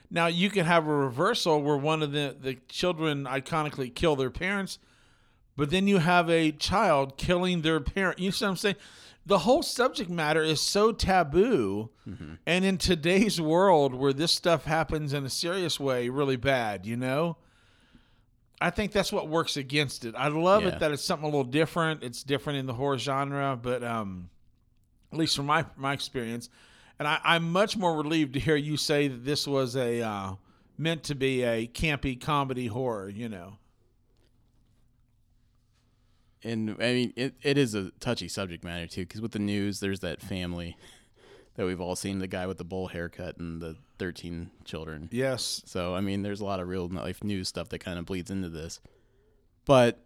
Now 0.09 0.29
you 0.29 0.49
can 0.49 0.65
have 0.65 0.87
a 0.87 0.95
reversal 0.95 1.61
where 1.61 1.77
one 1.77 2.03
of 2.03 2.13
the 2.13 2.35
the 2.41 2.55
children 2.69 3.25
iconically 3.25 3.93
kill 3.93 4.15
their 4.15 4.31
parents, 4.31 4.79
but 5.57 5.71
then 5.71 5.89
you 5.89 5.99
have 5.99 6.31
a 6.31 6.53
child 6.53 7.19
killing 7.19 7.63
their 7.63 7.81
parent. 7.81 8.21
You 8.21 8.31
see 8.31 8.45
what 8.45 8.51
I'm 8.53 8.57
saying? 8.57 8.77
The 9.27 9.39
whole 9.39 9.65
subject 9.65 10.09
matter 10.09 10.45
is 10.45 10.61
so 10.61 10.93
taboo, 10.93 11.91
mm-hmm. 12.09 12.35
and 12.47 12.65
in 12.65 12.79
today's 12.79 13.41
world 13.41 13.93
where 13.97 14.13
this 14.13 14.31
stuff 14.31 14.65
happens 14.65 15.13
in 15.13 15.27
a 15.27 15.31
serious 15.31 15.81
way, 15.81 16.09
really 16.09 16.37
bad. 16.37 16.87
You 16.87 16.97
know. 16.97 17.37
I 18.61 18.71
think 18.71 18.93
that's 18.93 19.13
what 19.13 19.29
works 19.29 19.57
against 19.57 20.05
it. 20.05 20.15
I 20.17 20.29
love 20.29 20.63
Yeah. 20.63 20.69
it 20.71 20.79
that 20.81 20.91
it's 20.93 21.05
something 21.05 21.25
a 21.25 21.29
little 21.29 21.45
different. 21.45 22.03
It's 22.03 22.23
different 22.23 22.59
in 22.59 22.67
the 22.67 22.73
horror 22.75 22.99
genre, 22.99 23.59
but 23.61 23.85
um, 23.85 24.31
at 25.13 25.19
least 25.19 25.37
from 25.37 25.47
my 25.47 25.65
my 25.77 25.93
experience, 25.93 26.49
and 26.99 27.07
I, 27.07 27.19
I'm 27.23 27.53
much 27.53 27.77
more 27.77 27.95
relieved 27.97 28.33
to 28.35 28.41
hear 28.41 28.57
you 28.57 28.77
say 28.79 29.09
that 29.09 29.25
this 29.25 29.47
was 29.47 29.77
a 29.77 30.01
uh, 30.01 30.35
meant 30.79 31.03
to 31.05 31.15
be 31.15 31.43
a 31.43 31.67
campy 31.67 32.19
comedy 32.21 32.67
horror. 32.69 33.09
You 33.11 33.29
know, 33.29 33.59
And 36.43 36.71
I 36.81 36.93
mean, 36.93 37.13
it, 37.17 37.35
it 37.43 37.59
is 37.59 37.75
a 37.75 37.91
touchy 38.01 38.29
subject 38.29 38.63
matter, 38.65 38.87
too, 38.87 39.03
because 39.03 39.21
with 39.21 39.33
the 39.33 39.39
news, 39.39 39.81
there's 39.81 40.01
that 40.01 40.21
family 40.23 40.77
that 41.57 41.67
we've 41.67 41.81
all 41.81 41.97
seen 41.97 42.19
the 42.19 42.27
guy 42.27 42.47
with 42.47 42.59
the 42.59 42.65
bowl 42.65 42.89
haircut 42.89 43.39
and 43.39 43.61
the 43.61 43.77
13 43.99 44.51
children. 44.65 45.09
yes, 45.11 45.63
So 45.65 45.95
I 45.95 46.01
mean, 46.01 46.23
there's 46.23 46.41
a 46.41 46.45
lot 46.45 46.61
of 46.61 46.69
real 46.69 46.87
life 46.89 47.25
news 47.25 47.49
stuff 47.49 47.71
that 47.71 47.79
kind 47.79 47.99
of 47.99 48.05
bleeds 48.07 48.31
into 48.31 48.49
this. 48.49 48.81
But 49.65 49.99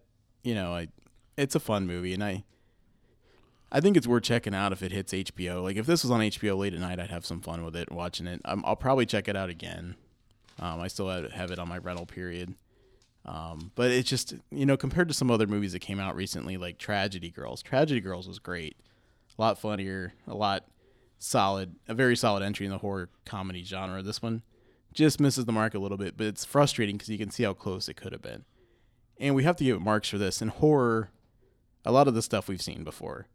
you 0.42 0.54
know, 0.54 0.72
I 0.74 0.88
it's 1.36 1.54
a 1.54 1.60
fun 1.60 1.86
movie, 1.86 2.14
and 2.14 2.24
I 2.24 2.44
I 3.72 3.80
think 3.80 3.96
it's 3.96 4.06
worth 4.06 4.22
checking 4.24 4.54
out 4.54 4.72
if 4.72 4.82
it 4.82 4.92
hits 4.92 5.12
HBO. 5.12 5.62
Like 5.62 5.76
if 5.76 5.86
this 5.86 6.02
was 6.02 6.10
on 6.10 6.20
HBO 6.20 6.56
late 6.56 6.74
at 6.74 6.80
night, 6.80 6.98
I'd 6.98 7.10
have 7.10 7.26
some 7.26 7.40
fun 7.40 7.64
with 7.64 7.76
it 7.76 7.92
watching 7.92 8.26
it. 8.26 8.40
i 8.44 8.56
I'll 8.64 8.76
probably 8.76 9.06
check 9.06 9.28
it 9.28 9.36
out 9.36 9.50
again. 9.50 9.96
Um, 10.58 10.80
I 10.80 10.88
still 10.88 11.08
have, 11.08 11.30
have 11.32 11.50
it 11.50 11.58
on 11.58 11.68
my 11.68 11.78
rental 11.78 12.06
period. 12.06 12.54
Um, 13.26 13.70
but 13.74 13.90
it's 13.90 14.08
just 14.08 14.34
you 14.50 14.64
know 14.64 14.76
compared 14.76 15.08
to 15.08 15.14
some 15.14 15.30
other 15.30 15.46
movies 15.46 15.72
that 15.72 15.80
came 15.80 16.00
out 16.00 16.16
recently, 16.16 16.56
like 16.56 16.78
Tragedy 16.78 17.30
Girls. 17.30 17.62
Tragedy 17.62 18.00
Girls 18.00 18.26
was 18.26 18.38
great, 18.38 18.76
a 19.38 19.42
lot 19.42 19.58
funnier, 19.58 20.14
a 20.26 20.34
lot 20.34 20.64
solid, 21.20 21.76
a 21.86 21.94
very 21.94 22.16
solid 22.16 22.42
entry 22.42 22.66
in 22.66 22.72
the 22.72 22.78
horror 22.78 23.08
comedy 23.24 23.62
genre. 23.62 24.02
This 24.02 24.20
one 24.20 24.42
just 24.92 25.20
misses 25.20 25.44
the 25.44 25.52
mark 25.52 25.74
a 25.74 25.78
little 25.78 25.98
bit, 25.98 26.16
but 26.16 26.26
it's 26.26 26.44
frustrating 26.44 26.96
because 26.96 27.10
you 27.10 27.18
can 27.18 27.30
see 27.30 27.44
how 27.44 27.52
close 27.52 27.88
it 27.88 27.94
could 27.94 28.10
have 28.12 28.22
been. 28.22 28.44
And 29.20 29.34
we 29.36 29.44
have 29.44 29.54
to 29.56 29.64
give 29.64 29.76
it 29.76 29.80
marks 29.80 30.08
for 30.08 30.18
this. 30.18 30.40
In 30.42 30.48
horror, 30.48 31.10
a 31.84 31.92
lot 31.92 32.08
of 32.08 32.14
the 32.14 32.22
stuff 32.22 32.48
we've 32.48 32.62
seen 32.62 32.82
before, 32.82 33.26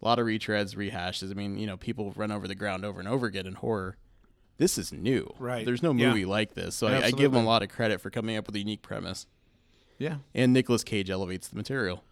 a 0.00 0.04
lot 0.04 0.18
of 0.18 0.26
retreads, 0.26 0.76
rehashes. 0.76 1.30
I 1.30 1.34
mean, 1.34 1.58
you 1.58 1.66
know, 1.66 1.76
people 1.76 2.12
run 2.16 2.30
over 2.30 2.46
the 2.48 2.54
ground 2.54 2.84
over 2.84 3.00
and 3.00 3.08
over 3.08 3.26
again 3.26 3.46
in 3.46 3.54
horror. 3.54 3.96
This 4.56 4.78
is 4.78 4.92
new. 4.92 5.34
Right. 5.40 5.66
There's 5.66 5.82
no 5.82 5.92
Yeah. 5.92 6.08
movie 6.10 6.24
like 6.24 6.54
this, 6.54 6.76
so 6.76 6.86
I, 6.86 7.06
I 7.06 7.10
give 7.10 7.32
them 7.32 7.42
a 7.42 7.46
lot 7.46 7.64
of 7.64 7.68
credit 7.68 8.00
for 8.00 8.08
coming 8.10 8.36
up 8.36 8.46
with 8.46 8.54
a 8.54 8.60
unique 8.60 8.82
premise. 8.82 9.26
yeah, 9.98 10.18
And 10.32 10.52
Nicolas 10.52 10.84
Cage 10.84 11.10
elevates 11.10 11.48
the 11.48 11.56
material. 11.56 12.04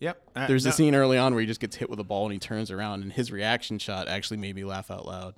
Yep. 0.00 0.20
Uh, 0.34 0.46
There's 0.48 0.64
no- 0.64 0.70
a 0.70 0.72
scene 0.72 0.94
early 0.96 1.16
on 1.16 1.32
where 1.34 1.40
he 1.40 1.46
just 1.46 1.60
gets 1.60 1.76
hit 1.76 1.88
with 1.88 2.00
a 2.00 2.04
ball 2.04 2.24
and 2.24 2.32
he 2.32 2.38
turns 2.40 2.70
around, 2.70 3.02
and 3.02 3.12
his 3.12 3.30
reaction 3.30 3.78
shot 3.78 4.08
actually 4.08 4.38
made 4.38 4.56
me 4.56 4.64
laugh 4.64 4.90
out 4.90 5.06
loud. 5.06 5.36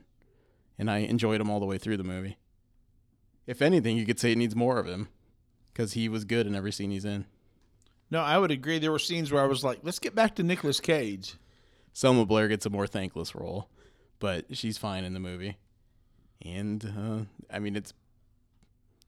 And 0.79 0.91
I 0.91 0.99
enjoyed 0.99 1.41
him 1.41 1.51
all 1.51 1.61
the 1.61 1.67
way 1.67 1.77
through 1.79 1.99
the 1.99 2.05
movie. 2.05 2.39
If 3.47 3.61
anything, 3.61 3.97
you 3.99 4.07
could 4.07 4.19
say 4.19 4.33
it 4.33 4.39
needs 4.39 4.57
more 4.57 4.79
of 4.79 4.87
him 4.87 5.09
because 5.73 5.93
he 5.93 6.09
was 6.09 6.25
good 6.25 6.47
in 6.47 6.55
every 6.55 6.73
scene 6.73 6.91
he's 6.91 7.05
in. 7.05 7.27
No, 8.11 8.21
I 8.21 8.39
would 8.39 8.51
agree. 8.51 8.79
There 8.79 8.93
were 8.93 8.99
scenes 8.99 9.33
where 9.33 9.43
I 9.43 9.47
was 9.47 9.65
like, 9.65 9.81
let's 9.83 9.99
get 9.99 10.15
back 10.15 10.35
to 10.37 10.43
Nicolas 10.43 10.81
Cage. 10.81 11.37
Selma 11.93 12.25
Blair 12.25 12.49
gets 12.49 12.65
a 12.67 12.71
more 12.71 12.87
thankless 12.87 13.35
role, 13.35 13.69
but 14.19 14.57
she's 14.57 14.79
fine 14.79 15.05
in 15.05 15.13
the 15.13 15.21
movie. 15.21 15.57
And 16.45 16.85
uh, 16.85 17.55
I 17.55 17.59
mean, 17.59 17.77
it's 17.77 17.93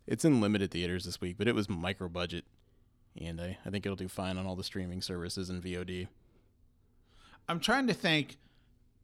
it's 0.06 0.24
in 0.24 0.40
limited 0.40 0.70
theaters 0.70 1.04
this 1.04 1.20
week, 1.20 1.36
but 1.38 1.48
it 1.48 1.54
was 1.54 1.68
micro 1.68 2.08
budget, 2.08 2.44
and 3.20 3.40
I, 3.40 3.58
I 3.64 3.70
think 3.70 3.86
it'll 3.86 3.96
do 3.96 4.08
fine 4.08 4.38
on 4.38 4.46
all 4.46 4.56
the 4.56 4.64
streaming 4.64 5.02
services 5.02 5.50
and 5.50 5.62
VOD. 5.62 6.08
I'm 7.48 7.60
trying 7.60 7.86
to 7.88 7.94
think. 7.94 8.36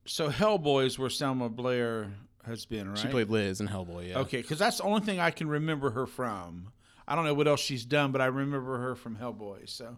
So 0.07 0.31
Hellboy's 0.31 0.99
where 0.99 1.11
Selma 1.11 1.49
Blair 1.49 2.11
has 2.47 2.65
been, 2.65 2.89
right? 2.89 2.99
She 2.99 3.09
played 3.09 3.29
Liz 3.29 3.61
in 3.61 3.69
Hellboy. 3.69 4.09
Yeah. 4.09 4.19
Okay, 4.21 4.41
because 4.41 4.59
that's 4.59 4.79
the 4.79 4.85
only 4.85 5.03
thing 5.03 5.21
I 5.21 5.31
can 5.31 5.49
remember 5.49 5.91
her 5.91 6.07
from. 6.07 6.73
I 7.07 7.15
don't 7.15 7.25
know 7.25 7.35
what 7.35 7.47
else 7.49 7.61
she's 7.61 7.85
done, 7.85 8.13
but 8.13 8.21
I 8.21 8.27
remember 8.27 8.79
her 8.79 8.95
from 8.95 9.17
Hellboy. 9.17 9.69
So, 9.69 9.97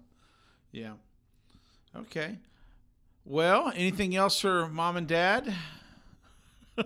yeah. 0.73 0.95
Okay. 1.95 2.39
Well, 3.25 3.71
anything 3.77 4.17
else 4.17 4.41
for 4.41 4.67
mom 4.69 4.97
and 4.97 5.07
dad? 5.07 5.55
I 6.79 6.85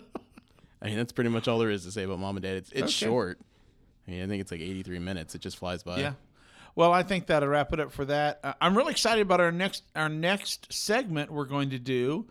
mean, 0.88 0.96
that's 0.96 1.12
pretty 1.12 1.30
much 1.30 1.48
all 1.48 1.58
there 1.58 1.70
is 1.70 1.84
to 1.84 1.90
say 1.92 2.02
about 2.04 2.18
Mom 2.18 2.36
and 2.36 2.42
Dad. 2.42 2.56
It's 2.56 2.70
it's 2.72 2.82
Okay. 2.82 2.90
short. 3.06 3.40
I 4.06 4.10
mean, 4.10 4.22
I 4.22 4.26
think 4.26 4.40
it's 4.40 4.52
like 4.52 4.60
83 4.60 4.98
minutes. 4.98 5.34
It 5.34 5.40
just 5.40 5.56
flies 5.56 5.82
by. 5.82 5.98
Yeah. 6.00 6.12
Well, 6.76 6.92
I 6.92 7.02
think 7.02 7.26
that'll 7.26 7.48
wrap 7.48 7.72
it 7.72 7.80
up 7.80 7.90
for 7.90 8.04
that. 8.04 8.38
Uh, 8.44 8.52
I'm 8.60 8.76
really 8.76 8.92
excited 8.92 9.22
about 9.22 9.40
our 9.40 9.50
next 9.50 9.82
our 9.96 10.10
next 10.10 10.72
segment 10.72 11.32
we're 11.32 11.46
going 11.46 11.70
to 11.70 11.78
do. 11.78 12.26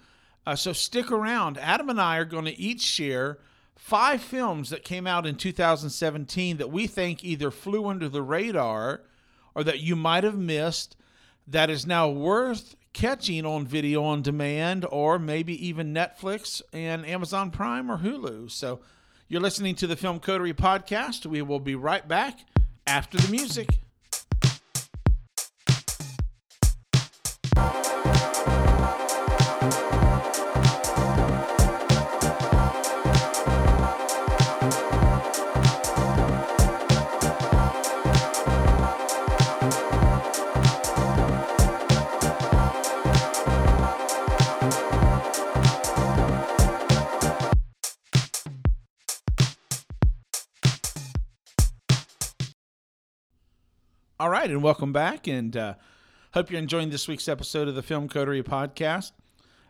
Uh, 0.46 0.56
so 0.56 0.72
stick 0.72 1.12
around. 1.12 1.58
Adam 1.58 1.90
and 1.90 2.00
I 2.00 2.18
are 2.18 2.26
going 2.26 2.46
to 2.46 2.58
each 2.58 2.82
share 2.82 3.40
five 3.76 4.22
films 4.22 4.70
that 4.70 4.84
came 4.84 5.08
out 5.08 5.26
in 5.26 5.36
2017 5.36 6.58
that 6.58 6.72
we 6.72 6.86
think 6.86 7.24
either 7.24 7.50
flew 7.50 7.88
under 7.88 8.08
the 8.08 8.22
radar 8.22 9.02
or 9.56 9.64
that 9.64 9.80
you 9.80 9.96
might 9.96 10.24
have 10.24 10.38
missed 10.38 10.96
that 11.48 11.72
is 11.72 11.88
now 11.88 12.08
worth 12.08 12.76
catching 12.94 13.48
on 13.48 13.66
video 13.66 14.04
on 14.04 14.22
demand 14.22 14.86
or 14.92 15.18
maybe 15.18 15.68
even 15.68 15.92
Netflix 15.92 16.62
and 16.72 17.04
Amazon 17.06 17.50
Prime 17.50 17.92
or 17.92 17.98
Hulu. 17.98 18.52
So 18.52 18.80
you're 19.28 19.42
listening 19.42 19.74
to 19.76 19.88
the 19.88 19.96
Film 19.96 20.20
Coterie 20.20 20.54
podcast. 20.54 21.26
We 21.26 21.42
will 21.42 21.60
be 21.60 21.74
right 21.74 22.08
back 22.08 22.40
after 22.86 23.18
the 23.18 23.30
music. 23.30 23.80
Right, 54.46 54.52
and 54.52 54.62
welcome 54.62 54.94
back, 54.94 55.26
and 55.28 55.58
uh, 55.58 55.74
hope 56.36 56.52
you're 56.52 56.60
enjoying 56.60 56.92
this 56.92 57.08
week's 57.08 57.28
episode 57.28 57.68
of 57.68 57.74
the 57.74 57.82
Film 57.82 58.08
Coterie 58.08 58.44
podcast. 58.44 59.12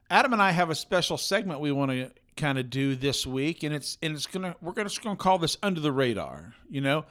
Adam 0.10 0.34
and 0.34 0.42
I 0.42 0.52
have 0.52 0.70
a 0.70 0.76
special 0.76 1.18
segment 1.18 1.62
we 1.62 1.72
want 1.72 1.92
to 1.92 2.12
kind 2.36 2.60
of 2.60 2.70
do 2.70 2.94
this 2.94 3.26
week, 3.26 3.64
and 3.64 3.74
it's 3.74 3.98
and 4.02 4.14
it's 4.14 4.28
gonna 4.28 4.54
we're 4.60 4.74
gonna 4.74 4.90
just 4.90 5.02
gonna 5.02 5.16
call 5.16 5.38
this 5.38 5.58
under 5.64 5.80
the 5.80 5.94
radar, 5.94 6.56
you 6.70 6.82
know, 6.82 7.06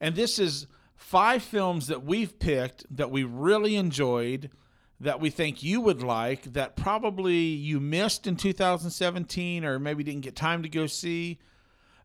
and 0.00 0.14
this 0.14 0.38
is 0.38 0.68
five 0.94 1.42
films 1.42 1.88
that 1.88 2.04
we've 2.04 2.38
picked 2.38 2.86
that 2.96 3.10
we 3.10 3.24
really 3.24 3.74
enjoyed, 3.74 4.48
that 5.00 5.18
we 5.18 5.28
think 5.28 5.60
you 5.60 5.80
would 5.80 6.04
like, 6.04 6.44
that 6.52 6.76
probably 6.76 7.34
you 7.38 7.80
missed 7.80 8.28
in 8.28 8.36
2017 8.36 9.64
or 9.64 9.80
maybe 9.80 10.04
didn't 10.04 10.20
get 10.20 10.36
time 10.36 10.62
to 10.62 10.68
go 10.68 10.86
see 10.86 11.40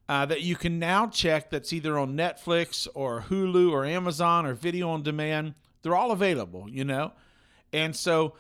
uh, 0.10 0.26
that 0.26 0.42
you 0.42 0.56
can 0.56 0.80
now 0.80 1.08
check 1.08 1.50
that's 1.50 1.72
either 1.74 1.98
on 1.98 2.16
Netflix 2.16 2.88
or 2.94 3.22
Hulu 3.30 3.72
or 3.72 3.86
Amazon 3.86 4.46
or 4.46 4.54
video 4.54 4.90
on 4.90 5.02
demand. 5.04 5.54
They're 5.82 5.96
all 5.96 6.12
available, 6.12 6.68
you 6.70 6.84
know? 6.84 7.14
And 7.72 7.96
so 7.96 8.34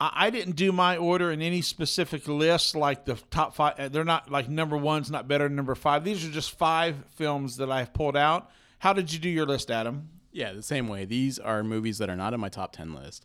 I, 0.00 0.26
I 0.26 0.30
didn't 0.30 0.56
do 0.56 0.72
my 0.72 0.96
order 0.96 1.30
in 1.32 1.40
any 1.42 1.62
specific 1.62 2.28
list 2.28 2.74
like 2.76 3.04
the 3.04 3.14
top 3.30 3.54
five. 3.54 3.78
uh, 3.78 3.88
They're 3.88 4.04
not 4.04 4.30
like 4.30 4.48
number 4.48 4.76
one's 4.76 5.10
not 5.10 5.26
better 5.28 5.44
than 5.44 5.56
number 5.56 5.74
five. 5.74 6.04
These 6.04 6.26
are 6.26 6.30
just 6.30 6.56
five 6.58 6.96
films 7.16 7.56
that 7.56 7.70
I've 7.70 7.92
pulled 7.94 8.16
out. 8.16 8.50
How 8.78 8.92
did 8.92 9.12
you 9.12 9.18
do 9.18 9.28
your 9.28 9.46
list, 9.46 9.70
Adam? 9.70 10.10
Yeah, 10.32 10.52
the 10.52 10.62
same 10.62 10.86
way. 10.86 11.06
These 11.06 11.38
are 11.38 11.64
movies 11.64 11.96
that 11.98 12.10
are 12.10 12.16
not 12.16 12.34
in 12.34 12.40
my 12.40 12.50
top 12.50 12.72
10 12.72 12.94
list, 12.94 13.24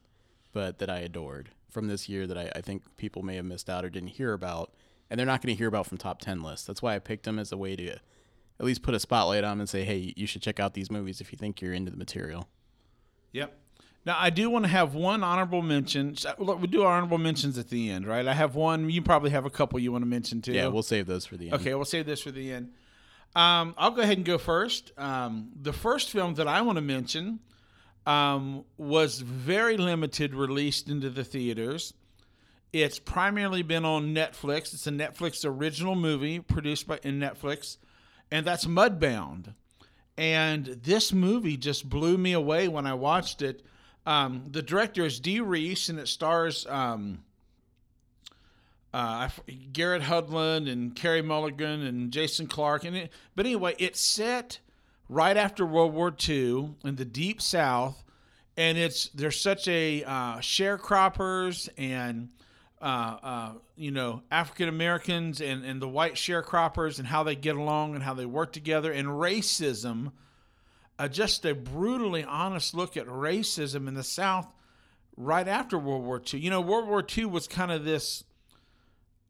but 0.53 0.79
that 0.79 0.89
I 0.89 0.99
adored 0.99 1.49
from 1.69 1.87
this 1.87 2.07
year 2.07 2.25
that 2.25 2.37
I, 2.37 2.51
I 2.55 2.61
think 2.61 2.83
people 2.95 3.21
may 3.21 3.35
have 3.35 3.43
missed 3.45 3.69
out 3.69 3.83
or 3.83 3.89
didn't 3.89 4.09
hear 4.09 4.31
about. 4.31 4.71
And 5.11 5.19
they're 5.19 5.27
not 5.27 5.41
going 5.41 5.53
to 5.53 5.57
hear 5.57 5.67
about 5.67 5.87
from 5.87 5.97
top 5.97 6.21
10 6.21 6.41
lists. 6.41 6.65
That's 6.65 6.81
why 6.81 6.95
I 6.95 6.99
picked 6.99 7.25
them 7.25 7.37
as 7.37 7.51
a 7.51 7.57
way 7.57 7.75
to 7.75 7.89
at 7.89 7.99
least 8.65 8.81
put 8.81 8.95
a 8.95 8.99
spotlight 8.99 9.43
on 9.43 9.51
them 9.51 9.59
and 9.59 9.69
say, 9.69 9.83
hey, 9.83 10.13
you 10.15 10.25
should 10.25 10.41
check 10.41 10.57
out 10.57 10.73
these 10.73 10.89
movies 10.89 11.19
if 11.19 11.33
you 11.33 11.37
think 11.37 11.61
you're 11.61 11.73
into 11.73 11.91
the 11.91 11.97
material. 11.97 12.47
Yep. 13.33 13.53
Now 14.05 14.15
I 14.17 14.29
do 14.29 14.49
want 14.49 14.63
to 14.65 14.69
have 14.69 14.95
one 14.95 15.21
honorable 15.21 15.61
mention. 15.61 16.15
Look, 16.37 16.61
we 16.61 16.67
do 16.67 16.85
honorable 16.85 17.17
mentions 17.17 17.57
at 17.57 17.69
the 17.69 17.91
end, 17.91 18.07
right? 18.07 18.25
I 18.25 18.33
have 18.33 18.55
one. 18.55 18.89
You 18.89 19.01
probably 19.01 19.31
have 19.31 19.45
a 19.45 19.49
couple 19.49 19.79
you 19.79 19.91
want 19.91 20.03
to 20.03 20.07
mention 20.07 20.41
too. 20.41 20.53
Yeah, 20.53 20.67
we'll 20.67 20.81
save 20.81 21.07
those 21.07 21.25
for 21.25 21.35
the 21.35 21.51
end. 21.51 21.55
Okay, 21.55 21.75
we'll 21.75 21.85
save 21.85 22.05
this 22.05 22.21
for 22.21 22.31
the 22.31 22.51
end. 22.51 22.71
Um, 23.35 23.75
I'll 23.77 23.91
go 23.91 24.01
ahead 24.01 24.17
and 24.17 24.25
go 24.25 24.37
first. 24.37 24.91
Um, 24.97 25.49
the 25.61 25.73
first 25.73 26.09
film 26.09 26.35
that 26.35 26.47
I 26.47 26.61
want 26.61 26.77
to 26.77 26.81
mention 26.81 27.39
um, 28.05 28.65
was 28.77 29.19
very 29.19 29.77
limited 29.77 30.33
released 30.33 30.89
into 30.89 31.09
the 31.09 31.23
theaters. 31.23 31.93
It's 32.73 32.99
primarily 32.99 33.63
been 33.63 33.83
on 33.83 34.15
Netflix. 34.15 34.73
It's 34.73 34.87
a 34.87 34.91
Netflix 34.91 35.43
original 35.45 35.95
movie 35.95 36.39
produced 36.39 36.87
by 36.87 36.99
in 37.03 37.19
Netflix, 37.19 37.77
and 38.31 38.45
that's 38.45 38.65
Mudbound. 38.65 39.53
And 40.17 40.65
this 40.65 41.11
movie 41.11 41.57
just 41.57 41.89
blew 41.89 42.17
me 42.17 42.31
away 42.31 42.67
when 42.69 42.85
I 42.85 42.93
watched 42.93 43.41
it. 43.41 43.65
Um, 44.05 44.45
the 44.49 44.61
director 44.61 45.05
is 45.05 45.19
Dee 45.19 45.41
Rees, 45.41 45.89
and 45.89 45.99
it 45.99 46.07
stars 46.07 46.65
um, 46.67 47.23
uh, 48.93 49.29
Garrett 49.73 50.03
Hedlund 50.03 50.71
and 50.71 50.95
Carey 50.95 51.21
Mulligan 51.21 51.81
and 51.81 52.11
Jason 52.11 52.47
Clarke. 52.47 52.85
And 52.85 52.95
it, 52.95 53.11
but 53.35 53.45
anyway, 53.45 53.75
it's 53.79 53.99
set 53.99 54.59
right 55.09 55.35
after 55.35 55.65
World 55.65 55.93
War 55.93 56.13
II 56.27 56.75
in 56.85 56.95
the 56.95 57.05
Deep 57.05 57.41
South, 57.41 58.01
and 58.55 58.77
it's 58.77 59.09
there's 59.09 59.39
such 59.39 59.67
a 59.67 60.03
uh, 60.03 60.37
sharecroppers 60.37 61.67
and 61.77 62.29
uh, 62.81 63.17
uh, 63.23 63.53
you 63.75 63.91
know 63.91 64.23
African 64.31 64.67
Americans 64.67 65.41
and 65.41 65.63
and 65.63 65.81
the 65.81 65.87
white 65.87 66.15
sharecroppers 66.15 66.99
and 66.99 67.07
how 67.07 67.23
they 67.23 67.35
get 67.35 67.55
along 67.55 67.95
and 67.95 68.03
how 68.03 68.13
they 68.13 68.25
work 68.25 68.51
together 68.51 68.91
and 68.91 69.07
racism. 69.07 70.11
Uh, 70.99 71.07
just 71.07 71.45
a 71.45 71.55
brutally 71.55 72.23
honest 72.23 72.75
look 72.75 72.95
at 72.95 73.07
racism 73.07 73.87
in 73.87 73.95
the 73.95 74.03
South 74.03 74.47
right 75.17 75.47
after 75.47 75.77
World 75.77 76.03
War 76.03 76.21
II. 76.33 76.39
You 76.39 76.49
know, 76.49 76.61
World 76.61 76.87
War 76.87 77.03
II 77.17 77.25
was 77.25 77.47
kind 77.47 77.71
of 77.71 77.83
this 77.83 78.23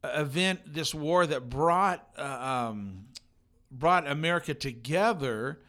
event, 0.03 0.61
this 0.65 0.93
war 0.93 1.25
that 1.25 1.49
brought 1.49 2.07
uh, 2.17 2.69
um, 2.69 3.05
brought 3.71 4.07
America 4.07 4.53
together, 4.53 5.59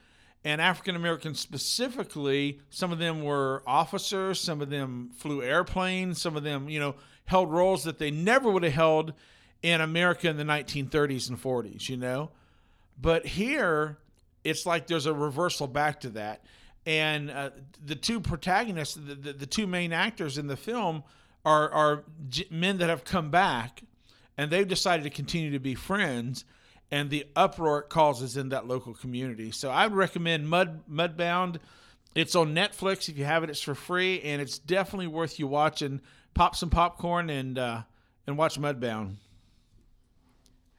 and 0.45 0.61
African 0.61 0.97
Americans 0.97 1.41
specifically. 1.41 2.61
Some 2.71 2.93
of 2.93 2.99
them 2.99 3.23
were 3.23 3.63
officers, 3.67 4.41
some 4.41 4.61
of 4.61 4.71
them 4.71 5.11
flew 5.17 5.43
airplanes, 5.43 6.21
some 6.21 6.37
of 6.37 6.43
them, 6.43 6.69
you 6.69 6.81
know, 6.81 6.95
held 7.27 7.51
roles 7.51 7.85
that 7.85 7.99
they 7.99 8.11
never 8.11 8.51
would 8.51 8.63
have 8.63 8.73
held 8.73 9.13
in 9.63 9.81
America 9.81 10.29
in 10.29 10.37
the 10.37 10.45
1930s 10.45 11.29
and 11.29 11.41
40s. 11.41 11.89
You 11.89 11.97
know, 11.97 12.31
but 13.01 13.27
here 13.27 13.99
it's 14.45 14.67
like 14.67 14.87
there's 14.87 15.07
a 15.07 15.15
reversal 15.15 15.67
back 15.67 16.01
to 16.01 16.11
that. 16.11 16.45
And 16.85 17.31
uh, 17.31 17.51
the 17.85 17.95
two 17.95 18.21
protagonists, 18.21 18.97
the, 18.97 19.15
the, 19.15 19.33
the 19.33 19.47
two 19.47 19.69
main 19.69 19.93
actors 19.93 20.37
in 20.37 20.49
the 20.49 20.57
film, 20.57 21.05
are 21.45 21.71
are 21.71 22.05
men 22.51 22.79
that 22.79 22.89
have 22.89 23.05
come 23.05 23.31
back 23.31 23.83
and 24.39 24.51
they've 24.51 24.67
decided 24.67 25.03
to 25.05 25.11
continue 25.11 25.51
to 25.51 25.59
be 25.59 25.75
friends 25.75 26.45
and 26.91 27.11
the 27.11 27.27
uproar 27.35 27.81
it 27.81 27.89
causes 27.89 28.37
in 28.37 28.51
that 28.51 28.69
local 28.69 28.95
community. 28.95 29.51
So 29.51 29.71
I 29.71 29.87
would 29.87 29.97
recommend 29.97 30.49
Mud 30.49 30.83
Mudbound. 30.91 31.57
It's 32.15 32.35
on 32.35 32.55
Netflix. 32.55 33.09
If 33.09 33.17
you 33.17 33.25
have 33.25 33.43
it, 33.43 33.51
it's 33.51 33.63
for 33.63 33.75
free, 33.75 34.21
and 34.21 34.43
it's 34.43 34.59
definitely 34.59 35.07
worth 35.07 35.39
you 35.39 35.47
watching. 35.47 36.03
Pop 36.35 36.57
some 36.57 36.71
popcorn 36.71 37.31
and 37.31 37.59
uh, 37.59 37.83
and 38.27 38.39
watch 38.39 38.59
Mudbound. 38.59 39.17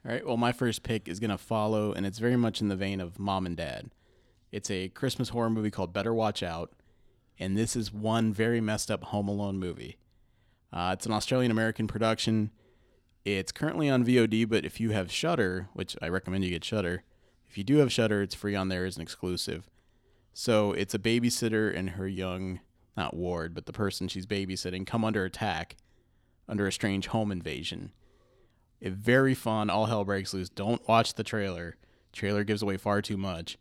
All 0.05 0.11
right. 0.11 0.25
Well, 0.25 0.37
my 0.37 0.51
first 0.51 0.83
pick 0.83 1.07
is 1.07 1.19
going 1.19 1.29
to 1.29 1.37
follow, 1.37 1.93
and 1.93 2.05
it's 2.05 2.19
very 2.19 2.35
much 2.35 2.59
in 2.59 2.67
the 2.67 2.75
vein 2.75 2.99
of 2.99 3.19
Mom 3.19 3.45
and 3.45 3.55
Dad. 3.55 3.91
It's 4.51 4.69
a 4.69 4.89
Christmas 4.89 5.29
horror 5.29 5.49
movie 5.49 5.71
called 5.71 5.93
Better 5.93 6.13
Watch 6.13 6.43
Out, 6.43 6.73
and 7.39 7.57
this 7.57 7.75
is 7.75 7.93
one 7.93 8.33
very 8.33 8.61
messed 8.61 8.91
up 8.91 9.05
Home 9.05 9.27
Alone 9.27 9.57
movie. 9.57 9.97
Uh, 10.71 10.91
it's 10.93 11.05
an 11.05 11.13
Australian 11.13 11.51
American 11.51 11.87
production. 11.87 12.51
It's 13.25 13.51
currently 13.51 13.89
on 13.89 14.03
VOD, 14.03 14.49
but 14.49 14.65
if 14.65 14.79
you 14.79 14.89
have 14.91 15.11
Shudder, 15.11 15.69
which 15.73 15.95
I 16.01 16.09
recommend 16.09 16.43
you 16.43 16.49
get 16.49 16.65
Shudder, 16.65 17.03
if 17.47 17.57
you 17.57 17.63
do 17.63 17.77
have 17.77 17.91
Shudder, 17.91 18.21
it's 18.21 18.35
free 18.35 18.55
on 18.55 18.67
there 18.67 18.85
as 18.85 18.97
an 18.97 19.01
exclusive. 19.01 19.69
So 20.33 20.73
it's 20.73 20.93
a 20.93 20.99
babysitter 20.99 21.73
and 21.73 21.91
her 21.91 22.07
young, 22.07 22.59
not 22.95 23.15
ward, 23.15 23.53
but 23.53 23.65
the 23.65 23.73
person 23.73 24.07
she's 24.07 24.25
babysitting 24.25 24.85
come 24.85 25.03
under 25.03 25.25
attack 25.25 25.75
under 26.47 26.67
a 26.67 26.71
strange 26.71 27.07
home 27.07 27.31
invasion. 27.31 27.91
It 28.79 28.93
very 28.93 29.33
fun. 29.33 29.69
All 29.69 29.85
hell 29.85 30.03
breaks 30.03 30.33
loose. 30.33 30.49
Don't 30.49 30.85
watch 30.87 31.13
the 31.13 31.23
trailer. 31.23 31.77
Trailer 32.11 32.43
gives 32.43 32.61
away 32.61 32.77
far 32.77 33.01
too 33.01 33.17
much, 33.17 33.57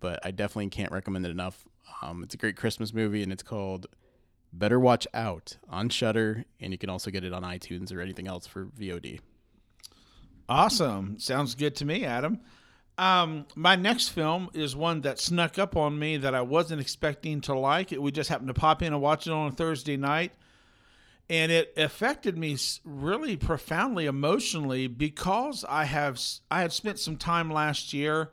but 0.00 0.20
I 0.24 0.30
definitely 0.30 0.68
can't 0.70 0.92
recommend 0.92 1.26
it 1.26 1.30
enough. 1.30 1.64
Um, 2.00 2.22
it's 2.22 2.34
a 2.34 2.38
great 2.38 2.56
Christmas 2.56 2.94
movie, 2.94 3.22
and 3.22 3.32
it's 3.32 3.42
called 3.42 3.86
Better 4.52 4.78
Watch 4.78 5.06
Out 5.12 5.56
on 5.68 5.88
Shudder, 5.88 6.44
and 6.60 6.72
you 6.72 6.78
can 6.78 6.90
also 6.90 7.10
get 7.10 7.24
it 7.24 7.32
on 7.32 7.42
iTunes 7.42 7.92
or 7.92 8.00
anything 8.00 8.28
else 8.28 8.46
for 8.46 8.66
VOD. 8.66 9.20
Awesome. 10.48 11.18
Sounds 11.18 11.54
good 11.54 11.74
to 11.76 11.84
me, 11.84 12.04
Adam. 12.04 12.40
Um, 12.98 13.46
my 13.54 13.74
next 13.74 14.10
film 14.10 14.50
is 14.52 14.76
one 14.76 15.00
that 15.00 15.18
snuck 15.18 15.58
up 15.58 15.76
on 15.76 15.98
me 15.98 16.18
that 16.18 16.34
I 16.34 16.42
wasn't 16.42 16.80
expecting 16.80 17.40
to 17.42 17.54
like. 17.58 17.90
We 17.90 18.12
just 18.12 18.28
happened 18.28 18.48
to 18.48 18.54
pop 18.54 18.82
in 18.82 18.92
and 18.92 19.00
watch 19.02 19.26
it 19.26 19.32
on 19.32 19.48
a 19.48 19.52
Thursday 19.52 19.96
night. 19.96 20.32
and 21.28 21.50
it 21.50 21.72
affected 21.76 22.36
me 22.36 22.56
really 22.84 23.36
profoundly 23.36 24.06
emotionally 24.06 24.86
because 24.86 25.64
I 25.68 25.84
have 25.84 26.20
I 26.50 26.60
had 26.60 26.72
spent 26.72 26.98
some 26.98 27.16
time 27.16 27.50
last 27.50 27.92
year 27.94 28.30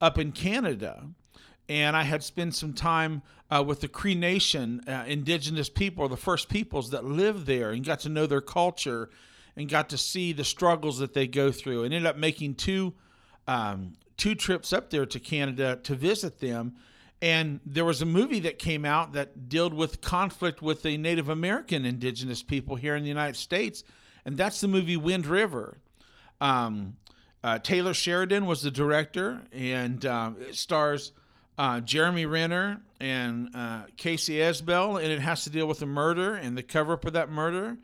up 0.00 0.18
in 0.18 0.32
Canada, 0.32 1.06
and 1.68 1.96
I 1.96 2.02
had 2.02 2.22
spent 2.24 2.54
some 2.54 2.72
time 2.72 3.22
uh, 3.50 3.62
with 3.64 3.80
the 3.80 3.88
Cree 3.88 4.14
Nation, 4.16 4.82
uh, 4.88 5.04
indigenous 5.06 5.68
people, 5.68 6.08
the 6.08 6.16
first 6.16 6.48
peoples 6.48 6.90
that 6.90 7.04
live 7.04 7.46
there, 7.46 7.70
and 7.70 7.84
got 7.84 8.00
to 8.00 8.08
know 8.08 8.26
their 8.26 8.40
culture, 8.40 9.10
and 9.56 9.68
got 9.68 9.88
to 9.90 9.98
see 9.98 10.32
the 10.32 10.44
struggles 10.44 10.98
that 10.98 11.14
they 11.14 11.26
go 11.28 11.52
through, 11.52 11.84
and 11.84 11.94
ended 11.94 12.08
up 12.08 12.16
making 12.16 12.56
two 12.56 12.94
um, 13.46 13.94
two 14.16 14.34
trips 14.34 14.72
up 14.72 14.90
there 14.90 15.06
to 15.06 15.20
Canada 15.20 15.78
to 15.84 15.94
visit 15.94 16.40
them. 16.40 16.74
And 17.22 17.60
there 17.64 17.84
was 17.84 18.02
a 18.02 18.06
movie 18.06 18.40
that 18.40 18.58
came 18.58 18.84
out 18.84 19.12
that 19.14 19.48
dealt 19.48 19.72
with 19.72 20.00
conflict 20.00 20.60
with 20.60 20.82
the 20.82 20.98
Native 20.98 21.28
American 21.28 21.86
indigenous 21.86 22.42
people 22.42 22.76
here 22.76 22.96
in 22.96 23.02
the 23.02 23.08
United 23.08 23.36
States, 23.36 23.82
and 24.24 24.36
that's 24.36 24.60
the 24.60 24.68
movie 24.68 24.96
Wind 24.96 25.26
River. 25.26 25.78
Um, 26.40 26.96
uh, 27.42 27.58
Taylor 27.60 27.94
Sheridan 27.94 28.46
was 28.46 28.62
the 28.62 28.70
director, 28.70 29.42
and 29.52 30.04
um, 30.04 30.36
it 30.40 30.54
stars 30.54 31.12
uh, 31.56 31.80
Jeremy 31.80 32.26
Renner 32.26 32.80
and 33.00 33.48
uh, 33.54 33.82
Casey 33.96 34.34
Esbell, 34.34 35.02
and 35.02 35.10
it 35.10 35.20
has 35.20 35.44
to 35.44 35.50
deal 35.50 35.66
with 35.66 35.78
the 35.78 35.86
murder 35.86 36.34
and 36.34 36.58
the 36.58 36.62
cover 36.62 36.94
up 36.94 37.04
of 37.04 37.12
that 37.14 37.30
murder. 37.30 37.76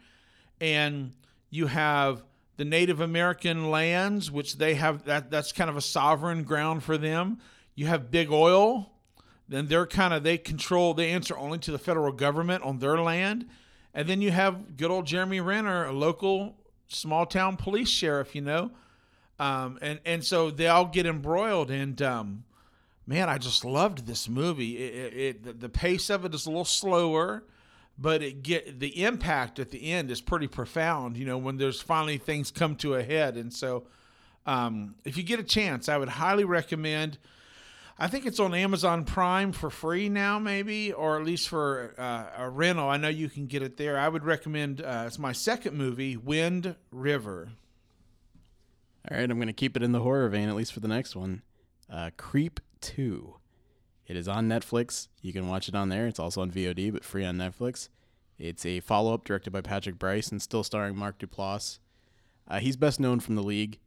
And 0.60 1.12
you 1.50 1.66
have 1.66 2.22
the 2.60 2.64
Native 2.66 3.00
American 3.00 3.70
lands, 3.70 4.30
which 4.30 4.58
they 4.58 4.74
have 4.74 5.04
that 5.06 5.30
that's 5.30 5.50
kind 5.50 5.70
of 5.70 5.78
a 5.78 5.80
sovereign 5.80 6.44
ground 6.44 6.82
for 6.84 6.98
them. 6.98 7.38
You 7.74 7.86
have 7.86 8.10
big 8.10 8.30
oil, 8.30 8.92
then 9.48 9.66
they're 9.66 9.86
kind 9.86 10.12
of 10.12 10.24
they 10.24 10.36
control 10.36 10.92
they 10.92 11.10
answer 11.10 11.38
only 11.38 11.56
to 11.60 11.72
the 11.72 11.78
federal 11.78 12.12
government 12.12 12.62
on 12.62 12.78
their 12.78 12.98
land. 12.98 13.46
And 13.94 14.06
then 14.06 14.20
you 14.20 14.30
have 14.30 14.76
good 14.76 14.90
old 14.90 15.06
Jeremy 15.06 15.40
Renner, 15.40 15.86
a 15.86 15.92
local 15.92 16.54
small 16.86 17.24
town 17.24 17.56
police 17.56 17.88
sheriff, 17.88 18.34
you 18.34 18.42
know. 18.42 18.72
Um, 19.38 19.78
and 19.80 19.98
and 20.04 20.22
so 20.22 20.50
they 20.50 20.66
all 20.66 20.84
get 20.84 21.06
embroiled 21.06 21.70
and 21.70 22.02
um, 22.02 22.44
man, 23.06 23.30
I 23.30 23.38
just 23.38 23.64
loved 23.64 24.06
this 24.06 24.28
movie. 24.28 24.76
It, 24.76 24.94
it, 24.94 25.16
it 25.16 25.44
the- 25.44 25.52
the 25.54 25.68
pace 25.70 26.10
of 26.10 26.26
it 26.26 26.34
is 26.34 26.44
a 26.44 26.50
little 26.50 26.66
slower, 26.66 27.42
but 28.00 28.22
it 28.22 28.42
get 28.42 28.80
the 28.80 29.04
impact 29.04 29.58
at 29.58 29.70
the 29.70 29.92
end 29.92 30.10
is 30.10 30.22
pretty 30.22 30.48
profound. 30.48 31.18
You 31.18 31.26
know, 31.26 31.36
when 31.36 31.58
there's 31.58 31.80
finally 31.80 32.16
things 32.16 32.50
come 32.50 32.74
to 32.76 32.94
a 32.94 33.02
head, 33.02 33.36
and 33.36 33.52
so 33.52 33.84
um, 34.46 34.94
if 35.04 35.16
you 35.18 35.22
get 35.22 35.38
a 35.38 35.44
chance, 35.44 35.88
I 35.88 35.98
would 35.98 36.08
highly 36.08 36.44
recommend. 36.44 37.18
I 37.98 38.06
think 38.06 38.24
it's 38.24 38.40
on 38.40 38.54
Amazon 38.54 39.04
Prime 39.04 39.52
for 39.52 39.68
free 39.68 40.08
now, 40.08 40.38
maybe, 40.38 40.90
or 40.90 41.18
at 41.20 41.26
least 41.26 41.50
for 41.50 41.94
uh, 41.98 42.44
a 42.44 42.48
rental. 42.48 42.88
I 42.88 42.96
know 42.96 43.08
you 43.08 43.28
can 43.28 43.46
get 43.46 43.62
it 43.62 43.76
there. 43.76 43.98
I 43.98 44.08
would 44.08 44.24
recommend. 44.24 44.80
Uh, 44.80 45.04
it's 45.06 45.18
my 45.18 45.32
second 45.32 45.76
movie, 45.76 46.16
Wind 46.16 46.76
River. 46.90 47.50
All 49.10 49.18
right, 49.18 49.30
I'm 49.30 49.36
going 49.36 49.48
to 49.48 49.52
keep 49.52 49.76
it 49.76 49.82
in 49.82 49.92
the 49.92 50.00
horror 50.00 50.28
vein, 50.30 50.48
at 50.48 50.56
least 50.56 50.72
for 50.72 50.80
the 50.80 50.88
next 50.88 51.14
one. 51.14 51.42
Uh, 51.90 52.10
Creep 52.16 52.60
2. 52.80 53.34
It 54.10 54.16
is 54.16 54.26
on 54.26 54.48
Netflix. 54.48 55.06
You 55.22 55.32
can 55.32 55.46
watch 55.46 55.68
it 55.68 55.76
on 55.76 55.88
there. 55.88 56.08
It's 56.08 56.18
also 56.18 56.40
on 56.40 56.50
VOD, 56.50 56.92
but 56.92 57.04
free 57.04 57.24
on 57.24 57.36
Netflix. 57.36 57.88
It's 58.40 58.66
a 58.66 58.80
follow 58.80 59.14
up 59.14 59.22
directed 59.22 59.52
by 59.52 59.60
Patrick 59.60 60.00
Brice 60.00 60.32
and 60.32 60.42
still 60.42 60.64
starring 60.64 60.96
Mark 60.96 61.20
Duplass. 61.20 61.78
Uh, 62.48 62.58
he's 62.58 62.76
best 62.76 62.98
known 62.98 63.20
from 63.20 63.36
The 63.36 63.42
League, 63.44 63.78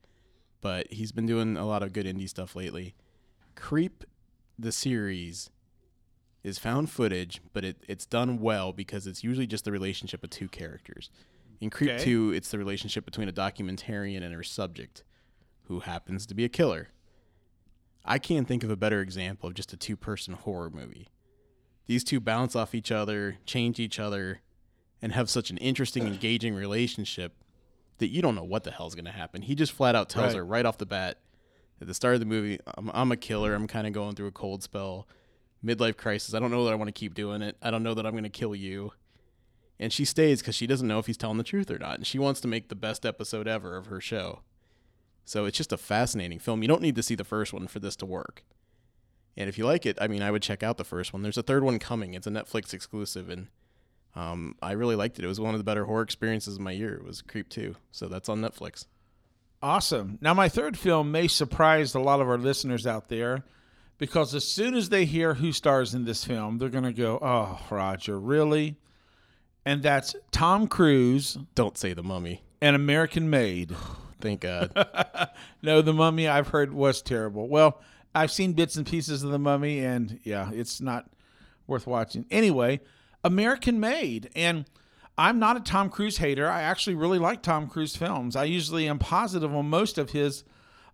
but 0.61 0.87
he's 0.93 1.11
been 1.11 1.25
doing 1.25 1.57
a 1.57 1.65
lot 1.65 1.83
of 1.83 1.91
good 1.91 2.05
indie 2.05 2.29
stuff 2.29 2.55
lately. 2.55 2.95
Creep, 3.55 4.05
the 4.57 4.71
series, 4.71 5.49
is 6.41 6.57
found 6.57 6.89
footage, 6.89 7.41
but 7.51 7.65
it, 7.65 7.83
it's 7.89 8.05
done 8.05 8.39
well 8.39 8.71
because 8.71 9.07
it's 9.07 9.25
usually 9.25 9.45
just 9.45 9.65
the 9.65 9.73
relationship 9.73 10.23
of 10.23 10.29
two 10.29 10.47
characters. 10.47 11.09
In 11.59 11.69
Creep 11.69 11.89
Okay. 11.91 12.03
2, 12.05 12.31
it's 12.31 12.49
the 12.49 12.57
relationship 12.57 13.03
between 13.03 13.27
a 13.27 13.33
documentarian 13.33 14.23
and 14.23 14.33
her 14.33 14.41
subject, 14.43 15.03
who 15.63 15.81
happens 15.81 16.25
to 16.27 16.33
be 16.33 16.45
a 16.45 16.49
killer. 16.49 16.91
I 18.05 18.19
can't 18.19 18.47
think 18.47 18.63
of 18.63 18.69
a 18.69 18.75
better 18.75 19.01
example 19.01 19.47
of 19.49 19.55
just 19.55 19.73
a 19.73 19.77
two 19.77 19.95
person 19.95 20.33
horror 20.33 20.69
movie. 20.69 21.07
These 21.85 22.03
two 22.03 22.19
bounce 22.19 22.55
off 22.55 22.73
each 22.75 22.91
other, 22.91 23.37
change 23.45 23.79
each 23.79 23.99
other, 23.99 24.41
and 25.01 25.11
have 25.11 25.29
such 25.29 25.49
an 25.49 25.57
interesting, 25.57 26.07
engaging 26.07 26.55
relationship 26.55 27.33
that 27.97 28.07
you 28.09 28.21
don't 28.21 28.35
know 28.35 28.43
what 28.43 28.63
the 28.63 28.71
hell's 28.71 28.95
going 28.95 29.05
to 29.05 29.11
happen. 29.11 29.41
He 29.41 29.55
just 29.55 29.71
flat 29.73 29.95
out 29.95 30.09
tells 30.09 30.27
Right. 30.27 30.37
her 30.37 30.45
right 30.45 30.65
off 30.65 30.77
the 30.77 30.85
bat 30.85 31.19
at 31.81 31.87
the 31.87 31.93
start 31.93 32.13
of 32.13 32.19
the 32.21 32.25
movie, 32.25 32.59
I'm, 32.77 32.89
I'm 32.93 33.11
a 33.11 33.17
killer. 33.17 33.53
I'm 33.53 33.67
kind 33.67 33.85
of 33.87 33.93
going 33.93 34.15
through 34.15 34.27
a 34.27 34.31
cold 34.31 34.63
spell, 34.63 35.07
midlife 35.63 35.97
crisis. 35.97 36.33
I 36.33 36.39
don't 36.39 36.51
know 36.51 36.63
that 36.65 36.71
I 36.71 36.75
want 36.75 36.87
to 36.87 36.93
keep 36.93 37.13
doing 37.13 37.41
it. 37.41 37.57
I 37.61 37.71
don't 37.71 37.83
know 37.83 37.93
that 37.93 38.05
I'm 38.05 38.13
going 38.13 38.23
to 38.23 38.29
kill 38.29 38.55
you. 38.55 38.93
And 39.79 39.91
she 39.91 40.05
stays 40.05 40.39
because 40.41 40.55
she 40.55 40.67
doesn't 40.67 40.87
know 40.87 40.99
if 40.99 41.07
he's 41.07 41.17
telling 41.17 41.37
the 41.37 41.43
truth 41.43 41.69
or 41.69 41.79
not. 41.79 41.95
And 41.97 42.07
she 42.07 42.19
wants 42.19 42.39
to 42.41 42.47
make 42.47 42.69
the 42.69 42.75
best 42.75 43.05
episode 43.05 43.47
ever 43.47 43.75
of 43.75 43.87
her 43.87 43.99
show. 43.99 44.41
So 45.25 45.45
it's 45.45 45.57
just 45.57 45.71
a 45.71 45.77
fascinating 45.77 46.39
film. 46.39 46.61
You 46.61 46.67
don't 46.67 46.81
need 46.81 46.95
to 46.95 47.03
see 47.03 47.15
the 47.15 47.23
first 47.23 47.53
one 47.53 47.67
for 47.67 47.79
this 47.79 47.95
to 47.97 48.05
work. 48.05 48.43
And 49.35 49.49
if 49.49 49.57
you 49.57 49.65
like 49.65 49.85
it, 49.85 49.97
I 49.99 50.07
mean, 50.07 50.21
I 50.21 50.31
would 50.31 50.43
check 50.43 50.63
out 50.63 50.77
the 50.77 50.83
first 50.83 51.13
one. 51.13 51.23
There's 51.23 51.37
a 51.37 51.43
third 51.43 51.63
one 51.63 51.79
coming. 51.79 52.13
It's 52.13 52.27
a 52.27 52.31
Netflix 52.31 52.73
exclusive, 52.73 53.29
and 53.29 53.47
um, 54.15 54.55
I 54.61 54.73
really 54.73 54.95
liked 54.95 55.17
it. 55.17 55.25
It 55.25 55.27
was 55.27 55.39
one 55.39 55.55
of 55.55 55.59
the 55.59 55.63
better 55.63 55.85
horror 55.85 56.03
experiences 56.03 56.55
of 56.55 56.61
my 56.61 56.71
year. 56.71 56.95
It 56.95 57.03
was 57.03 57.21
Creep 57.21 57.49
2. 57.49 57.75
So 57.91 58.07
that's 58.07 58.29
on 58.29 58.41
Netflix. 58.41 58.85
Awesome. 59.61 60.19
Now, 60.21 60.33
my 60.33 60.49
third 60.49 60.77
film 60.77 61.11
may 61.11 61.27
surprise 61.27 61.95
a 61.95 61.99
lot 61.99 62.19
of 62.19 62.29
our 62.29 62.37
listeners 62.37 62.85
out 62.85 63.07
there 63.07 63.43
because 63.97 64.35
as 64.35 64.45
soon 64.45 64.75
as 64.75 64.89
they 64.89 65.05
hear 65.05 65.35
who 65.35 65.51
stars 65.51 65.95
in 65.95 66.05
this 66.05 66.25
film, 66.25 66.57
they're 66.57 66.69
going 66.69 66.83
to 66.83 66.93
go, 66.93 67.17
Oh, 67.21 67.59
Roger, 67.71 68.19
really? 68.19 68.75
And 69.65 69.81
that's 69.81 70.15
Tom 70.31 70.67
Cruise 70.67 71.37
Don't 71.55 71.77
say 71.77 71.93
the 71.93 72.03
mummy. 72.03 72.43
An 72.61 72.75
American 72.75 73.29
Made. 73.29 73.73
Thank 74.23 74.39
God. 74.39 74.71
no, 75.61 75.81
The 75.81 75.93
Mummy 75.93 76.29
I've 76.29 76.47
heard 76.47 76.73
was 76.73 77.01
terrible. 77.01 77.47
Well, 77.49 77.81
I've 78.15 78.31
seen 78.31 78.53
bits 78.53 78.77
and 78.77 78.87
pieces 78.87 79.21
of 79.21 79.31
The 79.31 79.37
Mummy, 79.37 79.79
and 79.79 80.19
yeah, 80.23 80.49
it's 80.53 80.79
not 80.79 81.09
worth 81.67 81.85
watching. 81.85 82.25
Anyway, 82.31 82.79
American 83.23 83.81
Made. 83.81 84.29
And 84.33 84.63
I'm 85.17 85.39
not 85.39 85.57
a 85.57 85.59
Tom 85.59 85.89
Cruise 85.89 86.17
hater. 86.17 86.49
I 86.49 86.61
actually 86.61 86.95
really 86.95 87.19
like 87.19 87.41
Tom 87.41 87.67
Cruise 87.67 87.97
films. 87.97 88.37
I 88.37 88.45
usually 88.45 88.87
am 88.87 88.97
positive 88.97 89.53
on 89.53 89.69
most 89.69 89.97
of 89.97 90.11
his. 90.11 90.45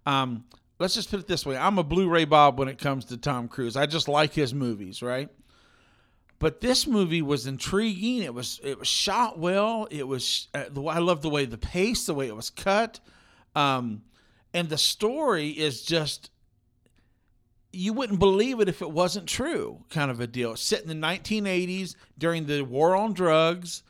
Um, 0.07 0.45
let's 0.79 0.95
just 0.95 1.11
put 1.11 1.19
it 1.19 1.27
this 1.27 1.45
way 1.45 1.55
I'm 1.55 1.77
a 1.77 1.83
Blu 1.83 2.09
ray 2.09 2.25
Bob 2.25 2.57
when 2.57 2.67
it 2.67 2.79
comes 2.79 3.05
to 3.05 3.17
Tom 3.17 3.47
Cruise. 3.47 3.75
I 3.75 3.85
just 3.85 4.07
like 4.07 4.33
his 4.33 4.53
movies, 4.55 5.01
right? 5.01 5.29
But 6.39 6.61
this 6.61 6.87
movie 6.87 7.21
was 7.21 7.45
intriguing. 7.45 8.23
It 8.23 8.33
was 8.33 8.59
it 8.63 8.79
was 8.79 8.87
shot 8.87 9.37
well. 9.37 9.87
It 9.91 10.07
was 10.07 10.47
uh, 10.53 10.65
I 10.87 10.99
love 10.99 11.21
the 11.21 11.29
way 11.29 11.45
the 11.45 11.57
pace, 11.57 12.05
the 12.05 12.13
way 12.13 12.27
it 12.27 12.35
was 12.35 12.49
cut, 12.49 12.99
um, 13.59 14.03
and 14.53 14.69
the 14.69 14.77
story 14.77 15.49
is 15.49 15.81
just 15.81 16.31
you 17.71 17.93
wouldn't 17.93 18.19
believe 18.19 18.59
it 18.59 18.69
if 18.69 18.81
it 18.81 18.89
wasn't 18.89 19.27
true. 19.27 19.83
Kind 19.89 20.09
of 20.09 20.19
a 20.19 20.25
deal. 20.25 20.53
It's 20.53 20.61
set 20.63 20.81
in 20.81 20.87
the 20.87 21.07
1980s 21.07 21.95
during 22.17 22.47
the 22.47 22.63
war 22.63 22.95
on 22.95 23.13
drugs, 23.13 23.83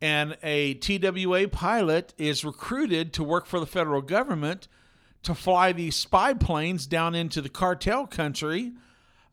and 0.00 0.36
a 0.44 0.74
TWA 0.74 1.48
pilot 1.48 2.14
is 2.18 2.44
recruited 2.44 3.12
to 3.14 3.24
work 3.24 3.46
for 3.46 3.58
the 3.58 3.66
federal 3.66 4.02
government 4.02 4.68
to 5.24 5.34
fly 5.34 5.72
these 5.72 5.96
spy 5.96 6.34
planes 6.34 6.86
down 6.86 7.16
into 7.16 7.40
the 7.40 7.48
cartel 7.48 8.06
country 8.06 8.74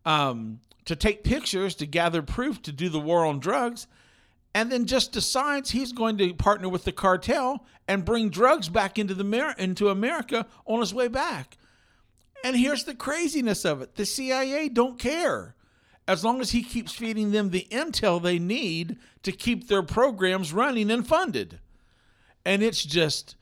um, 0.05 0.59
to 0.85 0.95
take 0.95 1.23
pictures 1.23 1.75
to 1.75 1.85
gather 1.85 2.23
proof 2.23 2.61
to 2.63 2.71
do 2.71 2.89
the 2.89 2.99
war 2.99 3.25
on 3.25 3.39
drugs, 3.39 3.85
and 4.53 4.71
then 4.71 4.85
just 4.85 5.11
decides 5.11 5.71
he's 5.71 5.91
going 5.91 6.17
to 6.17 6.33
partner 6.33 6.69
with 6.69 6.83
the 6.83 6.91
cartel 6.91 7.65
and 7.87 8.05
bring 8.05 8.29
drugs 8.29 8.69
back 8.69 8.99
into 8.99 9.13
the 9.13 9.23
Mer- 9.23 9.55
into 9.57 9.89
America 9.89 10.45
on 10.65 10.79
his 10.79 10.93
way 10.93 11.07
back. 11.07 11.57
And 12.43 12.55
here's 12.55 12.83
the 12.83 12.95
craziness 12.95 13.65
of 13.65 13.81
it: 13.81 13.95
the 13.95 14.05
CIA 14.05 14.69
don't 14.69 14.99
care 14.99 15.55
as 16.07 16.23
long 16.23 16.41
as 16.41 16.51
he 16.51 16.63
keeps 16.63 16.93
feeding 16.93 17.31
them 17.31 17.49
the 17.49 17.67
intel 17.71 18.21
they 18.21 18.39
need 18.39 18.97
to 19.23 19.31
keep 19.31 19.67
their 19.67 19.83
programs 19.83 20.51
running 20.51 20.91
and 20.91 21.07
funded. 21.07 21.59
And 22.45 22.61
it's 22.61 22.83
just 22.83 23.35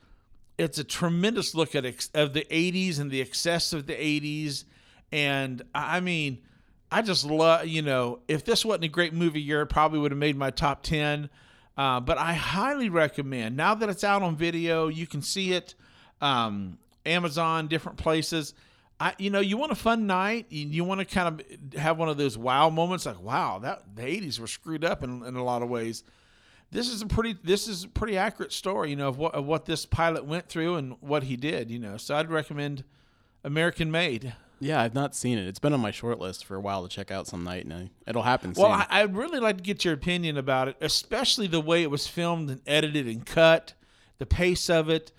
it's 0.58 0.78
a 0.78 0.84
tremendous 0.84 1.54
look 1.54 1.74
at 1.74 1.84
ex- 1.84 2.10
of 2.14 2.34
the 2.34 2.46
80s 2.50 3.00
and 3.00 3.10
the 3.10 3.20
excess 3.20 3.72
of 3.72 3.86
the 3.86 3.94
80s 3.94 4.64
and 5.10 5.62
i 5.74 5.96
I 5.96 6.00
mean 6.00 6.38
i 6.92 7.02
just 7.02 7.24
love 7.24 7.66
you 7.66 7.82
know 7.82 8.18
if 8.28 8.44
this 8.44 8.64
wasn't 8.64 8.84
a 8.84 8.88
great 8.88 9.12
movie 9.12 9.40
year 9.40 9.62
it 9.62 9.66
probably 9.66 9.98
would 9.98 10.10
have 10.10 10.18
made 10.18 10.36
my 10.36 10.50
top 10.50 10.82
10 10.82 11.28
uh, 11.76 12.00
but 12.00 12.18
i 12.18 12.32
highly 12.32 12.88
recommend 12.88 13.56
now 13.56 13.74
that 13.74 13.88
it's 13.88 14.04
out 14.04 14.22
on 14.22 14.36
video 14.36 14.88
you 14.88 15.06
can 15.06 15.22
see 15.22 15.52
it 15.52 15.74
um, 16.20 16.78
amazon 17.06 17.66
different 17.68 17.98
places 17.98 18.54
I, 19.00 19.14
you 19.18 19.30
know, 19.30 19.40
you 19.40 19.56
want 19.56 19.72
a 19.72 19.74
fun 19.74 20.06
night. 20.06 20.46
You, 20.50 20.84
want 20.84 21.00
to 21.00 21.04
kind 21.04 21.40
of 21.40 21.74
have 21.74 21.98
one 21.98 22.08
of 22.08 22.18
those 22.18 22.38
wow 22.38 22.70
moments, 22.70 23.04
like 23.04 23.20
wow, 23.20 23.58
that 23.58 23.82
the 23.96 24.02
'80s 24.02 24.38
were 24.38 24.46
screwed 24.46 24.84
up 24.84 25.02
in, 25.02 25.24
in 25.24 25.34
a 25.34 25.42
lot 25.42 25.60
of 25.60 25.68
ways 25.68 26.04
this 26.72 26.88
is 26.88 27.02
a 27.02 27.06
pretty 27.06 27.36
this 27.44 27.68
is 27.68 27.84
a 27.84 27.88
pretty 27.88 28.16
accurate 28.16 28.52
story, 28.52 28.90
you 28.90 28.96
know, 28.96 29.08
of 29.08 29.18
what 29.18 29.34
of 29.34 29.44
what 29.44 29.66
this 29.66 29.86
pilot 29.86 30.24
went 30.24 30.48
through 30.48 30.76
and 30.76 30.96
what 31.00 31.24
he 31.24 31.36
did, 31.36 31.70
you 31.70 31.78
know. 31.78 31.98
So 31.98 32.16
I'd 32.16 32.30
recommend 32.30 32.82
American 33.44 33.90
Made. 33.90 34.34
Yeah, 34.62 34.80
I've 34.80 34.94
not 34.94 35.16
seen 35.16 35.38
it. 35.38 35.48
It's 35.48 35.58
been 35.58 35.72
on 35.72 35.80
my 35.80 35.90
short 35.90 36.20
list 36.20 36.44
for 36.44 36.54
a 36.54 36.60
while 36.60 36.86
to 36.86 36.88
check 36.88 37.10
out 37.10 37.26
some 37.26 37.42
night, 37.42 37.64
and 37.64 37.74
I, 37.74 37.90
it'll 38.06 38.22
happen 38.22 38.52
Well, 38.56 38.70
soon. 38.70 38.86
I, 38.88 39.00
I'd 39.00 39.16
really 39.16 39.40
like 39.40 39.56
to 39.56 39.62
get 39.62 39.84
your 39.84 39.92
opinion 39.92 40.36
about 40.36 40.68
it, 40.68 40.76
especially 40.80 41.48
the 41.48 41.60
way 41.60 41.82
it 41.82 41.90
was 41.90 42.06
filmed 42.06 42.48
and 42.48 42.60
edited 42.64 43.08
and 43.08 43.26
cut, 43.26 43.74
the 44.18 44.26
pace 44.26 44.70
of 44.70 44.88
it. 44.88 45.10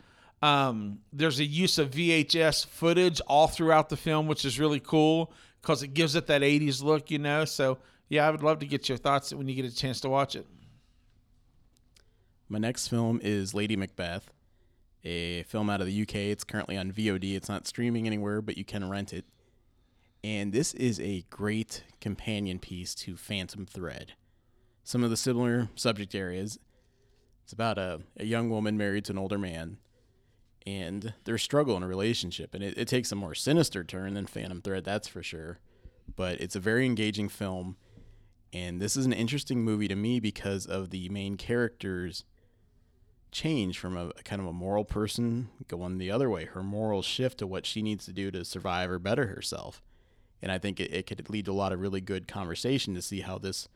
Um, 0.42 1.00
there's 1.12 1.40
a 1.42 1.44
use 1.44 1.78
of 1.78 1.92
VHS 1.92 2.68
footage 2.68 3.20
all 3.28 3.48
throughout 3.48 3.90
the 3.90 3.98
film, 3.98 4.28
which 4.28 4.46
is 4.46 4.60
really 4.62 4.80
cool 4.80 5.34
because 5.62 5.84
it 5.84 5.94
gives 5.94 6.16
it 6.16 6.28
that 6.28 6.42
80s 6.42 6.82
look, 6.82 7.12
you 7.12 7.20
know. 7.20 7.44
So, 7.44 7.80
yeah, 8.08 8.26
I 8.26 8.32
would 8.32 8.44
love 8.44 8.60
to 8.60 8.66
get 8.66 8.88
your 8.88 8.98
thoughts 8.98 9.34
when 9.34 9.50
you 9.50 9.56
get 9.56 9.66
a 9.66 9.76
chance 9.76 10.00
to 10.02 10.10
watch 10.10 10.38
it. 10.38 10.48
My 12.48 12.60
next 12.60 12.88
film 12.88 13.20
is 13.22 13.54
Lady 13.54 13.76
Macbeth, 13.76 14.32
a 15.04 15.44
film 15.44 15.70
out 15.70 15.82
of 15.82 15.88
the 15.88 16.02
UK. 16.02 16.16
It's 16.16 16.46
currently 16.46 16.78
on 16.78 16.94
VOD. 16.94 17.36
It's 17.36 17.50
not 17.50 17.68
streaming 17.68 18.08
anywhere, 18.08 18.42
but 18.42 18.58
you 18.58 18.64
can 18.64 18.90
rent 18.90 19.12
it. 19.12 19.26
And 20.24 20.54
this 20.54 20.74
is 20.76 21.02
a 21.02 21.26
great 21.30 21.84
companion 22.00 22.58
piece 22.58 22.96
to 22.96 23.18
Phantom 23.18 23.66
Thread. 23.66 24.14
Some 24.86 25.04
of 25.04 25.10
the 25.10 25.18
similar 25.18 25.70
subject 25.76 26.16
areas. 26.16 26.58
It's 27.44 27.52
about 27.52 27.78
a, 27.78 28.02
a 28.18 28.26
young 28.26 28.50
woman 28.50 28.78
married 28.78 29.04
to 29.06 29.12
an 29.12 29.18
older 29.18 29.38
man 29.38 29.78
and 30.66 31.14
their 31.26 31.38
struggle 31.38 31.76
in 31.76 31.84
a 31.84 31.88
relationship. 31.88 32.56
And 32.56 32.64
it, 32.64 32.78
it 32.78 32.88
takes 32.88 33.12
a 33.12 33.16
more 33.16 33.36
sinister 33.36 33.84
turn 33.84 34.14
than 34.14 34.26
Phantom 34.26 34.62
Thread, 34.62 34.86
that's 34.86 35.10
for 35.10 35.22
sure. 35.22 35.60
But 36.16 36.40
it's 36.40 36.56
a 36.56 36.62
very 36.62 36.86
engaging 36.86 37.28
film. 37.28 37.76
And 38.54 38.80
this 38.80 38.96
is 38.96 39.06
an 39.06 39.14
interesting 39.14 39.62
movie 39.62 39.90
to 39.90 39.96
me 39.96 40.22
because 40.22 40.66
of 40.66 40.90
the 40.90 41.10
main 41.10 41.36
character's 41.36 42.24
change 43.32 43.78
from 43.78 43.98
a, 43.98 44.10
a 44.18 44.24
kind 44.24 44.42
of 44.42 44.48
a 44.48 44.54
moral 44.54 44.86
person 44.86 45.50
going 45.68 45.98
the 45.98 46.12
other 46.12 46.30
way. 46.30 46.46
Her 46.46 46.64
moral 46.64 47.02
shift 47.02 47.40
to 47.40 47.48
what 47.48 47.66
she 47.66 47.82
needs 47.82 48.06
to 48.06 48.14
do 48.14 48.32
to 48.32 48.46
survive 48.46 48.90
or 48.90 49.00
better 49.00 49.28
herself. 49.28 49.82
And 50.44 50.52
I 50.52 50.60
think 50.60 50.80
it, 50.80 50.94
it 50.94 51.08
could 51.08 51.28
lead 51.30 51.46
to 51.46 51.52
a 51.52 51.54
lot 51.54 51.72
of 51.72 51.80
really 51.80 52.02
good 52.02 52.28
conversation 52.28 52.94
to 52.96 53.02
see 53.02 53.22
how 53.22 53.38
this 53.40 53.68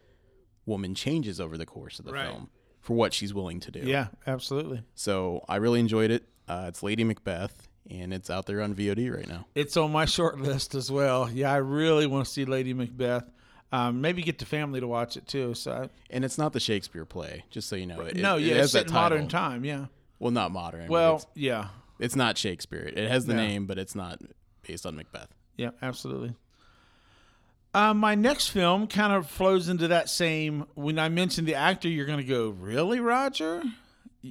woman 0.65 0.93
changes 0.93 1.39
over 1.39 1.57
the 1.57 1.65
course 1.65 1.97
of 1.97 2.05
the 2.05 2.11
Right. 2.11 2.27
film 2.27 2.49
for 2.81 2.93
what 2.95 3.13
she's 3.13 3.33
willing 3.33 3.59
to 3.61 3.71
do. 3.71 3.79
Yeah, 3.79 4.07
absolutely. 4.27 4.83
So 4.93 5.43
I 5.47 5.55
really 5.55 5.79
enjoyed 5.79 6.11
it. 6.11 6.27
Uh, 6.47 6.65
it's 6.67 6.83
Lady 6.83 7.03
Macbeth, 7.05 7.67
and 7.89 8.13
it's 8.13 8.29
out 8.29 8.45
there 8.47 8.61
on 8.61 8.75
VOD 8.75 9.09
right 9.15 9.27
now. 9.27 9.45
It's 9.55 9.77
on 9.77 9.91
my 9.93 10.03
short 10.17 10.39
list 10.41 10.75
as 10.75 10.91
well. 10.91 11.29
Yeah, 11.31 11.51
I 11.53 11.57
really 11.57 12.05
want 12.05 12.25
to 12.25 12.31
see 12.31 12.43
Lady 12.45 12.73
Macbeth. 12.73 13.23
Um, 13.71 13.99
maybe 14.01 14.21
get 14.21 14.37
the 14.39 14.45
family 14.45 14.79
to 14.81 14.87
watch 14.87 15.17
it 15.17 15.27
too. 15.27 15.53
So, 15.53 15.89
And 16.09 16.23
it's 16.23 16.37
not 16.37 16.53
the 16.53 16.59
Shakespeare 16.59 17.03
play, 17.05 17.43
just 17.49 17.67
so 17.69 17.75
you 17.77 17.85
know. 17.85 18.01
It, 18.01 18.15
no, 18.17 18.37
it, 18.37 18.43
yeah, 18.43 18.55
it 18.55 18.57
it's 18.59 18.73
that 18.73 18.87
in 18.87 18.93
modern 18.93 19.27
time. 19.27 19.65
Yeah. 19.65 19.85
Well, 20.19 20.31
not 20.31 20.51
modern. 20.51 20.87
Well, 20.89 21.15
it's, 21.17 21.25
yeah, 21.35 21.67
it's 21.99 22.15
not 22.15 22.37
Shakespeare. 22.37 22.91
It 22.93 23.09
has 23.09 23.25
the 23.25 23.33
Yeah. 23.33 23.39
name, 23.47 23.65
but 23.67 23.77
it's 23.77 23.95
not 23.95 24.19
based 24.65 24.85
on 24.85 24.95
Macbeth. 24.97 25.29
yeah, 25.57 25.71
absolutely. 25.81 26.33
Uh, 27.77 27.93
my 27.93 28.15
next 28.15 28.47
film 28.47 28.87
kind 28.87 29.13
of 29.13 29.29
flows 29.29 29.69
into 29.69 29.89
that 29.89 30.09
same. 30.09 30.65
When 30.73 30.97
I 30.97 31.09
mentioned 31.09 31.47
the 31.47 31.53
actor, 31.53 31.87
you're 31.87 32.07
going 32.07 32.17
to 32.17 32.23
go, 32.23 32.49
really, 32.49 32.99
Roger? 32.99 33.61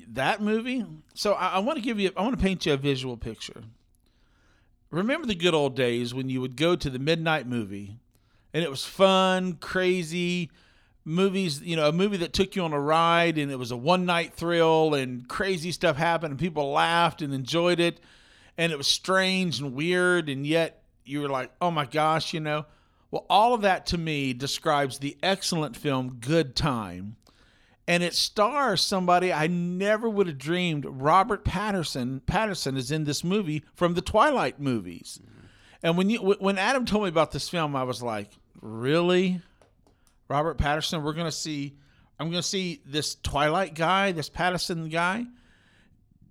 That 0.08 0.42
movie? 0.42 0.84
So 1.14 1.34
I, 1.34 1.50
I 1.50 1.58
want 1.60 1.78
to 1.78 1.80
give 1.80 2.00
you. 2.00 2.10
I 2.16 2.22
want 2.22 2.36
to 2.36 2.42
paint 2.42 2.66
you 2.66 2.72
a 2.72 2.76
visual 2.76 3.16
picture. 3.16 3.62
Remember 4.90 5.28
the 5.28 5.36
good 5.36 5.54
old 5.54 5.76
days 5.76 6.12
when 6.12 6.28
you 6.28 6.40
would 6.40 6.56
go 6.56 6.74
to 6.74 6.90
the 6.90 6.98
midnight 6.98 7.46
movie, 7.46 8.00
and 8.52 8.64
it 8.64 8.68
was 8.68 8.84
fun, 8.84 9.52
crazy 9.52 10.50
movies. 11.04 11.62
You 11.62 11.76
know, 11.76 11.88
a 11.88 11.92
movie 11.92 12.16
that 12.16 12.32
took 12.32 12.56
you 12.56 12.64
on 12.64 12.72
a 12.72 12.80
ride, 12.80 13.38
and 13.38 13.52
it 13.52 13.60
was 13.60 13.70
a 13.70 13.76
one 13.76 14.06
night 14.06 14.34
thrill, 14.34 14.92
and 14.92 15.28
crazy 15.28 15.70
stuff 15.70 15.96
happened, 15.96 16.32
and 16.32 16.40
people 16.40 16.72
laughed 16.72 17.22
and 17.22 17.32
enjoyed 17.32 17.78
it, 17.78 18.00
and 18.58 18.72
it 18.72 18.76
was 18.76 18.88
strange 18.88 19.60
and 19.60 19.72
weird, 19.72 20.28
and 20.28 20.44
yet 20.44 20.82
you 21.04 21.20
were 21.20 21.28
like, 21.28 21.52
oh 21.60 21.70
my 21.70 21.84
gosh, 21.84 22.34
you 22.34 22.40
know. 22.40 22.66
Well, 23.16 23.24
all 23.30 23.54
of 23.54 23.62
that 23.62 23.86
to 23.86 23.96
me 23.96 24.34
describes 24.34 24.98
the 24.98 25.16
excellent 25.22 25.74
film 25.74 26.18
Good 26.20 26.54
Time. 26.54 27.16
And 27.88 28.02
it 28.02 28.12
stars 28.12 28.82
somebody 28.82 29.32
I 29.32 29.46
never 29.46 30.06
would 30.06 30.26
have 30.26 30.36
dreamed 30.36 30.84
Robert 30.86 31.42
Pattinson 31.42 32.20
Pattinson 32.20 32.76
is 32.76 32.90
in 32.90 33.04
this 33.04 33.24
movie 33.24 33.64
from 33.72 33.94
the 33.94 34.02
Twilight 34.02 34.60
movies. 34.60 35.18
And 35.82 35.96
when 35.96 36.10
you 36.10 36.18
when 36.18 36.58
Adam 36.58 36.84
told 36.84 37.04
me 37.04 37.08
about 37.08 37.32
this 37.32 37.48
film, 37.48 37.74
I 37.74 37.84
was 37.84 38.02
like, 38.02 38.28
"Really? 38.60 39.40
Robert 40.28 40.58
Pattinson, 40.58 41.02
we're 41.02 41.14
going 41.14 41.24
to 41.24 41.32
see 41.32 41.74
I'm 42.20 42.28
going 42.28 42.42
to 42.42 42.46
see 42.46 42.82
this 42.84 43.14
Twilight 43.14 43.72
guy, 43.72 44.12
this 44.12 44.28
Pattinson 44.28 44.90
guy, 44.90 45.24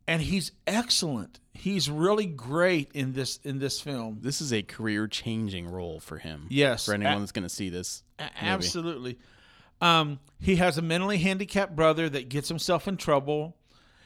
and 0.08 0.22
he's 0.22 0.52
excellent. 0.68 1.40
He's 1.56 1.90
really 1.90 2.26
great 2.26 2.92
in 2.94 3.14
this 3.14 3.40
in 3.44 3.60
this 3.60 3.80
film. 3.82 4.20
This 4.22 4.42
is 4.42 4.52
a 4.54 4.62
career 4.62 5.08
changing 5.08 5.68
role 5.68 6.00
for 6.00 6.18
him. 6.18 6.48
Yes. 6.50 6.86
For 6.86 6.94
anyone 6.94 7.16
A- 7.16 7.20
that's 7.20 7.32
going 7.32 7.44
to 7.44 7.50
see 7.50 7.70
this. 7.70 8.04
A- 8.20 8.30
Absolutely. 8.42 9.18
Um, 9.82 10.20
he 10.40 10.58
has 10.58 10.78
a 10.78 10.82
mentally 10.82 11.18
handicapped 11.18 11.76
brother 11.76 12.10
that 12.10 12.30
gets 12.30 12.50
himself 12.50 12.88
in 12.88 12.98
trouble. 12.98 13.56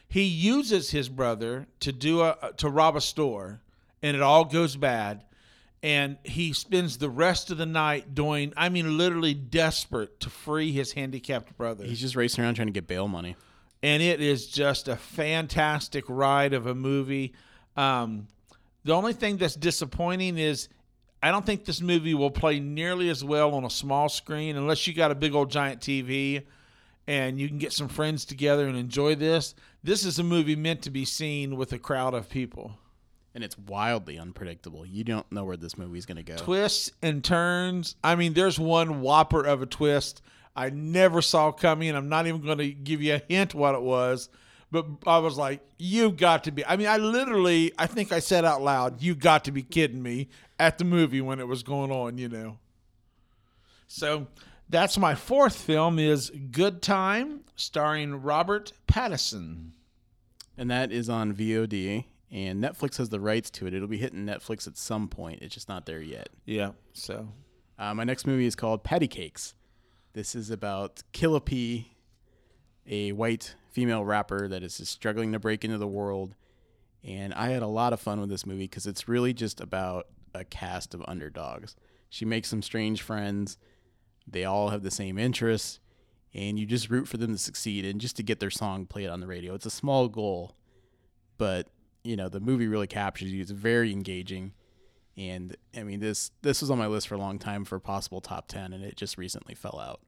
He 0.08 0.24
uses 0.24 0.92
his 0.92 1.10
brother 1.10 1.68
to 1.82 1.92
do 1.92 2.22
a 2.22 2.54
to 2.58 2.70
rob 2.70 2.96
a 2.96 3.02
store, 3.02 3.62
and 4.02 4.16
it 4.16 4.22
all 4.22 4.46
goes 4.46 4.76
bad. 4.76 5.24
And 5.82 6.18
he 6.24 6.52
spends 6.54 6.98
the 6.98 7.10
rest 7.10 7.52
of 7.52 7.58
the 7.58 7.66
night 7.66 8.14
doing, 8.14 8.52
I 8.58 8.68
mean, 8.68 8.98
literally 8.98 9.34
desperate 9.34 10.20
to 10.20 10.30
free 10.30 10.74
his 10.74 10.92
handicapped 10.92 11.58
brother. 11.58 11.86
He's 11.86 12.02
just 12.02 12.18
racing 12.18 12.44
around 12.44 12.56
trying 12.56 12.68
to 12.68 12.74
get 12.74 12.86
bail 12.86 13.08
money. 13.08 13.38
And 13.82 14.02
it 14.04 14.22
is 14.22 14.48
just 14.48 14.88
a 14.88 14.96
fantastic 14.96 16.04
ride 16.08 16.54
of 16.54 16.68
a 16.68 16.76
movie. 16.76 17.34
Um, 17.78 18.28
the 18.84 18.94
only 18.94 19.14
thing 19.14 19.38
that's 19.38 19.56
disappointing 19.56 20.38
is 20.38 20.70
I 21.22 21.32
don't 21.32 21.46
think 21.46 21.66
this 21.66 21.82
movie 21.82 22.14
will 22.14 22.32
play 22.32 22.60
nearly 22.60 23.10
as 23.10 23.24
well 23.24 23.54
on 23.54 23.66
a 23.66 23.70
small 23.70 24.10
screen 24.10 24.56
unless 24.56 24.88
you 24.88 24.94
got 24.94 25.12
a 25.12 25.16
big 25.16 25.36
old 25.36 25.52
giant 25.52 25.82
TV 25.82 26.44
and 27.08 27.40
you 27.40 27.48
can 27.48 27.58
get 27.58 27.74
some 27.74 27.88
friends 27.88 28.24
together 28.26 28.68
and 28.68 28.78
enjoy 28.78 29.16
this. 29.16 29.56
This 29.84 30.06
is 30.06 30.20
a 30.20 30.24
movie 30.24 30.56
meant 30.56 30.84
to 30.84 30.90
be 30.90 31.06
seen 31.06 31.58
with 31.58 31.74
a 31.74 31.80
crowd 31.80 32.14
of 32.14 32.30
people. 32.30 32.78
And 33.36 33.44
it's 33.44 33.58
wildly 33.58 34.18
unpredictable. 34.18 34.86
You 34.86 35.04
don't 35.04 35.30
know 35.32 35.44
where 35.44 35.58
this 35.58 35.78
movie's 35.78 36.06
going 36.06 36.18
to 36.18 36.24
go. 36.24 36.36
Twists 36.36 36.92
and 37.02 37.24
turns. 37.24 37.96
I 38.04 38.16
mean, 38.16 38.34
there's 38.34 38.60
one 38.60 39.02
whopper 39.02 39.46
of 39.46 39.62
a 39.62 39.66
twist 39.66 40.22
I 40.56 40.70
never 40.70 41.22
saw 41.22 41.52
coming. 41.52 41.90
And 41.90 41.98
I'm 41.98 42.10
not 42.10 42.28
even 42.28 42.42
going 42.42 42.58
to 42.58 42.72
give 42.72 43.02
you 43.02 43.16
a 43.16 43.22
hint 43.28 43.54
what 43.54 43.76
it 43.76 43.82
was, 43.82 44.30
but 44.72 44.86
I 45.08 45.20
was 45.20 45.38
like, 45.38 45.62
"You 45.78 46.12
got 46.12 46.44
to 46.46 46.52
be." 46.52 46.66
I 46.66 46.76
mean, 46.78 46.88
I 46.88 46.98
literally, 46.98 47.72
I 47.78 47.88
think 47.88 48.12
I 48.12 48.20
said 48.20 48.46
out 48.46 48.62
loud, 48.62 49.02
"You 49.02 49.16
got 49.16 49.46
to 49.46 49.52
be 49.52 49.64
kidding 49.64 50.02
me!" 50.04 50.30
at 50.60 50.78
the 50.78 50.84
movie 50.84 51.22
when 51.22 51.40
it 51.40 51.48
was 51.48 51.64
going 51.64 51.92
on. 51.92 52.18
You 52.18 52.30
know. 52.30 52.58
So 53.88 54.28
that's 54.70 54.98
my 54.98 55.16
fourth 55.16 55.56
film 55.56 55.98
is 55.98 56.30
Good 56.52 56.82
Time, 56.82 57.42
starring 57.56 58.22
Robert 58.22 58.74
Pattinson. 58.88 59.72
And 60.58 60.70
that 60.70 60.92
is 60.92 61.10
on 61.10 61.34
VOD. 61.34 62.06
And 62.32 62.64
Netflix 62.64 62.98
has 62.98 63.10
the 63.10 63.20
rights 63.20 63.50
to 63.52 63.66
it. 63.66 63.74
It'll 63.74 63.88
be 63.88 63.98
hitting 63.98 64.26
Netflix 64.26 64.68
at 64.68 64.78
some 64.78 65.08
point. 65.08 65.42
It's 65.42 65.56
just 65.56 65.68
not 65.70 65.88
there 65.88 66.02
yet. 66.02 66.30
Yeah. 66.46 66.72
So 66.94 67.30
Uh, 67.80 67.94
my 67.96 68.04
next 68.04 68.28
movie 68.28 68.46
is 68.46 68.56
called 68.56 68.84
Patty 68.84 69.08
Cakes. 69.08 69.56
This 70.14 70.34
is 70.34 70.50
about 70.50 71.04
Killa 71.12 71.42
a 72.88 73.12
white 73.12 73.56
female 73.70 74.04
rapper 74.04 74.48
that 74.48 74.64
is 74.64 74.78
just 74.78 74.92
struggling 74.92 75.32
to 75.34 75.40
break 75.40 75.64
into 75.64 75.78
the 75.78 75.88
world. 75.88 76.36
And 77.04 77.34
I 77.34 77.50
had 77.50 77.62
a 77.62 77.68
lot 77.68 77.94
of 77.94 78.00
fun 78.00 78.20
with 78.20 78.30
this 78.30 78.46
movie 78.46 78.66
because 78.66 78.88
it's 78.88 79.08
really 79.08 79.34
just 79.34 79.62
about 79.62 80.08
a 80.34 80.44
cast 80.44 80.94
of 80.94 81.04
underdogs. 81.08 81.76
She 82.10 82.26
makes 82.26 82.50
some 82.50 82.64
strange 82.64 83.04
friends. 83.04 83.58
They 84.28 84.46
all 84.46 84.70
have 84.70 84.82
the 84.82 84.92
same 84.92 85.20
interests. 85.20 85.80
And 86.34 86.60
you 86.60 86.66
just 86.66 86.90
root 86.90 87.08
for 87.08 87.18
them 87.18 87.32
to 87.32 87.38
succeed 87.38 87.86
and 87.86 88.02
just 88.02 88.16
to 88.18 88.24
get 88.24 88.40
their 88.40 88.52
song 88.52 88.86
played 88.86 89.10
on 89.10 89.20
the 89.20 89.28
radio. 89.28 89.54
It's 89.54 89.66
a 89.66 89.72
small 89.72 90.08
goal, 90.08 90.56
but 91.38 91.68
you 92.04 92.16
know 92.16 92.30
the 92.30 92.40
movie 92.40 92.68
really 92.68 92.88
captures 92.88 93.32
you. 93.32 93.42
It's 93.42 93.50
very 93.50 93.92
engaging 93.92 94.54
and 95.20 95.58
I 95.76 95.84
mean 95.84 96.00
this 96.00 96.32
this 96.42 96.62
was 96.62 96.72
on 96.72 96.78
my 96.78 96.88
list 96.88 97.10
for 97.10 97.16
a 97.16 97.20
long 97.20 97.38
time 97.40 97.66
for 97.66 97.78
possible 97.80 98.22
top 98.22 98.48
10 98.48 98.72
and 98.72 98.84
it 98.84 98.96
just 98.96 99.18
recently 99.18 99.54
fell 99.54 99.80
out. 99.80 100.00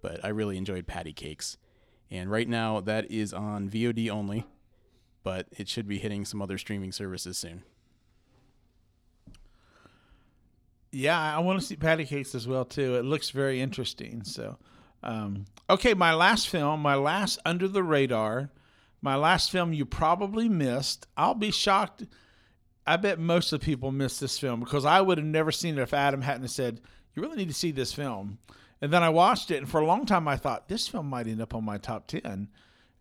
But 0.00 0.24
I 0.24 0.28
really 0.28 0.56
enjoyed 0.56 0.86
Patty 0.86 1.12
Cakes. 1.12 1.58
And 2.10 2.30
right 2.30 2.48
now 2.48 2.80
that 2.80 3.10
is 3.10 3.32
on 3.32 3.68
VOD 3.68 4.08
only, 4.08 4.46
but 5.24 5.48
it 5.58 5.68
should 5.68 5.88
be 5.88 5.98
hitting 5.98 6.24
some 6.24 6.40
other 6.40 6.58
streaming 6.58 6.92
services 6.92 7.36
soon. 7.36 7.64
Yeah, 10.92 11.36
I 11.36 11.40
want 11.40 11.60
to 11.60 11.66
see 11.66 11.74
Patty 11.74 12.04
Cakes 12.04 12.34
as 12.36 12.46
well 12.46 12.64
too. 12.64 12.94
It 12.94 13.04
looks 13.04 13.30
very 13.30 13.60
interesting. 13.60 14.22
So, 14.22 14.56
um, 15.02 15.46
okay, 15.68 15.92
my 15.92 16.14
last 16.14 16.48
film, 16.48 16.80
my 16.80 16.94
last 16.94 17.40
under 17.44 17.66
the 17.66 17.82
radar, 17.82 18.50
my 19.02 19.16
last 19.16 19.50
film 19.50 19.72
you 19.72 19.84
probably 19.84 20.48
missed. 20.48 21.08
I'll 21.16 21.34
be 21.34 21.50
shocked. 21.50 22.04
I 22.86 22.96
bet 22.96 23.18
most 23.18 23.52
of 23.52 23.60
the 23.60 23.64
people 23.66 23.90
missed 23.90 24.20
this 24.20 24.38
film 24.38 24.60
because 24.60 24.84
I 24.84 25.00
would 25.00 25.18
have 25.18 25.26
never 25.26 25.50
seen 25.50 25.78
it 25.78 25.82
if 25.82 25.92
Adam 25.92 26.22
hadn't 26.22 26.48
said, 26.48 26.80
"You 27.14 27.22
really 27.22 27.36
need 27.36 27.48
to 27.48 27.54
see 27.54 27.72
this 27.72 27.92
film." 27.92 28.38
And 28.80 28.92
then 28.92 29.02
I 29.02 29.08
watched 29.08 29.50
it, 29.50 29.56
and 29.56 29.68
for 29.68 29.80
a 29.80 29.86
long 29.86 30.06
time 30.06 30.28
I 30.28 30.36
thought 30.36 30.68
this 30.68 30.86
film 30.86 31.08
might 31.08 31.26
end 31.26 31.40
up 31.40 31.54
on 31.54 31.64
my 31.64 31.78
top 31.78 32.06
ten. 32.06 32.48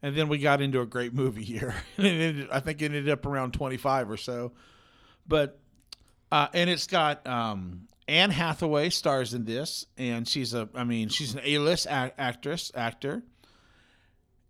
And 0.01 0.15
then 0.15 0.27
we 0.27 0.37
got 0.37 0.61
into 0.61 0.81
a 0.81 0.85
great 0.85 1.13
movie 1.13 1.43
it 1.97 2.05
ended, 2.05 2.47
I 2.51 2.59
think 2.59 2.81
it 2.81 2.85
ended 2.85 3.09
up 3.09 3.25
around 3.25 3.53
twenty-five 3.53 4.09
or 4.09 4.17
so. 4.17 4.53
But 5.27 5.59
Uh, 6.31 6.47
and 6.53 6.69
it's 6.69 6.87
got 6.87 7.25
um, 7.27 7.87
Anne 8.07 8.31
Hathaway 8.31 8.89
stars 8.89 9.33
in 9.33 9.45
this, 9.45 9.85
and 9.97 10.27
she's 10.27 10.53
a, 10.53 10.67
I 10.73 10.83
mean, 10.83 11.09
she's 11.09 11.33
an 11.35 11.41
a- 11.45 12.11
actress, 12.19 12.71
actor, 12.75 13.23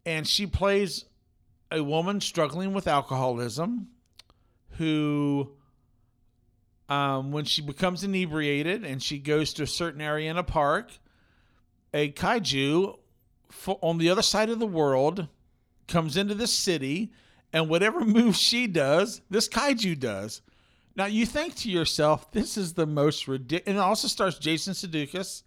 and 0.06 0.28
she 0.28 0.48
plays 0.48 1.06
a 1.72 1.84
woman 1.84 2.22
struggling 2.22 2.74
with 2.74 2.88
alcoholism, 2.88 3.88
who, 4.78 5.52
um, 6.90 7.32
when 7.32 7.46
she 7.46 7.62
becomes 7.62 8.04
inebriated 8.04 8.84
and 8.84 9.02
she 9.02 9.20
goes 9.20 9.54
to 9.54 9.64
a 9.64 9.68
certain 9.68 10.02
area 10.02 10.30
in 10.30 10.38
a 10.38 10.44
park, 10.44 10.92
a 11.94 12.12
kaiju 12.12 12.98
on 13.82 13.98
the 13.98 14.10
other 14.10 14.22
side 14.22 14.50
of 14.50 14.60
the 14.60 14.68
world 14.68 15.28
comes 15.88 16.18
into 16.18 16.34
the 16.34 16.48
city, 16.48 17.12
and 17.54 17.70
whatever 17.70 18.00
move 18.06 18.36
she 18.36 18.68
does, 18.68 19.22
this 19.30 19.48
kaiju 19.48 20.00
does. 20.00 20.42
Now 20.96 21.06
you 21.06 21.26
think 21.26 21.56
to 21.58 21.70
yourself, 21.70 22.32
this 22.32 22.58
is 22.58 22.74
the 22.74 22.86
most 22.86 23.28
ridiculous. 23.28 23.68
And 23.68 23.78
it 23.78 23.82
also 23.82 24.08
stars 24.08 24.40
Jason 24.40 24.74
Sudeikis 24.74 25.44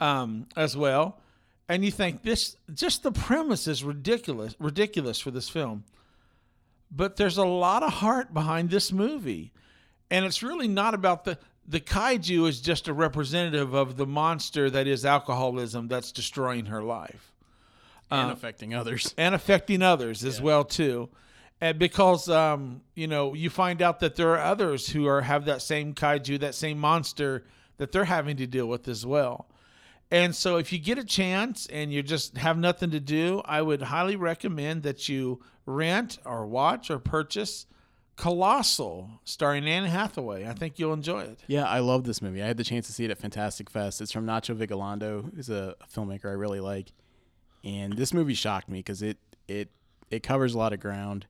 um, 0.00 0.46
as 0.56 0.76
well. 0.76 1.20
And 1.68 1.84
you 1.84 1.90
think 1.90 2.22
this, 2.22 2.56
just 2.72 3.02
the 3.02 3.12
premise 3.12 3.66
is 3.66 3.84
ridiculous, 3.84 4.56
ridiculous 4.58 5.20
for 5.20 5.30
this 5.30 5.50
film. 5.50 5.84
But 6.90 7.16
there's 7.16 7.36
a 7.36 7.44
lot 7.44 7.82
of 7.82 7.92
heart 7.94 8.32
behind 8.32 8.70
this 8.70 8.92
movie, 8.92 9.52
and 10.10 10.24
it's 10.24 10.42
really 10.42 10.68
not 10.68 10.94
about 10.94 11.24
the 11.24 11.38
the 11.66 11.80
kaiju 11.80 12.48
is 12.48 12.62
just 12.62 12.88
a 12.88 12.94
representative 12.94 13.74
of 13.74 13.98
the 13.98 14.06
monster 14.06 14.70
that 14.70 14.86
is 14.86 15.04
alcoholism 15.04 15.86
that's 15.86 16.12
destroying 16.12 16.66
her 16.66 16.82
life. 16.82 17.32
And 18.10 18.30
Uh, 18.30 18.32
affecting 18.32 18.74
others. 18.74 19.14
and 19.18 19.34
affecting 19.34 19.82
others 19.82 20.24
as 20.24 20.40
well 20.40 20.64
too. 20.64 21.10
And 21.60 21.78
because 21.78 22.30
um, 22.30 22.80
you 22.94 23.06
know 23.06 23.34
you 23.34 23.50
find 23.50 23.82
out 23.82 24.00
that 24.00 24.16
there 24.16 24.30
are 24.30 24.40
others 24.40 24.88
who 24.88 25.06
are 25.06 25.20
have 25.20 25.44
that 25.44 25.60
same 25.60 25.92
kaiju 25.94 26.40
that 26.40 26.54
same 26.54 26.78
monster 26.78 27.44
that 27.76 27.92
they're 27.92 28.06
having 28.06 28.36
to 28.38 28.46
deal 28.46 28.66
with 28.66 28.88
as 28.88 29.04
well. 29.04 29.46
And 30.10 30.34
so 30.34 30.56
if 30.56 30.72
you 30.72 30.78
get 30.78 30.96
a 30.96 31.04
chance 31.04 31.66
and 31.66 31.92
you 31.92 32.02
just 32.02 32.38
have 32.38 32.56
nothing 32.56 32.90
to 32.92 33.00
do 33.00 33.42
i 33.44 33.60
would 33.60 33.82
highly 33.82 34.16
recommend 34.16 34.82
that 34.84 35.06
you 35.06 35.40
rent 35.68 36.18
or 36.24 36.46
watch 36.46 36.90
or 36.90 36.98
purchase 36.98 37.66
colossal 38.16 39.08
starring 39.24 39.66
anne 39.68 39.84
hathaway 39.84 40.44
i 40.46 40.52
think 40.52 40.78
you'll 40.78 40.92
enjoy 40.92 41.20
it 41.20 41.38
Yeah, 41.46 41.64
I 41.66 41.78
love 41.78 42.02
this 42.04 42.20
movie. 42.20 42.42
I 42.42 42.46
had 42.46 42.56
the 42.56 42.64
chance 42.64 42.86
to 42.88 42.92
see 42.92 43.04
it 43.04 43.10
at 43.12 43.18
Fantastic 43.18 43.70
Fest. 43.70 44.00
It's 44.00 44.10
from 44.10 44.26
Nacho 44.26 44.56
Vigalondo, 44.56 45.32
who's 45.34 45.48
a, 45.50 45.74
filmmaker 45.94 46.24
I 46.26 46.32
really 46.32 46.58
like. 46.60 46.92
And 47.64 47.92
this 47.94 48.12
movie 48.12 48.34
shocked 48.34 48.68
me 48.68 48.80
because 48.80 49.02
it 49.02 49.18
it 49.46 49.68
it 50.10 50.22
covers 50.22 50.54
a 50.54 50.58
lot 50.58 50.72
of 50.72 50.80
ground, 50.80 51.26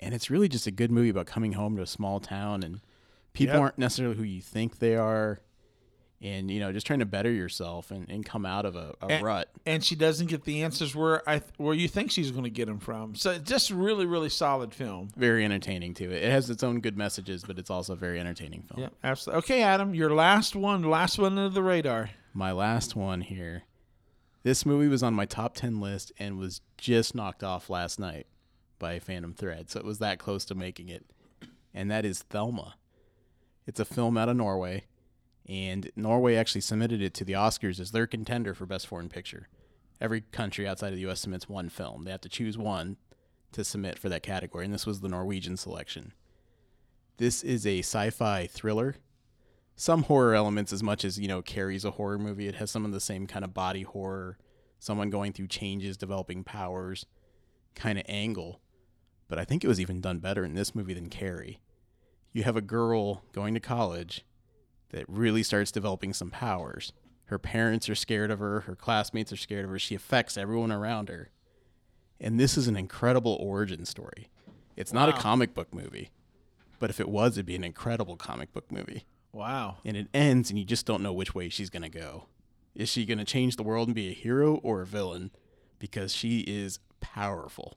and 0.00 0.12
it's 0.14 0.28
really 0.30 0.48
just 0.48 0.66
a 0.66 0.70
good 0.70 0.90
movie 0.90 1.08
about 1.10 1.26
coming 1.26 1.52
home 1.52 1.76
to 1.76 1.82
a 1.82 1.86
small 1.86 2.20
town 2.20 2.62
and 2.62 2.80
people 3.32 3.54
Yep. 3.54 3.62
aren't 3.62 3.78
necessarily 3.78 4.16
who 4.16 4.22
you 4.24 4.40
think 4.42 4.78
they 4.80 4.96
are, 4.96 5.40
and 6.20 6.50
you 6.50 6.58
know 6.58 6.72
just 6.72 6.86
trying 6.86 6.98
to 6.98 7.06
better 7.06 7.30
yourself 7.30 7.90
and, 7.90 8.08
and 8.10 8.24
come 8.24 8.44
out 8.44 8.64
of 8.64 8.74
a, 8.74 8.94
a 9.00 9.06
and, 9.06 9.24
rut. 9.24 9.48
and 9.66 9.84
she 9.84 9.94
doesn't 9.94 10.26
get 10.26 10.44
the 10.44 10.62
answers 10.62 10.94
where 10.94 11.28
I 11.28 11.42
where 11.58 11.74
you 11.74 11.88
think 11.88 12.10
she's 12.10 12.30
going 12.30 12.44
to 12.44 12.50
get 12.50 12.66
them 12.66 12.80
from. 12.80 13.14
So 13.14 13.30
it's 13.32 13.48
just 13.48 13.70
really 13.70 14.06
really 14.06 14.28
solid 14.28 14.74
film. 14.74 15.10
Very 15.16 15.44
entertaining 15.44 15.94
too. 15.94 16.10
It 16.10 16.30
has 16.30 16.50
its 16.50 16.62
own 16.62 16.80
good 16.80 16.96
messages, 16.96 17.44
but 17.44 17.58
it's 17.58 17.70
also 17.70 17.92
a 17.92 17.96
very 17.96 18.18
entertaining 18.18 18.62
film. 18.62 18.80
Yeah, 18.80 18.88
absolutely. 19.04 19.38
Okay, 19.38 19.62
Adam, 19.62 19.94
your 19.94 20.10
last 20.14 20.56
one, 20.56 20.82
last 20.82 21.18
one 21.18 21.38
under 21.38 21.48
the 21.48 21.62
radar. 21.62 22.10
my 22.32 22.52
last 22.52 22.96
one 22.96 23.20
here. 23.20 23.62
This 24.44 24.64
movie 24.64 24.88
was 24.88 25.02
on 25.02 25.14
my 25.14 25.26
top 25.26 25.54
10 25.54 25.80
list 25.80 26.12
and 26.18 26.38
was 26.38 26.60
just 26.78 27.14
knocked 27.14 27.42
off 27.44 27.68
last 27.68 27.98
night 28.00 28.26
by 28.78 28.98
Phantom 28.98 29.34
Thread. 29.34 29.68
So 29.70 29.80
it 29.80 29.84
was 29.84 29.98
that 29.98 30.18
close 30.18 30.44
to 30.46 30.54
making 30.54 30.88
it. 30.88 31.04
And 31.74 31.90
that 31.90 32.04
is 32.04 32.22
Thelma. 32.22 32.76
It's 33.66 33.80
a 33.80 33.84
film 33.84 34.16
out 34.16 34.28
of 34.28 34.36
Norway. 34.36 34.84
And 35.48 35.90
Norway 35.96 36.34
actually 36.34 36.60
submitted 36.60 37.00
it 37.00 37.14
to 37.14 37.24
the 37.24 37.32
Oscars 37.32 37.80
as 37.80 37.90
their 37.90 38.06
contender 38.06 38.54
for 38.54 38.66
Best 38.66 38.86
Foreign 38.86 39.08
Picture. 39.08 39.48
Every 40.00 40.20
country 40.20 40.68
outside 40.68 40.88
of 40.88 40.94
the 40.94 41.02
U.S. 41.02 41.20
submits 41.20 41.48
one 41.48 41.68
film. 41.68 42.04
They 42.04 42.10
have 42.10 42.20
to 42.20 42.28
choose 42.28 42.58
one 42.58 42.98
to 43.52 43.64
submit 43.64 43.98
for 43.98 44.08
that 44.10 44.22
category. 44.22 44.66
And 44.66 44.74
this 44.74 44.86
was 44.86 45.00
the 45.00 45.08
Norwegian 45.08 45.56
selection. 45.56 46.12
This 47.16 47.42
is 47.42 47.66
a 47.66 47.80
sci 47.80 48.10
fi 48.10 48.46
thriller 48.46 48.96
some 49.80 50.02
horror 50.02 50.34
elements 50.34 50.72
as 50.72 50.82
much 50.82 51.04
as 51.04 51.20
you 51.20 51.28
know 51.28 51.40
carries 51.40 51.84
a 51.84 51.92
horror 51.92 52.18
movie 52.18 52.48
it 52.48 52.56
has 52.56 52.68
some 52.68 52.84
of 52.84 52.90
the 52.90 53.00
same 53.00 53.28
kind 53.28 53.44
of 53.44 53.54
body 53.54 53.82
horror 53.82 54.36
someone 54.80 55.08
going 55.08 55.32
through 55.32 55.46
changes 55.46 55.96
developing 55.96 56.42
powers 56.42 57.06
kind 57.76 57.96
of 57.96 58.04
angle 58.08 58.60
but 59.28 59.38
i 59.38 59.44
think 59.44 59.62
it 59.62 59.68
was 59.68 59.80
even 59.80 60.00
done 60.00 60.18
better 60.18 60.44
in 60.44 60.54
this 60.54 60.74
movie 60.74 60.94
than 60.94 61.08
carrie 61.08 61.60
you 62.32 62.42
have 62.42 62.56
a 62.56 62.60
girl 62.60 63.22
going 63.32 63.54
to 63.54 63.60
college 63.60 64.24
that 64.90 65.04
really 65.08 65.42
starts 65.42 65.70
developing 65.72 66.12
some 66.12 66.30
powers 66.30 66.92
her 67.26 67.38
parents 67.38 67.88
are 67.88 67.94
scared 67.94 68.30
of 68.30 68.38
her 68.38 68.60
her 68.60 68.74
classmates 68.74 69.32
are 69.32 69.36
scared 69.36 69.64
of 69.64 69.70
her 69.70 69.78
she 69.78 69.94
affects 69.94 70.36
everyone 70.38 70.72
around 70.72 71.08
her 71.08 71.30
and 72.20 72.38
this 72.40 72.56
is 72.56 72.68
an 72.68 72.76
incredible 72.76 73.36
origin 73.40 73.84
story 73.84 74.28
it's 74.76 74.92
not 74.92 75.08
a 75.08 75.12
comic 75.12 75.54
book 75.54 75.72
movie 75.74 76.10
but 76.78 76.90
if 76.90 77.00
it 77.00 77.08
was 77.08 77.32
it'd 77.36 77.46
be 77.46 77.56
an 77.56 77.64
incredible 77.64 78.16
comic 78.16 78.52
book 78.52 78.70
movie 78.72 79.04
Wow. 79.32 79.76
and 79.84 79.96
it 79.96 80.08
ends 80.14 80.48
and 80.50 80.58
you 80.58 80.64
just 80.64 80.86
don't 80.86 81.02
know 81.02 81.12
which 81.12 81.34
way 81.34 81.48
she's 81.50 81.68
going 81.70 81.82
to 81.82 81.88
go. 81.90 82.24
Is 82.74 82.88
she 82.88 83.04
going 83.04 83.18
to 83.18 83.24
change 83.24 83.56
the 83.56 83.62
world 83.62 83.86
and 83.86 83.94
be 83.94 84.08
a 84.08 84.12
hero 84.14 84.54
or 84.56 84.80
a 84.80 84.86
villain? 84.86 85.30
Because 85.78 86.14
she 86.14 86.40
is 86.40 86.78
powerful. 87.00 87.76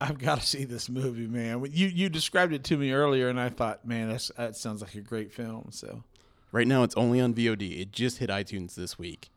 I've 0.00 0.18
got 0.18 0.40
to 0.40 0.46
see 0.46 0.64
this 0.64 0.88
movie, 0.88 1.26
man. 1.26 1.64
You 1.72 1.88
you 1.88 2.08
described 2.08 2.52
it 2.52 2.64
to 2.64 2.76
me 2.76 2.92
earlier, 2.92 3.28
and 3.28 3.40
I 3.40 3.48
thought, 3.48 3.86
man, 3.86 4.10
that's, 4.10 4.30
that 4.36 4.56
sounds 4.56 4.80
like 4.80 4.94
a 4.94 5.00
great 5.00 5.32
film. 5.32 5.68
So 5.70 6.04
Right 6.50 6.66
now 6.66 6.82
it's 6.82 6.96
only 6.96 7.20
on 7.20 7.34
VOD. 7.34 7.80
It 7.80 7.92
just 7.92 8.18
hit 8.18 8.30
iTunes 8.30 8.74
this 8.74 8.98
week. 8.98 9.30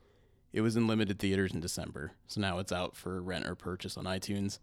It 0.53 0.61
was 0.61 0.75
in 0.75 0.87
limited 0.87 1.19
theaters 1.19 1.53
in 1.53 1.59
December. 1.59 2.13
So 2.27 2.39
now 2.39 2.59
it's 2.59 2.71
out 2.71 2.95
for 2.95 3.21
rent 3.21 3.45
or 3.45 3.55
purchase 3.55 3.97
on 3.97 4.05
iTunes. 4.05 4.59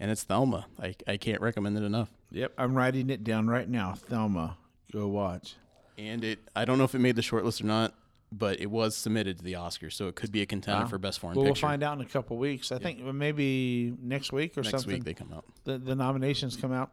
And 0.00 0.10
it's 0.10 0.24
Thelma. 0.24 0.66
I, 0.80 0.96
I 1.06 1.16
can't 1.16 1.40
recommend 1.40 1.76
it 1.76 1.84
enough. 1.84 2.10
Yep, 2.32 2.52
I'm 2.58 2.74
writing 2.74 3.10
it 3.10 3.22
down 3.22 3.46
right 3.46 3.68
now. 3.68 3.94
Thelma, 3.94 4.56
go 4.92 5.06
watch. 5.06 5.54
And 5.96 6.24
it 6.24 6.40
I 6.56 6.64
don't 6.64 6.78
know 6.78 6.84
if 6.84 6.96
it 6.96 6.98
made 6.98 7.14
the 7.14 7.22
shortlist 7.22 7.62
or 7.62 7.66
not, 7.66 7.94
but 8.36 8.60
it 8.60 8.70
was 8.70 8.96
submitted 8.96 9.38
to 9.38 9.44
the 9.44 9.52
Oscars, 9.54 9.92
so 9.92 10.08
it 10.08 10.14
could 10.16 10.32
be 10.32 10.42
a 10.42 10.46
contender 10.46 10.82
Wow. 10.84 10.88
for 10.88 10.98
best 10.98 11.20
foreign 11.20 11.36
Well, 11.36 11.44
we'll 11.44 11.54
find 11.54 11.82
out 11.82 11.98
in 11.98 12.04
a 12.04 12.08
couple 12.08 12.36
weeks. 12.36 12.72
I 12.72 12.78
think 12.78 13.00
maybe 13.00 13.94
next 14.02 14.32
week 14.32 14.56
or 14.58 14.62
Next 14.62 14.70
something. 14.70 14.92
week 14.94 15.04
they 15.04 15.14
come 15.14 15.32
out. 15.32 15.44
the, 15.64 15.78
the 15.78 15.94
nominations 15.94 16.56
come 16.56 16.72
out. 16.72 16.90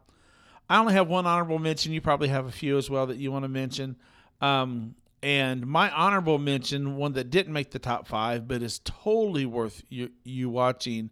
I 0.70 0.78
only 0.78 0.94
have 0.94 1.08
one 1.08 1.26
honorable 1.26 1.58
mention. 1.58 1.92
You 1.92 2.00
probably 2.00 2.28
have 2.28 2.46
a 2.46 2.52
few 2.52 2.78
as 2.78 2.88
well 2.88 3.06
that 3.06 3.16
you 3.16 3.32
want 3.32 3.44
to 3.44 3.48
mention. 3.48 3.96
Um, 4.40 4.94
and 5.22 5.66
my 5.66 5.90
honorable 5.90 6.38
mention, 6.38 6.96
one 6.96 7.12
that 7.12 7.30
didn't 7.30 7.52
make 7.52 7.70
the 7.70 7.78
top 7.78 8.06
five, 8.08 8.48
but 8.48 8.62
is 8.62 8.80
totally 8.84 9.46
worth 9.46 9.82
you, 9.88 10.10
you 10.24 10.48
watching, 10.50 11.10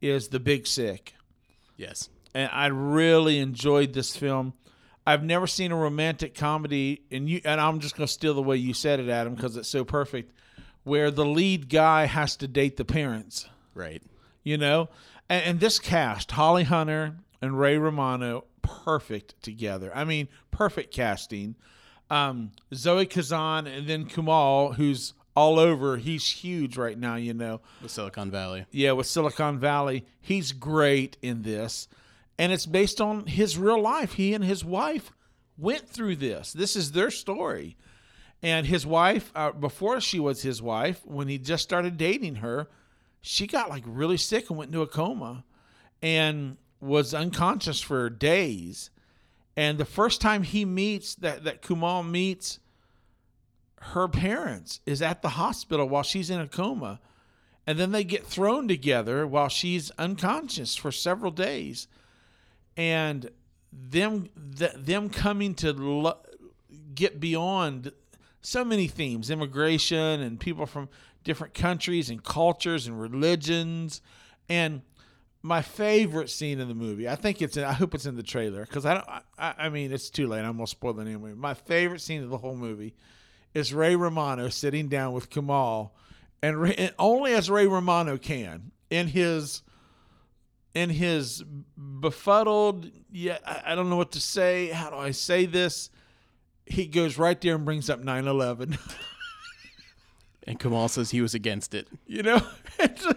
is 0.00 0.28
The 0.28 0.40
Big 0.40 0.66
Sick. 0.66 1.14
Yes. 1.76 2.08
And 2.34 2.50
I 2.52 2.66
really 2.66 3.38
enjoyed 3.38 3.92
this 3.92 4.16
film. 4.16 4.54
I've 5.06 5.24
never 5.24 5.46
seen 5.46 5.72
a 5.72 5.76
romantic 5.76 6.34
comedy, 6.34 7.02
and 7.10 7.28
you 7.28 7.40
and 7.44 7.60
I'm 7.60 7.80
just 7.80 7.96
going 7.96 8.06
to 8.06 8.12
steal 8.12 8.34
the 8.34 8.42
way 8.42 8.56
you 8.56 8.72
said 8.74 9.00
it, 9.00 9.08
Adam, 9.08 9.34
because 9.34 9.56
it's 9.56 9.68
so 9.68 9.84
perfect, 9.84 10.32
where 10.84 11.10
the 11.10 11.24
lead 11.24 11.68
guy 11.68 12.06
has 12.06 12.36
to 12.36 12.48
date 12.48 12.76
the 12.76 12.84
parents. 12.84 13.48
Right. 13.74 14.02
you 14.42 14.58
know? 14.58 14.88
And, 15.28 15.44
and 15.44 15.60
this 15.60 15.78
cast 15.78 16.32
holly 16.32 16.64
hunter 16.64 17.16
and 17.40 17.58
ray 17.58 17.78
romano 17.78 18.44
perfect 18.60 19.40
together. 19.42 19.90
I 19.94 20.04
mean 20.04 20.28
perfect 20.50 20.92
casting. 20.92 21.56
Um, 22.10 22.52
zoe 22.74 23.06
kazan 23.06 23.66
and 23.66 23.86
then 23.86 24.04
Kumail 24.04 24.74
who's 24.74 25.14
all 25.34 25.58
over. 25.58 25.96
He's 25.96 26.28
huge 26.28 26.76
right 26.76 26.98
now 26.98 27.16
you 27.16 27.32
know? 27.32 27.60
With 27.80 27.90
Silicon 27.90 28.30
Valley. 28.30 28.66
yeah 28.70 28.92
with 28.92 29.06
silicon 29.06 29.58
valley. 29.58 30.04
He's 30.20 30.52
great 30.52 31.16
in 31.22 31.42
this 31.42 31.88
and 32.38 32.52
it's 32.52 32.66
based 32.66 33.00
on 33.00 33.26
his 33.26 33.58
real 33.58 33.80
life. 33.80 34.14
He 34.14 34.34
and 34.34 34.44
his 34.44 34.64
wife 34.64 35.12
went 35.58 35.88
through 35.88 36.16
this. 36.16 36.52
This 36.52 36.76
is 36.76 36.92
their 36.92 37.10
story. 37.10 37.76
And 38.42 38.66
his 38.66 38.84
wife 38.84 39.30
uh, 39.34 39.52
before 39.52 40.00
she 40.00 40.18
was 40.18 40.42
his 40.42 40.60
wife 40.60 41.00
when 41.04 41.28
he 41.28 41.38
just 41.38 41.62
started 41.62 41.96
dating 41.96 42.36
her 42.36 42.68
she 43.22 43.46
got 43.46 43.70
like 43.70 43.84
really 43.86 44.16
sick 44.18 44.50
and 44.50 44.58
went 44.58 44.68
into 44.68 44.82
a 44.82 44.86
coma 44.86 45.44
and 46.02 46.56
was 46.80 47.14
unconscious 47.14 47.80
for 47.80 48.10
days. 48.10 48.90
And 49.56 49.78
the 49.78 49.84
first 49.84 50.20
time 50.20 50.42
he 50.42 50.64
meets 50.64 51.14
that 51.16 51.44
that 51.44 51.62
Kumail 51.62 52.08
meets 52.08 52.58
her 53.80 54.08
parents 54.08 54.80
is 54.84 55.00
at 55.00 55.22
the 55.22 55.30
hospital 55.30 55.88
while 55.88 56.02
she's 56.02 56.30
in 56.30 56.40
a 56.40 56.48
coma. 56.48 57.00
And 57.64 57.78
then 57.78 57.92
they 57.92 58.02
get 58.02 58.26
thrown 58.26 58.66
together 58.66 59.24
while 59.24 59.48
she's 59.48 59.92
unconscious 59.92 60.74
for 60.74 60.90
several 60.90 61.30
days 61.30 61.86
and 62.76 63.30
them 63.72 64.28
th- 64.56 64.74
them 64.74 65.10
coming 65.10 65.54
to 65.54 65.72
lo- 65.72 66.18
get 66.94 67.20
beyond 67.20 67.92
so 68.40 68.64
many 68.64 68.88
themes 68.88 69.30
immigration 69.30 70.20
and 70.20 70.38
people 70.38 70.66
from 70.66 70.88
different 71.24 71.54
countries 71.54 72.10
and 72.10 72.22
cultures 72.24 72.86
and 72.86 73.00
religions 73.00 74.00
and 74.48 74.82
my 75.42 75.60
favorite 75.60 76.30
scene 76.30 76.60
in 76.60 76.68
the 76.68 76.74
movie. 76.74 77.08
I 77.08 77.16
think 77.16 77.42
it's. 77.42 77.56
In, 77.56 77.64
I 77.64 77.72
hope 77.72 77.94
it's 77.94 78.06
in 78.06 78.16
the 78.16 78.22
trailer 78.22 78.64
because 78.64 78.86
I 78.86 78.94
don't. 78.94 79.08
I, 79.38 79.54
I 79.58 79.68
mean, 79.68 79.92
it's 79.92 80.08
too 80.08 80.28
late. 80.28 80.40
I'm 80.40 80.52
gonna 80.52 80.66
spoil 80.66 80.98
it 81.00 81.02
anyway. 81.02 81.34
My 81.34 81.54
favorite 81.54 82.00
scene 82.00 82.22
of 82.22 82.30
the 82.30 82.38
whole 82.38 82.54
movie 82.54 82.94
is 83.52 83.74
Ray 83.74 83.96
Romano 83.96 84.48
sitting 84.48 84.88
down 84.88 85.12
with 85.12 85.30
Kumail, 85.30 85.90
and, 86.42 86.60
Ray, 86.60 86.74
and 86.76 86.94
only 86.98 87.34
as 87.34 87.50
Ray 87.50 87.66
Romano 87.66 88.16
can 88.16 88.70
in 88.88 89.08
his 89.08 89.62
in 90.74 90.90
his 90.90 91.44
befuddled. 91.76 92.90
Yeah, 93.10 93.38
I, 93.46 93.62
I 93.66 93.74
don't 93.74 93.90
know 93.90 93.96
what 93.96 94.12
to 94.12 94.20
say. 94.20 94.68
How 94.68 94.90
do 94.90 94.96
I 94.96 95.10
say 95.10 95.46
this? 95.46 95.90
He 96.66 96.86
goes 96.86 97.18
right 97.18 97.40
there 97.40 97.54
and 97.54 97.64
brings 97.64 97.90
up 97.90 98.02
9/11. 98.02 98.78
And 100.44 100.58
Kumail 100.58 100.90
says 100.90 101.10
he 101.10 101.20
was 101.20 101.34
against 101.34 101.72
it. 101.72 101.86
you 102.06 102.22
know 102.24 102.40
and 102.80 102.98
so, 102.98 103.12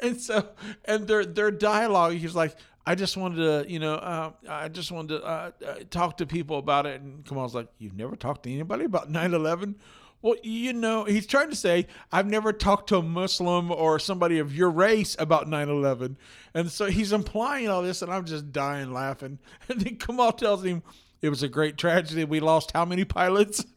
and 0.00 0.20
so 0.20 0.48
and 0.86 1.06
their 1.06 1.24
their 1.24 1.50
dialogue 1.50 2.14
he's 2.14 2.34
like 2.34 2.56
i 2.86 2.94
just 2.94 3.14
wanted 3.16 3.36
to 3.36 3.70
you 3.70 3.78
know 3.78 3.94
uh, 3.96 4.30
i 4.48 4.68
just 4.68 4.90
wanted 4.90 5.18
to 5.18 5.22
uh, 5.24 5.50
uh, 5.66 5.74
talk 5.90 6.16
to 6.16 6.24
people 6.26 6.56
about 6.58 6.86
it 6.86 6.98
and 7.02 7.24
kumail's 7.26 7.54
like 7.54 7.68
you've 7.78 7.94
never 7.96 8.16
talked 8.16 8.44
to 8.44 8.50
anybody 8.50 8.84
about 8.84 9.12
9-11 9.12 9.74
well 10.22 10.34
you 10.42 10.72
know 10.72 11.04
he's 11.04 11.26
trying 11.26 11.50
to 11.50 11.56
say 11.56 11.86
i've 12.10 12.26
never 12.26 12.52
talked 12.52 12.88
to 12.88 12.96
a 12.96 13.02
muslim 13.02 13.70
or 13.70 13.98
somebody 13.98 14.38
of 14.38 14.54
your 14.54 14.70
race 14.70 15.14
about 15.18 15.46
9-11 15.46 16.16
and 16.54 16.70
so 16.70 16.86
he's 16.86 17.12
implying 17.12 17.68
all 17.68 17.82
this 17.82 18.00
and 18.00 18.12
i'm 18.12 18.24
just 18.24 18.50
dying 18.52 18.92
laughing 18.92 19.38
and 19.68 19.80
then 19.80 19.96
kumail 19.96 20.36
tells 20.36 20.64
him 20.64 20.82
it 21.20 21.28
was 21.28 21.42
a 21.42 21.48
great 21.48 21.76
tragedy 21.76 22.24
we 22.24 22.40
lost 22.40 22.70
how 22.72 22.84
many 22.84 23.04
pilots 23.04 23.64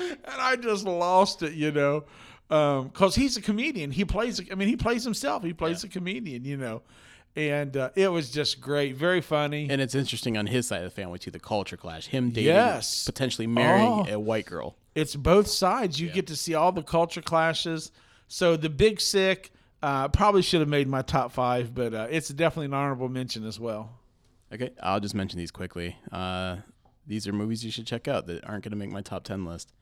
and 0.00 0.18
I 0.40 0.56
just 0.56 0.84
lost 0.84 1.42
it, 1.42 1.54
you 1.54 1.72
know, 1.72 2.04
um, 2.50 2.88
because 2.88 3.14
he's 3.14 3.36
a 3.36 3.42
comedian. 3.42 3.90
He 3.90 4.04
plays. 4.04 4.40
I 4.50 4.54
mean, 4.54 4.68
he 4.68 4.76
plays 4.76 5.04
himself. 5.04 5.42
He 5.42 5.52
plays 5.52 5.84
a 5.84 5.88
comedian, 5.88 6.44
you 6.44 6.56
know, 6.56 6.82
and 7.36 7.76
uh, 7.76 7.90
it 7.94 8.08
was 8.08 8.30
just 8.30 8.60
great, 8.60 8.96
very 8.96 9.20
funny. 9.20 9.68
And 9.70 9.80
it's 9.80 9.94
interesting 9.94 10.36
on 10.36 10.46
his 10.46 10.66
side 10.68 10.78
of 10.78 10.84
the 10.84 10.90
family 10.90 11.18
too, 11.18 11.30
the 11.30 11.38
culture 11.38 11.76
clash. 11.76 12.06
Him 12.06 12.30
dating, 12.30 12.46
Yes. 12.54 13.04
potentially 13.04 13.46
marrying 13.46 13.88
Oh. 13.88 14.06
a 14.08 14.18
white 14.18 14.46
girl. 14.46 14.76
it's 14.94 15.14
both 15.14 15.46
sides. 15.46 16.00
You 16.00 16.08
get 16.10 16.26
to 16.28 16.36
see 16.36 16.54
all 16.54 16.72
the 16.72 16.82
culture 16.82 17.20
clashes. 17.22 17.92
So 18.28 18.56
the 18.56 18.70
Big 18.70 19.00
Sick 19.00 19.52
uh, 19.82 20.08
probably 20.08 20.40
should 20.42 20.60
have 20.60 20.68
made 20.70 20.88
my 20.88 21.02
top 21.02 21.30
five, 21.32 21.74
but 21.74 21.92
uh, 21.94 22.06
it's 22.10 22.28
definitely 22.30 22.66
an 22.66 22.74
honorable 22.74 23.08
mention 23.10 23.44
as 23.46 23.60
well. 23.60 23.90
Okay, 24.52 24.70
I'll 24.82 25.00
just 25.00 25.14
mention 25.14 25.38
these 25.38 25.50
quickly. 25.50 25.96
Uh, 26.10 26.56
these 27.06 27.26
are 27.28 27.32
movies 27.32 27.64
you 27.64 27.70
should 27.70 27.86
check 27.86 28.08
out 28.08 28.26
that 28.28 28.44
aren't 28.44 28.64
going 28.64 28.70
to 28.70 28.76
make 28.76 28.90
my 28.90 29.02
top 29.02 29.24
ten 29.24 29.44
list. 29.44 29.72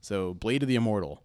So, 0.00 0.34
Blade 0.34 0.62
of 0.62 0.68
the 0.68 0.76
Immortal. 0.76 1.22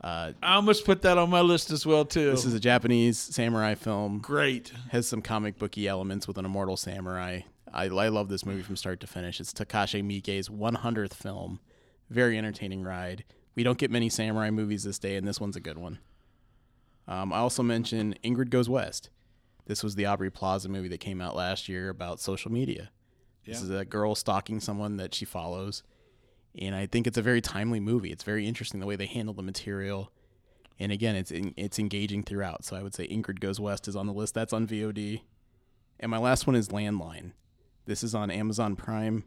Uh, 0.00 0.32
I 0.42 0.54
almost 0.54 0.84
put 0.84 1.02
that 1.02 1.18
on 1.18 1.28
my 1.28 1.40
list 1.40 1.70
as 1.72 1.84
well 1.84 2.04
too. 2.04 2.30
this 2.30 2.44
is 2.44 2.54
a 2.54 2.60
Japanese 2.60 3.18
samurai 3.18 3.74
film. 3.74 4.20
great. 4.20 4.72
Has 4.90 5.08
some 5.08 5.22
comic 5.22 5.58
booky 5.58 5.88
elements 5.88 6.28
with 6.28 6.38
an 6.38 6.44
immortal 6.44 6.76
samurai. 6.76 7.40
I, 7.72 7.84
I 7.84 8.08
love 8.08 8.28
this 8.28 8.46
movie 8.46 8.62
from 8.62 8.76
start 8.76 9.00
to 9.00 9.06
finish. 9.06 9.40
It's 9.40 9.52
Takashi 9.52 10.02
Miike's 10.02 10.48
100th 10.48 11.14
film. 11.14 11.60
Very 12.10 12.38
entertaining 12.38 12.82
ride. 12.82 13.24
We 13.54 13.62
don't 13.64 13.76
get 13.78 13.90
many 13.90 14.08
samurai 14.08 14.50
movies 14.50 14.84
this 14.84 14.98
day, 14.98 15.16
and 15.16 15.26
this 15.26 15.40
one's 15.40 15.56
a 15.56 15.60
good 15.60 15.78
one. 15.78 15.98
Um, 17.08 17.32
I 17.32 17.38
also 17.38 17.62
mentioned 17.62 18.18
Ingrid 18.22 18.50
Goes 18.50 18.68
West. 18.68 19.10
This 19.66 19.82
was 19.82 19.96
the 19.96 20.06
Aubrey 20.06 20.30
Plaza 20.30 20.68
movie 20.68 20.88
that 20.88 21.00
came 21.00 21.20
out 21.20 21.34
last 21.36 21.68
year 21.68 21.88
about 21.88 22.20
social 22.20 22.52
media. 22.52 22.90
This 23.46 23.62
is 23.62 23.70
a 23.70 23.84
girl 23.84 24.14
stalking 24.14 24.60
someone 24.60 24.96
that 24.98 25.14
she 25.14 25.24
follows. 25.24 25.82
And 26.58 26.74
I 26.74 26.86
think 26.86 27.06
it's 27.06 27.18
a 27.18 27.22
very 27.22 27.40
timely 27.40 27.80
movie. 27.80 28.10
It's 28.10 28.24
very 28.24 28.46
interesting 28.46 28.80
the 28.80 28.86
way 28.86 28.96
they 28.96 29.06
handle 29.06 29.34
the 29.34 29.42
material. 29.42 30.10
And 30.78 30.92
again, 30.92 31.16
it's 31.16 31.32
it's 31.32 31.78
engaging 31.78 32.22
throughout. 32.22 32.64
So 32.64 32.76
I 32.76 32.82
would 32.82 32.94
say 32.94 33.06
Ingrid 33.08 33.40
Goes 33.40 33.60
West 33.60 33.88
is 33.88 33.96
on 33.96 34.06
the 34.06 34.12
list. 34.12 34.34
That's 34.34 34.52
on 34.52 34.66
VOD. 34.66 35.22
And 36.00 36.10
my 36.10 36.18
last 36.18 36.46
one 36.46 36.56
is 36.56 36.68
Landline. 36.68 37.32
This 37.86 38.04
is 38.04 38.14
on 38.14 38.30
Amazon 38.30 38.76
Prime. 38.76 39.24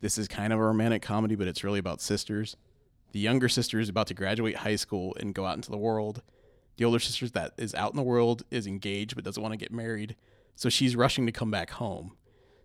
This 0.00 0.18
is 0.18 0.28
kind 0.28 0.52
of 0.52 0.58
a 0.58 0.62
romantic 0.62 1.02
comedy, 1.02 1.34
but 1.34 1.48
it's 1.48 1.64
really 1.64 1.78
about 1.78 2.00
sisters. 2.00 2.56
The 3.12 3.20
younger 3.20 3.48
sister 3.48 3.78
is 3.78 3.88
about 3.88 4.08
to 4.08 4.14
graduate 4.14 4.56
high 4.56 4.76
school 4.76 5.16
and 5.20 5.34
go 5.34 5.46
out 5.46 5.56
into 5.56 5.70
the 5.70 5.78
world. 5.78 6.22
The 6.76 6.84
older 6.84 6.98
sister 6.98 7.28
that 7.28 7.52
is 7.56 7.74
out 7.74 7.92
in 7.92 7.96
the 7.96 8.02
world 8.02 8.42
is 8.50 8.66
engaged 8.66 9.14
but 9.14 9.24
doesn't 9.24 9.42
want 9.42 9.52
to 9.52 9.56
get 9.58 9.72
married. 9.72 10.16
So 10.56 10.68
she's 10.68 10.96
rushing 10.96 11.26
to 11.26 11.32
come 11.32 11.50
back 11.50 11.70
home. 11.70 12.16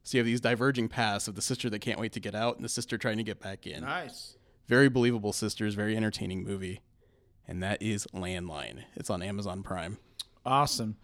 So 0.04 0.18
you 0.18 0.20
have 0.20 0.26
these 0.26 0.42
diverging 0.42 0.90
paths 0.90 1.28
of 1.28 1.36
the 1.36 1.42
sister 1.42 1.70
that 1.70 1.80
can't 1.80 2.00
wait 2.00 2.14
to 2.14 2.20
get 2.20 2.36
out 2.36 2.56
and 2.56 2.66
the 2.66 2.70
sister 2.70 2.98
trying 2.98 3.18
to 3.18 3.24
get 3.24 3.40
back 3.40 3.68
in. 3.68 3.82
Nice. 3.82 4.38
Very 4.68 4.90
believable 4.90 5.34
sisters, 5.34 5.74
very 5.74 5.96
entertaining 5.96 6.44
movie. 6.44 6.82
And 7.48 7.64
that 7.64 7.82
is 7.82 8.08
Landline. 8.14 8.84
It's 8.96 9.10
on 9.10 9.22
Amazon 9.22 9.64
Prime. 9.64 9.98
Awesome. 10.46 10.98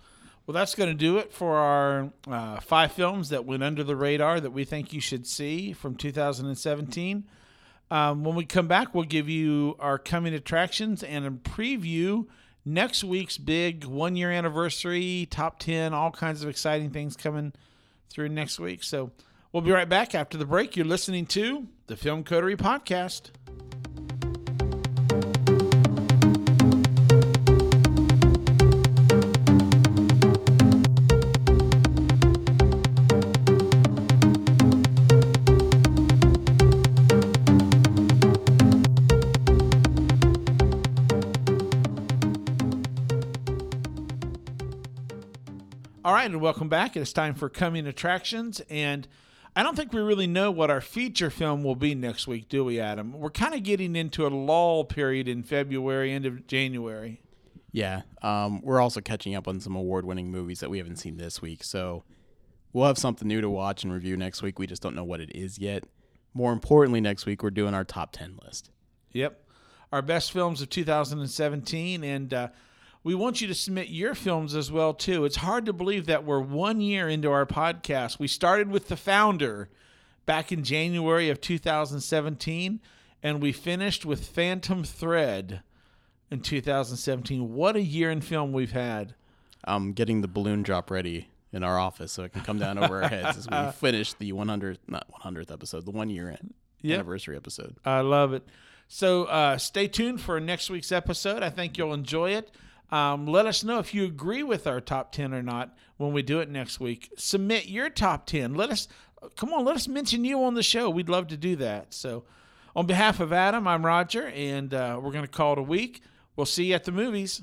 Well, 0.46 0.54
that's 0.54 0.76
going 0.76 0.90
to 0.90 0.96
do 0.96 1.18
it 1.18 1.34
for 1.34 1.58
our 1.58 2.12
uh, 2.28 2.60
five 2.60 2.92
films 2.92 3.30
that 3.30 3.46
went 3.46 3.64
under 3.64 3.84
the 3.84 3.96
radar 3.96 4.40
that 4.40 4.52
we 4.52 4.64
think 4.64 4.94
you 4.94 5.02
should 5.02 5.26
see 5.26 5.74
from 5.74 5.96
2017. 5.96 7.26
Um, 7.90 8.24
when 8.24 8.36
we 8.36 8.46
come 8.46 8.68
back, 8.68 8.94
we'll 8.94 9.06
give 9.06 9.28
you 9.28 9.76
our 9.80 9.98
coming 9.98 10.36
attractions 10.36 11.02
and 11.02 11.26
a 11.26 11.32
preview 11.32 12.28
next 12.64 13.04
week's 13.04 13.38
big 13.38 13.86
one 13.86 14.16
year 14.16 14.32
anniversary, 14.32 15.28
top 15.32 15.58
10, 15.60 15.94
all 15.94 16.12
kinds 16.12 16.44
of 16.44 16.50
exciting 16.50 16.92
things 16.92 17.16
coming 17.16 17.54
through 18.10 18.30
next 18.30 18.60
week. 18.60 18.84
So 18.84 19.12
we'll 19.52 19.62
be 19.62 19.72
right 19.72 19.90
back 19.90 20.16
after 20.16 20.38
the 20.38 20.46
break. 20.46 20.76
You're 20.76 20.86
listening 20.86 21.26
to 21.28 21.68
the 21.88 21.96
Film 21.96 22.24
Coterie 22.24 22.58
Podcast. 22.58 23.32
Right, 46.26 46.34
and 46.34 46.42
welcome 46.42 46.70
back. 46.70 46.98
It's 46.98 47.14
time 47.14 47.36
for 47.36 47.50
coming 47.50 47.86
attractions, 47.86 48.60
and 48.68 49.08
I 49.56 49.62
don't 49.62 49.76
think 49.76 49.94
we 49.94 50.02
really 50.02 50.26
know 50.26 50.50
what 50.50 50.72
our 50.72 50.82
feature 50.82 51.30
film 51.30 51.64
will 51.64 51.76
be 51.76 51.94
next 51.94 52.26
week, 52.26 52.50
do 52.50 52.66
we, 52.66 52.80
Adam? 52.80 53.14
We're 53.14 53.30
kind 53.30 53.54
of 53.54 53.62
getting 53.62 53.96
into 53.96 54.26
a 54.26 54.30
lull 54.30 54.86
period 54.86 55.28
in 55.28 55.44
February, 55.44 56.12
end 56.12 56.26
of 56.26 56.48
January. 56.48 57.22
Yeah. 57.72 58.02
Um, 58.24 58.60
we're 58.64 58.82
also 58.82 59.02
catching 59.02 59.36
up 59.36 59.48
on 59.48 59.60
some 59.60 59.76
award 59.76 60.04
winning 60.04 60.32
movies 60.32 60.62
that 60.62 60.72
we 60.72 60.80
haven't 60.80 60.96
seen 60.96 61.18
this 61.18 61.44
week. 61.44 61.64
So 61.64 62.06
we'll 62.74 62.88
have 62.88 62.98
something 62.98 63.28
new 63.28 63.42
to 63.42 63.50
watch 63.50 63.84
and 63.84 63.94
review 63.94 64.18
next 64.18 64.42
week. 64.42 64.58
We 64.58 64.66
just 64.66 64.82
don't 64.82 64.96
know 64.96 65.04
what 65.04 65.22
it 65.22 65.30
is 65.36 65.60
yet. 65.60 65.84
More 66.34 66.54
importantly, 66.54 67.02
next 67.02 67.28
week, 67.28 67.44
we're 67.44 67.52
doing 67.52 67.76
our 67.76 67.84
top 67.84 68.14
10 68.14 68.40
list. 68.44 68.72
Yep. 69.12 69.48
Our 69.92 70.02
best 70.02 70.32
films 70.32 70.60
of 70.64 70.72
2017. 70.72 72.04
And 72.04 72.34
uh, 72.34 72.48
we 73.06 73.16
want 73.16 73.40
you 73.40 73.48
to 73.48 73.54
submit 73.54 73.88
your 73.90 74.16
films 74.16 74.54
as 74.56 74.72
well, 74.72 74.94
too. 74.94 75.24
It's 75.26 75.36
hard 75.38 75.66
to 75.68 75.74
believe 75.74 76.08
that 76.08 76.26
we're 76.26 76.40
one 76.42 76.82
year 76.82 77.08
into 77.08 77.32
our 77.32 77.46
podcast. 77.46 78.20
We 78.20 78.28
started 78.28 78.70
with 78.72 78.88
The 78.88 78.98
Founder 78.98 79.70
back 80.26 80.52
in 80.52 80.64
January 80.64 81.30
of 81.30 81.40
2017, 81.40 82.82
and 83.24 83.42
we 83.42 83.52
finished 83.52 84.06
with 84.06 84.26
Phantom 84.28 84.84
Thread 84.84 85.62
in 86.32 86.40
2017. 86.42 87.54
What 87.54 87.76
a 87.76 87.82
year 87.82 88.10
in 88.10 88.22
film 88.22 88.52
we've 88.52 88.72
had. 88.72 89.14
I'm 89.64 89.94
getting 89.94 90.22
the 90.22 90.28
balloon 90.28 90.64
drop 90.64 90.90
ready 90.90 91.30
in 91.54 91.64
our 91.64 91.78
office 91.80 92.12
so 92.12 92.24
it 92.24 92.34
can 92.34 92.42
come 92.42 92.58
down 92.60 92.78
over 92.78 93.04
our 93.04 93.10
heads 93.10 93.38
as 93.38 93.48
we 93.50 93.72
finish 93.80 94.14
the 94.14 94.34
100th, 94.34 94.80
not 94.88 95.08
100th 95.24 95.52
episode, 95.52 95.86
the 95.86 95.92
one 95.92 96.10
year 96.10 96.30
an- 96.30 96.54
Yep. 96.82 96.96
anniversary 97.00 97.36
episode. 97.36 97.78
I 97.84 98.02
love 98.02 98.34
it. 98.34 98.44
So 98.88 99.24
uh, 99.24 99.58
stay 99.58 99.88
tuned 99.88 100.22
for 100.22 100.40
next 100.40 100.70
week's 100.70 100.92
episode. 100.92 101.42
I 101.42 101.50
think 101.50 101.78
you'll 101.80 101.94
enjoy 101.94 102.32
it. 102.32 102.52
Um, 102.92 103.26
let 103.26 103.46
us 103.46 103.64
know 103.64 103.80
if 103.80 103.94
you 103.94 104.06
agree 104.06 104.44
with 104.44 104.68
our 104.68 104.80
top 104.80 105.12
10 105.12 105.34
or 105.34 105.42
not 105.42 105.76
when 105.98 106.14
we 106.14 106.22
do 106.22 106.40
it 106.40 106.50
next 106.50 106.80
week. 106.80 107.12
Submit 107.18 107.68
your 107.68 107.90
top 107.90 108.26
10. 108.26 108.54
Let 108.54 108.70
us, 108.70 108.88
come 109.36 109.54
on, 109.54 109.66
let 109.66 109.76
us 109.76 109.88
mention 109.88 110.24
you 110.24 110.44
on 110.44 110.54
the 110.54 110.64
show. 110.64 110.90
We'd 110.90 111.10
love 111.10 111.28
to 111.28 111.38
do 111.38 111.56
that. 111.58 111.94
So, 111.94 112.24
on 112.76 112.86
behalf 112.86 113.22
of 113.22 113.32
Adam, 113.32 113.68
I'm 113.68 113.86
Roger, 113.86 114.28
and 114.28 114.74
uh, 114.74 115.00
we're 115.02 115.14
going 115.14 115.24
to 115.24 115.32
call 115.32 115.54
it 115.54 115.60
a 115.60 115.64
week. 115.64 116.02
We'll 116.36 116.46
see 116.46 116.66
you 116.66 116.76
at 116.76 116.84
the 116.84 116.92
movies. 116.92 117.42